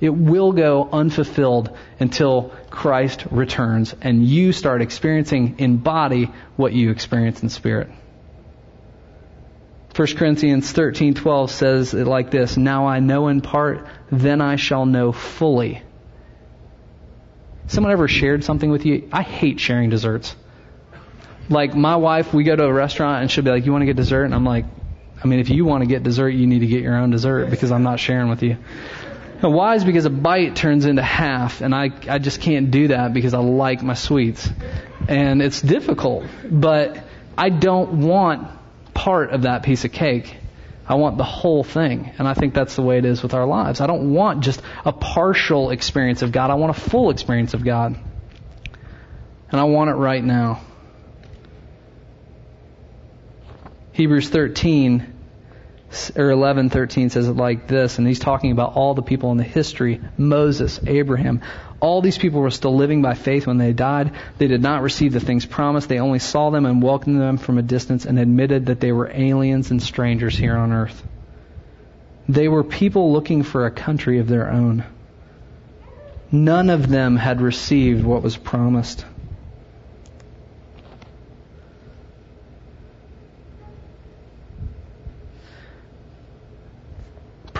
It 0.00 0.10
will 0.10 0.52
go 0.52 0.88
unfulfilled 0.90 1.76
until 1.98 2.52
Christ 2.70 3.26
returns 3.30 3.94
and 4.00 4.24
you 4.24 4.52
start 4.52 4.82
experiencing 4.82 5.56
in 5.58 5.76
body 5.76 6.30
what 6.56 6.72
you 6.72 6.90
experience 6.90 7.42
in 7.42 7.50
spirit. 7.50 7.90
1 10.00 10.16
Corinthians 10.16 10.72
13:12 10.72 11.50
says 11.50 11.92
it 11.92 12.06
like 12.06 12.30
this, 12.30 12.56
"Now 12.56 12.86
I 12.86 13.00
know 13.00 13.28
in 13.28 13.42
part, 13.42 13.86
then 14.10 14.40
I 14.40 14.56
shall 14.56 14.86
know 14.86 15.12
fully." 15.12 15.82
Someone 17.66 17.92
ever 17.92 18.08
shared 18.08 18.42
something 18.42 18.70
with 18.70 18.86
you? 18.86 19.02
I 19.12 19.20
hate 19.20 19.60
sharing 19.60 19.90
desserts. 19.90 20.34
Like 21.50 21.76
my 21.76 21.96
wife, 21.96 22.32
we 22.32 22.44
go 22.44 22.56
to 22.56 22.64
a 22.64 22.72
restaurant 22.72 23.20
and 23.20 23.30
she'll 23.30 23.44
be 23.44 23.50
like, 23.50 23.66
"You 23.66 23.72
want 23.72 23.82
to 23.82 23.86
get 23.86 23.96
dessert?" 23.96 24.24
And 24.24 24.34
I'm 24.34 24.46
like, 24.46 24.64
I 25.22 25.26
mean, 25.26 25.38
if 25.38 25.50
you 25.50 25.66
want 25.66 25.82
to 25.82 25.86
get 25.86 26.02
dessert, 26.02 26.30
you 26.30 26.46
need 26.46 26.60
to 26.60 26.66
get 26.66 26.80
your 26.80 26.96
own 26.96 27.10
dessert 27.10 27.50
because 27.50 27.70
I'm 27.70 27.82
not 27.82 28.00
sharing 28.00 28.30
with 28.30 28.42
you. 28.42 28.56
And 29.42 29.52
why 29.52 29.74
is 29.74 29.84
because 29.84 30.06
a 30.06 30.10
bite 30.10 30.56
turns 30.56 30.86
into 30.86 31.02
half, 31.02 31.60
and 31.60 31.74
I 31.74 31.90
I 32.08 32.18
just 32.18 32.40
can't 32.40 32.70
do 32.70 32.88
that 32.88 33.12
because 33.12 33.34
I 33.34 33.40
like 33.40 33.82
my 33.82 33.92
sweets, 33.92 34.48
and 35.08 35.42
it's 35.42 35.60
difficult. 35.60 36.24
But 36.50 37.04
I 37.36 37.50
don't 37.50 38.00
want 38.00 38.59
part 39.00 39.30
of 39.30 39.42
that 39.42 39.62
piece 39.62 39.86
of 39.86 39.92
cake. 39.92 40.36
I 40.86 40.94
want 40.94 41.16
the 41.16 41.24
whole 41.24 41.64
thing. 41.64 42.12
And 42.18 42.28
I 42.28 42.34
think 42.34 42.52
that's 42.52 42.76
the 42.76 42.82
way 42.82 42.98
it 42.98 43.06
is 43.06 43.22
with 43.22 43.32
our 43.32 43.46
lives. 43.46 43.80
I 43.80 43.86
don't 43.86 44.12
want 44.12 44.42
just 44.42 44.60
a 44.84 44.92
partial 44.92 45.70
experience 45.70 46.20
of 46.20 46.32
God. 46.32 46.50
I 46.50 46.54
want 46.54 46.76
a 46.76 46.80
full 46.80 47.08
experience 47.10 47.54
of 47.54 47.64
God. 47.64 47.98
And 49.50 49.60
I 49.60 49.64
want 49.64 49.88
it 49.88 49.94
right 49.94 50.22
now. 50.22 50.60
Hebrews 53.92 54.28
13 54.28 55.19
or 56.16 56.30
11:13 56.30 57.10
says 57.10 57.28
it 57.28 57.36
like 57.36 57.66
this 57.66 57.98
and 57.98 58.06
he's 58.06 58.20
talking 58.20 58.52
about 58.52 58.76
all 58.76 58.94
the 58.94 59.02
people 59.02 59.32
in 59.32 59.38
the 59.38 59.44
history 59.44 60.00
Moses 60.16 60.80
Abraham. 60.86 61.40
All 61.80 62.00
these 62.00 62.18
people 62.18 62.40
were 62.40 62.50
still 62.50 62.76
living 62.76 63.02
by 63.02 63.14
faith 63.14 63.46
when 63.46 63.58
they 63.58 63.72
died. 63.72 64.12
They 64.38 64.46
did 64.46 64.62
not 64.62 64.82
receive 64.82 65.12
the 65.12 65.20
things 65.20 65.46
promised. 65.46 65.88
They 65.88 65.98
only 65.98 66.18
saw 66.18 66.50
them 66.50 66.66
and 66.66 66.82
welcomed 66.82 67.20
them 67.20 67.38
from 67.38 67.58
a 67.58 67.62
distance 67.62 68.04
and 68.04 68.18
admitted 68.18 68.66
that 68.66 68.80
they 68.80 68.92
were 68.92 69.10
aliens 69.12 69.70
and 69.70 69.82
strangers 69.82 70.36
here 70.36 70.56
on 70.56 70.72
earth. 70.72 71.02
They 72.28 72.48
were 72.48 72.62
people 72.62 73.12
looking 73.12 73.42
for 73.42 73.66
a 73.66 73.70
country 73.70 74.18
of 74.18 74.28
their 74.28 74.50
own. 74.50 74.84
None 76.30 76.70
of 76.70 76.88
them 76.88 77.16
had 77.16 77.40
received 77.40 78.04
what 78.04 78.22
was 78.22 78.36
promised 78.36 79.04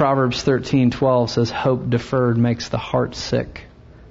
Proverbs 0.01 0.43
13:12 0.45 1.29
says 1.29 1.51
hope 1.51 1.91
deferred 1.91 2.39
makes 2.39 2.71
the 2.71 2.79
heart 2.79 3.15
sick, 3.15 3.67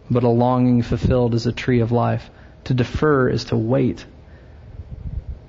but 0.08 0.22
a 0.22 0.30
longing 0.30 0.84
fulfilled 0.84 1.34
is 1.34 1.48
a 1.48 1.52
tree 1.52 1.80
of 1.80 1.92
life. 1.92 2.30
To 2.66 2.76
defer 2.76 3.28
is 3.28 3.46
to 3.46 3.58
wait. 3.58 4.06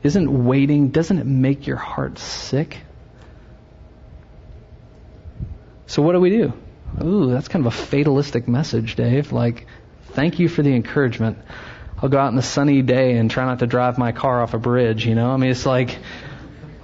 Isn't 0.03 0.47
waiting 0.47 0.89
doesn't 0.89 1.19
it 1.19 1.27
make 1.27 1.67
your 1.67 1.77
heart 1.77 2.19
sick? 2.19 2.79
So 5.87 6.01
what 6.01 6.13
do 6.13 6.21
we 6.21 6.31
do? 6.31 6.55
Ooh, 7.05 7.31
that's 7.31 7.49
kind 7.49 7.67
of 7.67 7.75
a 7.75 7.77
fatalistic 7.77 8.49
message, 8.49 8.97
Dave. 8.97 9.33
Like, 9.33 9.67
thank 10.13 10.39
you 10.39 10.49
for 10.49 10.63
the 10.63 10.75
encouragement. 10.75 11.37
I'll 12.01 12.09
go 12.09 12.19
out 12.19 12.31
in 12.31 12.37
the 12.37 12.41
sunny 12.41 12.81
day 12.81 13.19
and 13.19 13.31
try 13.31 13.45
not 13.45 13.59
to 13.59 13.67
drive 13.67 13.99
my 13.99 14.13
car 14.13 14.41
off 14.43 14.55
a 14.55 14.59
bridge, 14.59 15.05
you 15.05 15.15
know? 15.15 15.33
I 15.33 15.37
mean, 15.37 15.51
it's 15.51 15.67
like, 15.67 15.99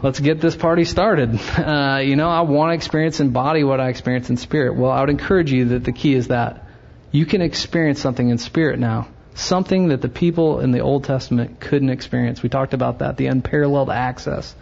let's 0.02 0.20
get 0.20 0.40
this 0.40 0.56
party 0.56 0.84
started. 0.84 1.38
Uh, 1.66 1.98
you 1.98 2.16
know, 2.16 2.28
I 2.28 2.42
want 2.42 2.70
to 2.70 2.74
experience 2.74 3.18
in 3.18 3.30
body 3.30 3.64
what 3.64 3.80
I 3.80 3.88
experience 3.88 4.30
in 4.30 4.36
spirit. 4.36 4.76
Well, 4.76 4.90
I 4.90 5.00
would 5.00 5.10
encourage 5.10 5.50
you 5.50 5.66
that 5.70 5.84
the 5.84 5.92
key 5.92 6.14
is 6.14 6.28
that 6.28 6.66
you 7.10 7.26
can 7.26 7.40
experience 7.42 8.00
something 8.00 8.28
in 8.28 8.38
spirit 8.38 8.78
now. 8.78 9.08
Something 9.34 9.88
that 9.88 10.00
the 10.00 10.08
people 10.08 10.60
in 10.60 10.70
the 10.70 10.80
Old 10.80 11.04
Testament 11.04 11.58
couldn't 11.60 11.90
experience. 11.90 12.42
We 12.42 12.48
talked 12.48 12.72
about 12.72 13.00
that, 13.00 13.16
the 13.16 13.26
unparalleled 13.26 13.90
access. 13.90 14.54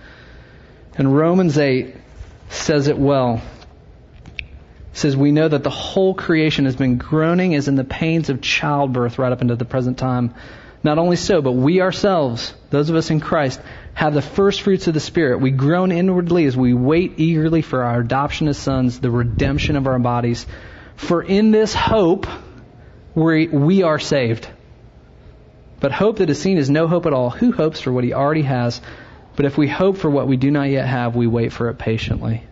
And 0.96 1.14
Romans 1.14 1.58
8 1.58 1.94
says 2.48 2.88
it 2.88 2.96
well. 2.96 3.42
It 4.38 4.96
says, 4.96 5.16
We 5.16 5.32
know 5.32 5.48
that 5.48 5.62
the 5.62 5.70
whole 5.70 6.14
creation 6.14 6.64
has 6.64 6.76
been 6.76 6.96
groaning 6.96 7.54
as 7.54 7.68
in 7.68 7.74
the 7.74 7.84
pains 7.84 8.30
of 8.30 8.40
childbirth 8.40 9.18
right 9.18 9.32
up 9.32 9.42
into 9.42 9.56
the 9.56 9.64
present 9.64 9.98
time. 9.98 10.34
Not 10.82 10.98
only 10.98 11.16
so, 11.16 11.42
but 11.42 11.52
we 11.52 11.80
ourselves, 11.80 12.54
those 12.70 12.90
of 12.90 12.96
us 12.96 13.10
in 13.10 13.18
Christ, 13.18 13.60
have 13.94 14.12
the 14.12 14.22
first 14.22 14.62
fruits 14.62 14.88
of 14.88 14.94
the 14.94 15.00
Spirit. 15.00 15.40
We 15.40 15.52
groan 15.52 15.92
inwardly 15.92 16.44
as 16.46 16.56
we 16.56 16.74
wait 16.74 17.14
eagerly 17.18 17.62
for 17.62 17.84
our 17.84 18.00
adoption 18.00 18.48
as 18.48 18.58
sons, 18.58 19.00
the 19.00 19.10
redemption 19.10 19.76
of 19.76 19.86
our 19.86 19.98
bodies. 19.98 20.46
For 20.96 21.22
in 21.22 21.52
this 21.52 21.74
hope 21.74 22.26
we, 23.14 23.46
we 23.46 23.82
are 23.84 24.00
saved. 24.00 24.48
But 25.78 25.92
hope 25.92 26.18
that 26.18 26.30
is 26.30 26.40
seen 26.40 26.58
is 26.58 26.70
no 26.70 26.88
hope 26.88 27.06
at 27.06 27.12
all. 27.12 27.30
Who 27.30 27.52
hopes 27.52 27.80
for 27.80 27.92
what 27.92 28.04
he 28.04 28.12
already 28.12 28.42
has? 28.42 28.80
But 29.36 29.46
if 29.46 29.56
we 29.56 29.68
hope 29.68 29.96
for 29.96 30.10
what 30.10 30.26
we 30.26 30.36
do 30.36 30.50
not 30.50 30.70
yet 30.70 30.86
have, 30.86 31.14
we 31.14 31.26
wait 31.26 31.52
for 31.52 31.68
it 31.68 31.78
patiently. 31.78 32.42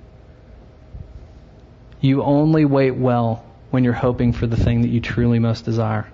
You 2.01 2.23
only 2.23 2.65
wait 2.65 2.93
well 2.93 3.45
when 3.71 3.85
you're 3.85 3.93
hoping 3.93 4.33
for 4.33 4.47
the 4.47 4.57
thing 4.57 4.83
that 4.83 4.89
you 4.89 5.01
truly 5.01 5.39
most 5.39 5.65
desire. 5.65 6.07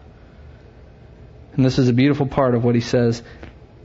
And 1.54 1.64
this 1.64 1.78
is 1.78 1.88
a 1.88 1.92
beautiful 1.92 2.26
part 2.26 2.54
of 2.54 2.62
what 2.62 2.74
he 2.74 2.80
says. 2.80 3.22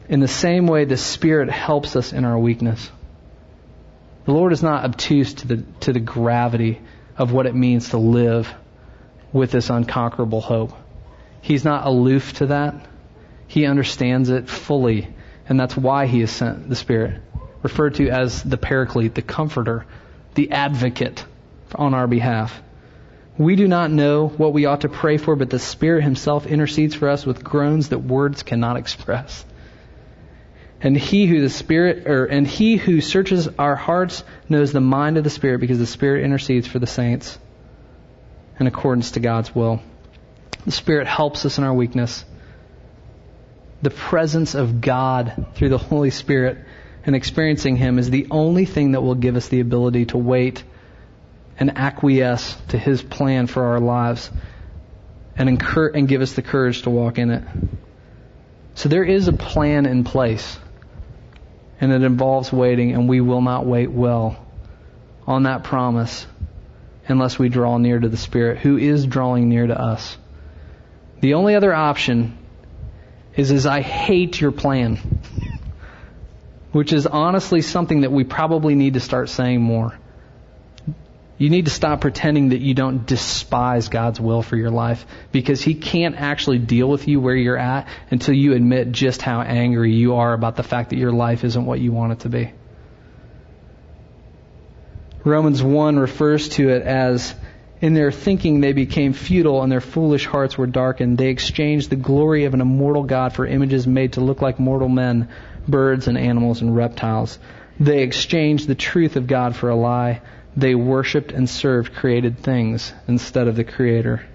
In 0.10 0.20
the 0.20 0.28
same 0.28 0.68
way, 0.68 0.86
the 0.86 0.98
Spirit 0.98 1.50
helps 1.50 1.96
us 1.96 2.12
in 2.12 2.26
our 2.26 2.38
weakness. 2.38 2.92
The 4.26 4.34
Lord 4.34 4.54
is 4.54 4.64
not 4.64 4.86
obtuse 4.86 5.34
to 5.36 5.48
the, 5.48 5.64
to 5.82 5.94
the 5.94 6.00
gravity 6.00 6.82
of 7.18 7.32
what 7.32 7.46
it 7.46 7.56
means 7.56 7.90
to 7.90 7.98
live 7.98 8.54
with 9.32 9.52
this 9.52 9.70
unconquerable 9.70 10.42
hope. 10.42 10.74
He's 11.42 11.66
not 11.66 11.86
aloof 11.86 12.34
to 12.34 12.48
that. 12.48 12.86
He 13.48 13.66
understands 13.66 14.30
it 14.30 14.50
fully, 14.50 15.08
and 15.48 15.60
that's 15.60 15.76
why 15.76 16.06
He 16.06 16.22
has 16.22 16.32
sent 16.32 16.70
the 16.70 16.76
Spirit, 16.76 17.22
referred 17.62 17.96
to 17.96 18.10
as 18.10 18.44
the 18.44 18.58
Paraclete, 18.58 19.16
the 19.16 19.22
Comforter, 19.22 19.86
the 20.36 20.52
Advocate 20.52 21.26
on 21.76 21.94
our 21.94 22.08
behalf. 22.08 22.62
We 23.38 23.56
do 23.56 23.68
not 23.68 23.92
know 23.92 24.28
what 24.28 24.54
we 24.54 24.66
ought 24.66 24.82
to 24.82 24.90
pray 24.90 25.18
for, 25.18 25.36
but 25.36 25.50
the 25.50 25.60
Spirit 25.60 26.04
Himself 26.04 26.46
intercedes 26.46 26.96
for 26.96 27.10
us 27.10 27.26
with 27.26 27.44
groans 27.44 27.90
that 27.90 28.00
words 28.00 28.44
cannot 28.44 28.78
express. 28.78 29.46
And 30.84 30.98
he 30.98 31.26
who 31.26 31.40
the 31.40 31.50
Spirit, 31.50 32.08
or, 32.08 32.26
and 32.26 32.46
he 32.46 32.76
who 32.76 33.00
searches 33.00 33.48
our 33.58 33.76
hearts 33.76 34.24
knows 34.50 34.74
the 34.74 34.82
mind 34.82 35.18
of 35.18 35.24
the 35.24 35.30
Spirit 35.30 35.60
because 35.60 35.80
the 35.80 35.88
Spirit 35.88 36.26
intercedes 36.26 36.68
for 36.68 36.78
the 36.78 36.88
saints 36.88 37.40
in 38.60 38.68
accordance 38.68 39.12
to 39.12 39.22
God's 39.22 39.56
will. 39.56 39.82
The 40.66 40.72
Spirit 40.72 41.08
helps 41.08 41.46
us 41.46 41.58
in 41.58 41.64
our 41.64 41.74
weakness. 41.74 42.26
The 43.82 43.92
presence 43.92 44.56
of 44.56 44.82
God 44.82 45.48
through 45.56 45.70
the 45.70 45.78
Holy 45.78 46.10
Spirit 46.10 46.58
and 47.06 47.16
experiencing 47.16 47.78
Him 47.78 47.98
is 47.98 48.10
the 48.10 48.28
only 48.30 48.66
thing 48.66 48.92
that 48.92 49.02
will 49.02 49.16
give 49.16 49.38
us 49.38 49.48
the 49.48 49.62
ability 49.62 50.08
to 50.08 50.18
wait 50.18 50.64
and 51.58 51.78
acquiesce 51.78 52.58
to 52.70 52.78
His 52.78 53.02
plan 53.02 53.48
for 53.48 53.64
our 53.64 53.80
lives 53.80 54.30
and, 55.38 55.48
incur- 55.48 55.92
and 55.92 56.10
give 56.10 56.22
us 56.22 56.34
the 56.34 56.42
courage 56.42 56.82
to 56.82 56.90
walk 56.90 57.18
in 57.18 57.32
it. 57.32 57.44
So 58.76 58.90
there 58.90 59.04
is 59.04 59.28
a 59.28 59.34
plan 59.34 59.86
in 59.86 60.04
place, 60.04 60.58
and 61.80 61.92
it 61.92 62.04
involves 62.04 62.52
waiting, 62.52 62.94
and 62.94 63.10
we 63.10 63.22
will 63.22 63.42
not 63.42 63.66
wait 63.66 63.92
well 63.92 64.44
on 65.26 65.44
that 65.44 65.64
promise 65.64 66.26
unless 67.08 67.38
we 67.38 67.50
draw 67.50 67.78
near 67.78 68.00
to 68.00 68.10
the 68.10 68.18
Spirit, 68.18 68.60
who 68.60 68.78
is 68.78 69.06
drawing 69.06 69.50
near 69.50 69.68
to 69.68 69.80
us. 69.80 70.18
The 71.20 71.34
only 71.36 71.56
other 71.56 71.74
option 71.74 72.38
is, 73.36 73.52
is 73.52 73.66
I 73.66 73.82
hate 73.82 74.40
your 74.40 74.52
plan, 74.52 74.98
which 76.72 76.94
is 76.94 77.08
honestly 77.08 77.62
something 77.62 78.02
that 78.02 78.12
we 78.12 78.24
probably 78.24 78.76
need 78.76 78.94
to 78.96 79.00
start 79.00 79.30
saying 79.30 79.62
more. 79.62 79.98
You 81.44 81.50
need 81.50 81.66
to 81.66 81.72
stop 81.72 82.00
pretending 82.00 82.50
that 82.50 82.62
you 82.62 82.74
don't 82.74 83.06
despise 83.06 83.90
God's 83.90 84.18
will 84.18 84.42
for 84.42 84.56
your 84.56 84.72
life 84.72 85.06
because 85.34 85.62
He 85.62 85.74
can't 85.74 86.16
actually 86.16 86.58
deal 86.58 86.88
with 86.88 87.06
you 87.10 87.20
where 87.20 87.36
you're 87.36 87.58
at 87.58 87.90
until 88.10 88.34
you 88.34 88.54
admit 88.54 88.94
just 88.94 89.22
how 89.22 89.42
angry 89.42 89.94
you 89.94 90.16
are 90.16 90.32
about 90.32 90.56
the 90.56 90.64
fact 90.64 90.92
that 90.92 91.00
your 91.00 91.12
life 91.12 91.44
isn't 91.44 91.66
what 91.66 91.82
you 91.82 91.92
want 91.92 92.14
it 92.14 92.20
to 92.22 92.30
be. 92.30 92.54
Romans 95.26 95.62
1 95.62 96.00
refers 96.00 96.48
to 96.48 96.70
it 96.70 96.84
as 96.84 97.36
in 97.82 97.94
their 97.94 98.14
thinking 98.14 98.62
they 98.62 98.72
became 98.72 99.12
futile 99.12 99.64
and 99.64 99.70
their 99.70 99.82
foolish 99.82 100.26
hearts 100.26 100.58
were 100.58 100.66
darkened. 100.66 101.18
They 101.18 101.28
exchanged 101.28 101.90
the 101.90 101.98
glory 101.98 102.46
of 102.46 102.54
an 102.54 102.62
immortal 102.62 103.04
God 103.04 103.34
for 103.34 103.46
images 103.46 103.86
made 103.86 104.14
to 104.14 104.22
look 104.22 104.42
like 104.42 104.62
mortal 104.62 104.88
men, 104.88 105.28
birds 105.68 106.08
and 106.08 106.18
animals 106.18 106.62
and 106.62 106.74
reptiles. 106.74 107.38
They 107.82 108.02
exchanged 108.02 108.66
the 108.66 108.76
truth 108.76 109.18
of 109.18 109.28
God 109.28 109.58
for 109.58 109.70
a 109.70 109.76
lie 109.76 110.22
they 110.56 110.76
worshiped 110.76 111.32
and 111.32 111.50
served 111.50 111.94
created 111.94 112.40
things 112.40 112.94
instead 113.08 113.48
of 113.48 113.56
the 113.56 113.64
Creator. 113.64 114.26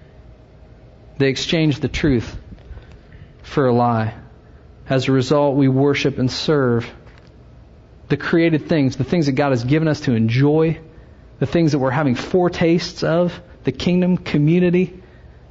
They 1.17 1.29
exchanged 1.29 1.81
the 1.81 1.87
truth 1.87 2.37
for 3.43 3.67
a 3.67 3.73
lie. 3.73 4.15
As 4.87 5.07
a 5.07 5.11
result, 5.11 5.55
we 5.55 5.67
worship 5.67 6.17
and 6.17 6.31
serve 6.31 6.89
the 8.07 8.17
created 8.17 8.67
things, 8.67 8.97
the 8.97 9.03
things 9.03 9.27
that 9.27 9.33
God 9.33 9.51
has 9.51 9.63
given 9.63 9.87
us 9.87 10.01
to 10.01 10.13
enjoy, 10.13 10.79
the 11.39 11.45
things 11.45 11.73
that 11.73 11.79
we're 11.79 11.91
having 11.91 12.15
foretastes 12.15 13.03
of, 13.03 13.39
the 13.63 13.71
kingdom, 13.71 14.17
community, 14.17 15.01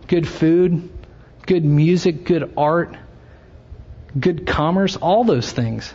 good 0.07 0.27
food, 0.27 0.91
good 1.47 1.65
music, 1.65 2.25
good 2.25 2.53
art, 2.57 2.97
good 4.19 4.47
commerce, 4.47 4.97
all 4.97 5.25
those 5.25 5.53
things. 5.53 5.95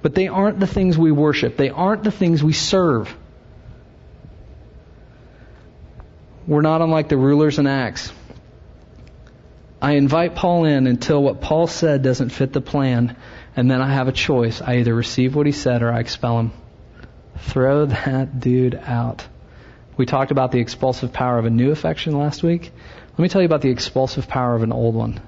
But 0.00 0.14
they 0.14 0.28
aren't 0.28 0.58
the 0.58 0.66
things 0.66 0.96
we 0.96 1.12
worship. 1.12 1.56
They 1.56 1.70
aren't 1.70 2.04
the 2.04 2.10
things 2.10 2.42
we 2.42 2.52
serve. 2.52 3.14
We're 6.46 6.62
not 6.62 6.82
unlike 6.82 7.08
the 7.08 7.16
rulers 7.16 7.58
in 7.58 7.66
Acts. 7.66 8.12
I 9.80 9.92
invite 9.92 10.34
Paul 10.34 10.64
in 10.64 10.86
until 10.86 11.22
what 11.22 11.40
Paul 11.40 11.66
said 11.66 12.02
doesn't 12.02 12.30
fit 12.30 12.52
the 12.52 12.60
plan, 12.60 13.16
and 13.56 13.70
then 13.70 13.80
I 13.80 13.92
have 13.92 14.08
a 14.08 14.12
choice. 14.12 14.60
I 14.60 14.76
either 14.76 14.94
receive 14.94 15.34
what 15.34 15.46
he 15.46 15.52
said 15.52 15.82
or 15.82 15.92
I 15.92 16.00
expel 16.00 16.38
him. 16.38 16.52
Throw 17.38 17.86
that 17.86 18.40
dude 18.40 18.74
out. 18.74 19.26
We 19.96 20.06
talked 20.06 20.30
about 20.30 20.52
the 20.52 20.60
expulsive 20.60 21.12
power 21.12 21.38
of 21.38 21.44
a 21.44 21.50
new 21.50 21.70
affection 21.70 22.18
last 22.18 22.42
week. 22.42 22.72
Let 23.10 23.18
me 23.18 23.28
tell 23.28 23.42
you 23.42 23.46
about 23.46 23.62
the 23.62 23.70
expulsive 23.70 24.26
power 24.26 24.54
of 24.54 24.62
an 24.62 24.72
old 24.72 24.94
one. 24.94 25.20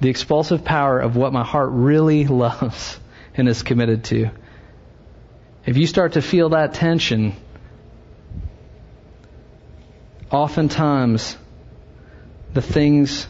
The 0.00 0.08
expulsive 0.08 0.64
power 0.64 0.98
of 0.98 1.16
what 1.16 1.32
my 1.32 1.44
heart 1.44 1.70
really 1.72 2.26
loves 2.26 2.98
and 3.34 3.48
is 3.48 3.62
committed 3.62 4.04
to. 4.04 4.30
If 5.64 5.76
you 5.76 5.86
start 5.86 6.14
to 6.14 6.22
feel 6.22 6.50
that 6.50 6.74
tension, 6.74 7.34
oftentimes 10.30 11.36
the 12.54 12.62
things 12.62 13.26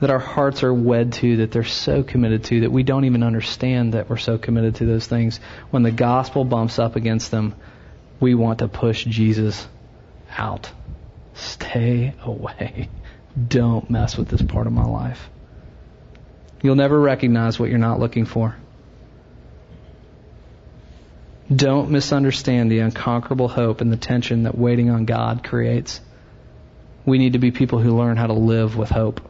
that 0.00 0.10
our 0.10 0.18
hearts 0.18 0.64
are 0.64 0.74
wed 0.74 1.12
to, 1.12 1.36
that 1.38 1.52
they're 1.52 1.62
so 1.62 2.02
committed 2.02 2.44
to, 2.44 2.60
that 2.60 2.72
we 2.72 2.82
don't 2.82 3.04
even 3.04 3.22
understand 3.22 3.94
that 3.94 4.10
we're 4.10 4.16
so 4.16 4.36
committed 4.36 4.74
to 4.76 4.86
those 4.86 5.06
things. 5.06 5.38
When 5.70 5.84
the 5.84 5.92
gospel 5.92 6.44
bumps 6.44 6.78
up 6.78 6.96
against 6.96 7.30
them, 7.30 7.54
we 8.18 8.34
want 8.34 8.58
to 8.58 8.68
push 8.68 9.04
Jesus 9.04 9.66
out. 10.36 10.70
Stay 11.34 12.14
away. 12.22 12.88
Don't 13.48 13.88
mess 13.90 14.16
with 14.16 14.28
this 14.28 14.42
part 14.42 14.66
of 14.66 14.72
my 14.72 14.84
life. 14.84 15.30
You'll 16.62 16.74
never 16.74 16.98
recognize 16.98 17.58
what 17.58 17.70
you're 17.70 17.78
not 17.78 18.00
looking 18.00 18.24
for. 18.24 18.56
Don't 21.54 21.90
misunderstand 21.90 22.70
the 22.70 22.78
unconquerable 22.78 23.48
hope 23.48 23.80
and 23.80 23.92
the 23.92 23.96
tension 23.96 24.44
that 24.44 24.56
waiting 24.56 24.90
on 24.90 25.04
God 25.04 25.42
creates. 25.42 26.00
We 27.04 27.18
need 27.18 27.32
to 27.32 27.38
be 27.38 27.50
people 27.50 27.80
who 27.80 27.96
learn 27.96 28.16
how 28.16 28.28
to 28.28 28.32
live 28.32 28.76
with 28.76 28.90
hope. 28.90 29.20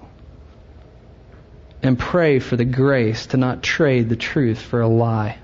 And 1.83 1.99
pray 1.99 2.39
for 2.39 2.57
the 2.57 2.64
grace 2.64 3.27
to 3.27 3.39
not 3.39 3.62
trade 3.62 4.09
the 4.09 4.16
truth 4.16 4.61
for 4.61 4.83
a 4.83 4.89
lie. 4.89 5.39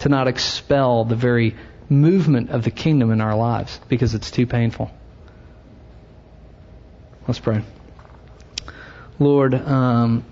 To 0.00 0.08
not 0.08 0.28
expel 0.28 1.04
the 1.04 1.16
very 1.16 1.56
movement 1.88 2.50
of 2.50 2.64
the 2.64 2.70
kingdom 2.70 3.10
in 3.10 3.20
our 3.20 3.36
lives 3.36 3.78
because 3.88 4.14
it's 4.14 4.30
too 4.30 4.46
painful. 4.46 4.90
Let's 7.26 7.40
pray. 7.40 7.62
Lord, 9.18 9.54
um, 9.54 10.24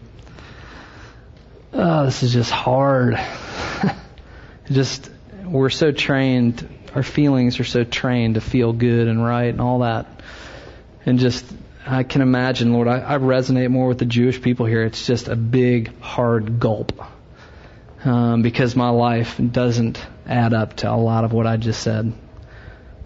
oh, 1.72 2.04
this 2.04 2.22
is 2.22 2.32
just 2.32 2.52
hard. 2.52 3.18
Just 4.70 5.10
we're 5.44 5.70
so 5.70 5.92
trained, 5.92 6.68
our 6.94 7.02
feelings 7.02 7.60
are 7.60 7.64
so 7.64 7.84
trained 7.84 8.34
to 8.34 8.40
feel 8.40 8.72
good 8.72 9.08
and 9.08 9.24
right 9.24 9.50
and 9.50 9.60
all 9.60 9.80
that, 9.80 10.06
and 11.04 11.18
just 11.18 11.44
I 11.86 12.02
can 12.02 12.22
imagine, 12.22 12.72
Lord, 12.72 12.88
I, 12.88 13.00
I 13.00 13.18
resonate 13.18 13.70
more 13.70 13.88
with 13.88 13.98
the 13.98 14.06
Jewish 14.06 14.40
people 14.40 14.64
here. 14.64 14.84
It's 14.84 15.06
just 15.06 15.28
a 15.28 15.36
big, 15.36 16.00
hard 16.00 16.58
gulp 16.58 16.92
um, 18.04 18.42
because 18.42 18.74
my 18.74 18.88
life 18.88 19.38
doesn't 19.38 20.04
add 20.26 20.54
up 20.54 20.76
to 20.76 20.90
a 20.90 20.96
lot 20.96 21.24
of 21.24 21.32
what 21.32 21.46
I 21.46 21.58
just 21.58 21.82
said. 21.82 22.12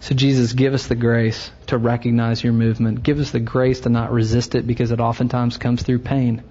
So, 0.01 0.15
Jesus, 0.15 0.53
give 0.53 0.73
us 0.73 0.87
the 0.87 0.95
grace 0.95 1.51
to 1.67 1.77
recognize 1.77 2.41
your 2.41 2.53
movement. 2.53 3.03
Give 3.03 3.19
us 3.19 3.31
the 3.31 3.41
grace 3.41 3.81
to 3.81 3.89
not 3.89 4.13
resist 4.13 4.55
it 4.55 4.65
because 4.65 4.91
it 4.91 5.01
oftentimes 5.01 5.57
comes 5.57 5.83
through 5.83 5.99
pain. 5.99 6.41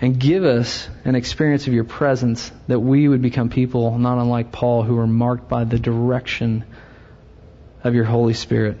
And 0.00 0.18
give 0.18 0.44
us 0.44 0.88
an 1.04 1.14
experience 1.14 1.66
of 1.66 1.72
your 1.72 1.84
presence 1.84 2.52
that 2.68 2.80
we 2.80 3.08
would 3.08 3.22
become 3.22 3.48
people 3.48 3.96
not 3.98 4.18
unlike 4.18 4.52
Paul 4.52 4.82
who 4.82 4.98
are 4.98 5.06
marked 5.06 5.48
by 5.48 5.64
the 5.64 5.78
direction 5.78 6.64
of 7.82 7.94
your 7.94 8.04
Holy 8.04 8.34
Spirit. 8.34 8.78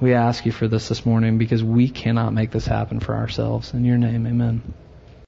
We 0.00 0.14
ask 0.14 0.46
you 0.46 0.52
for 0.52 0.68
this 0.68 0.88
this 0.88 1.04
morning 1.04 1.38
because 1.38 1.64
we 1.64 1.88
cannot 1.88 2.32
make 2.32 2.50
this 2.50 2.66
happen 2.66 3.00
for 3.00 3.14
ourselves. 3.14 3.72
In 3.74 3.84
your 3.84 3.98
name, 3.98 4.26
amen. 4.26 4.74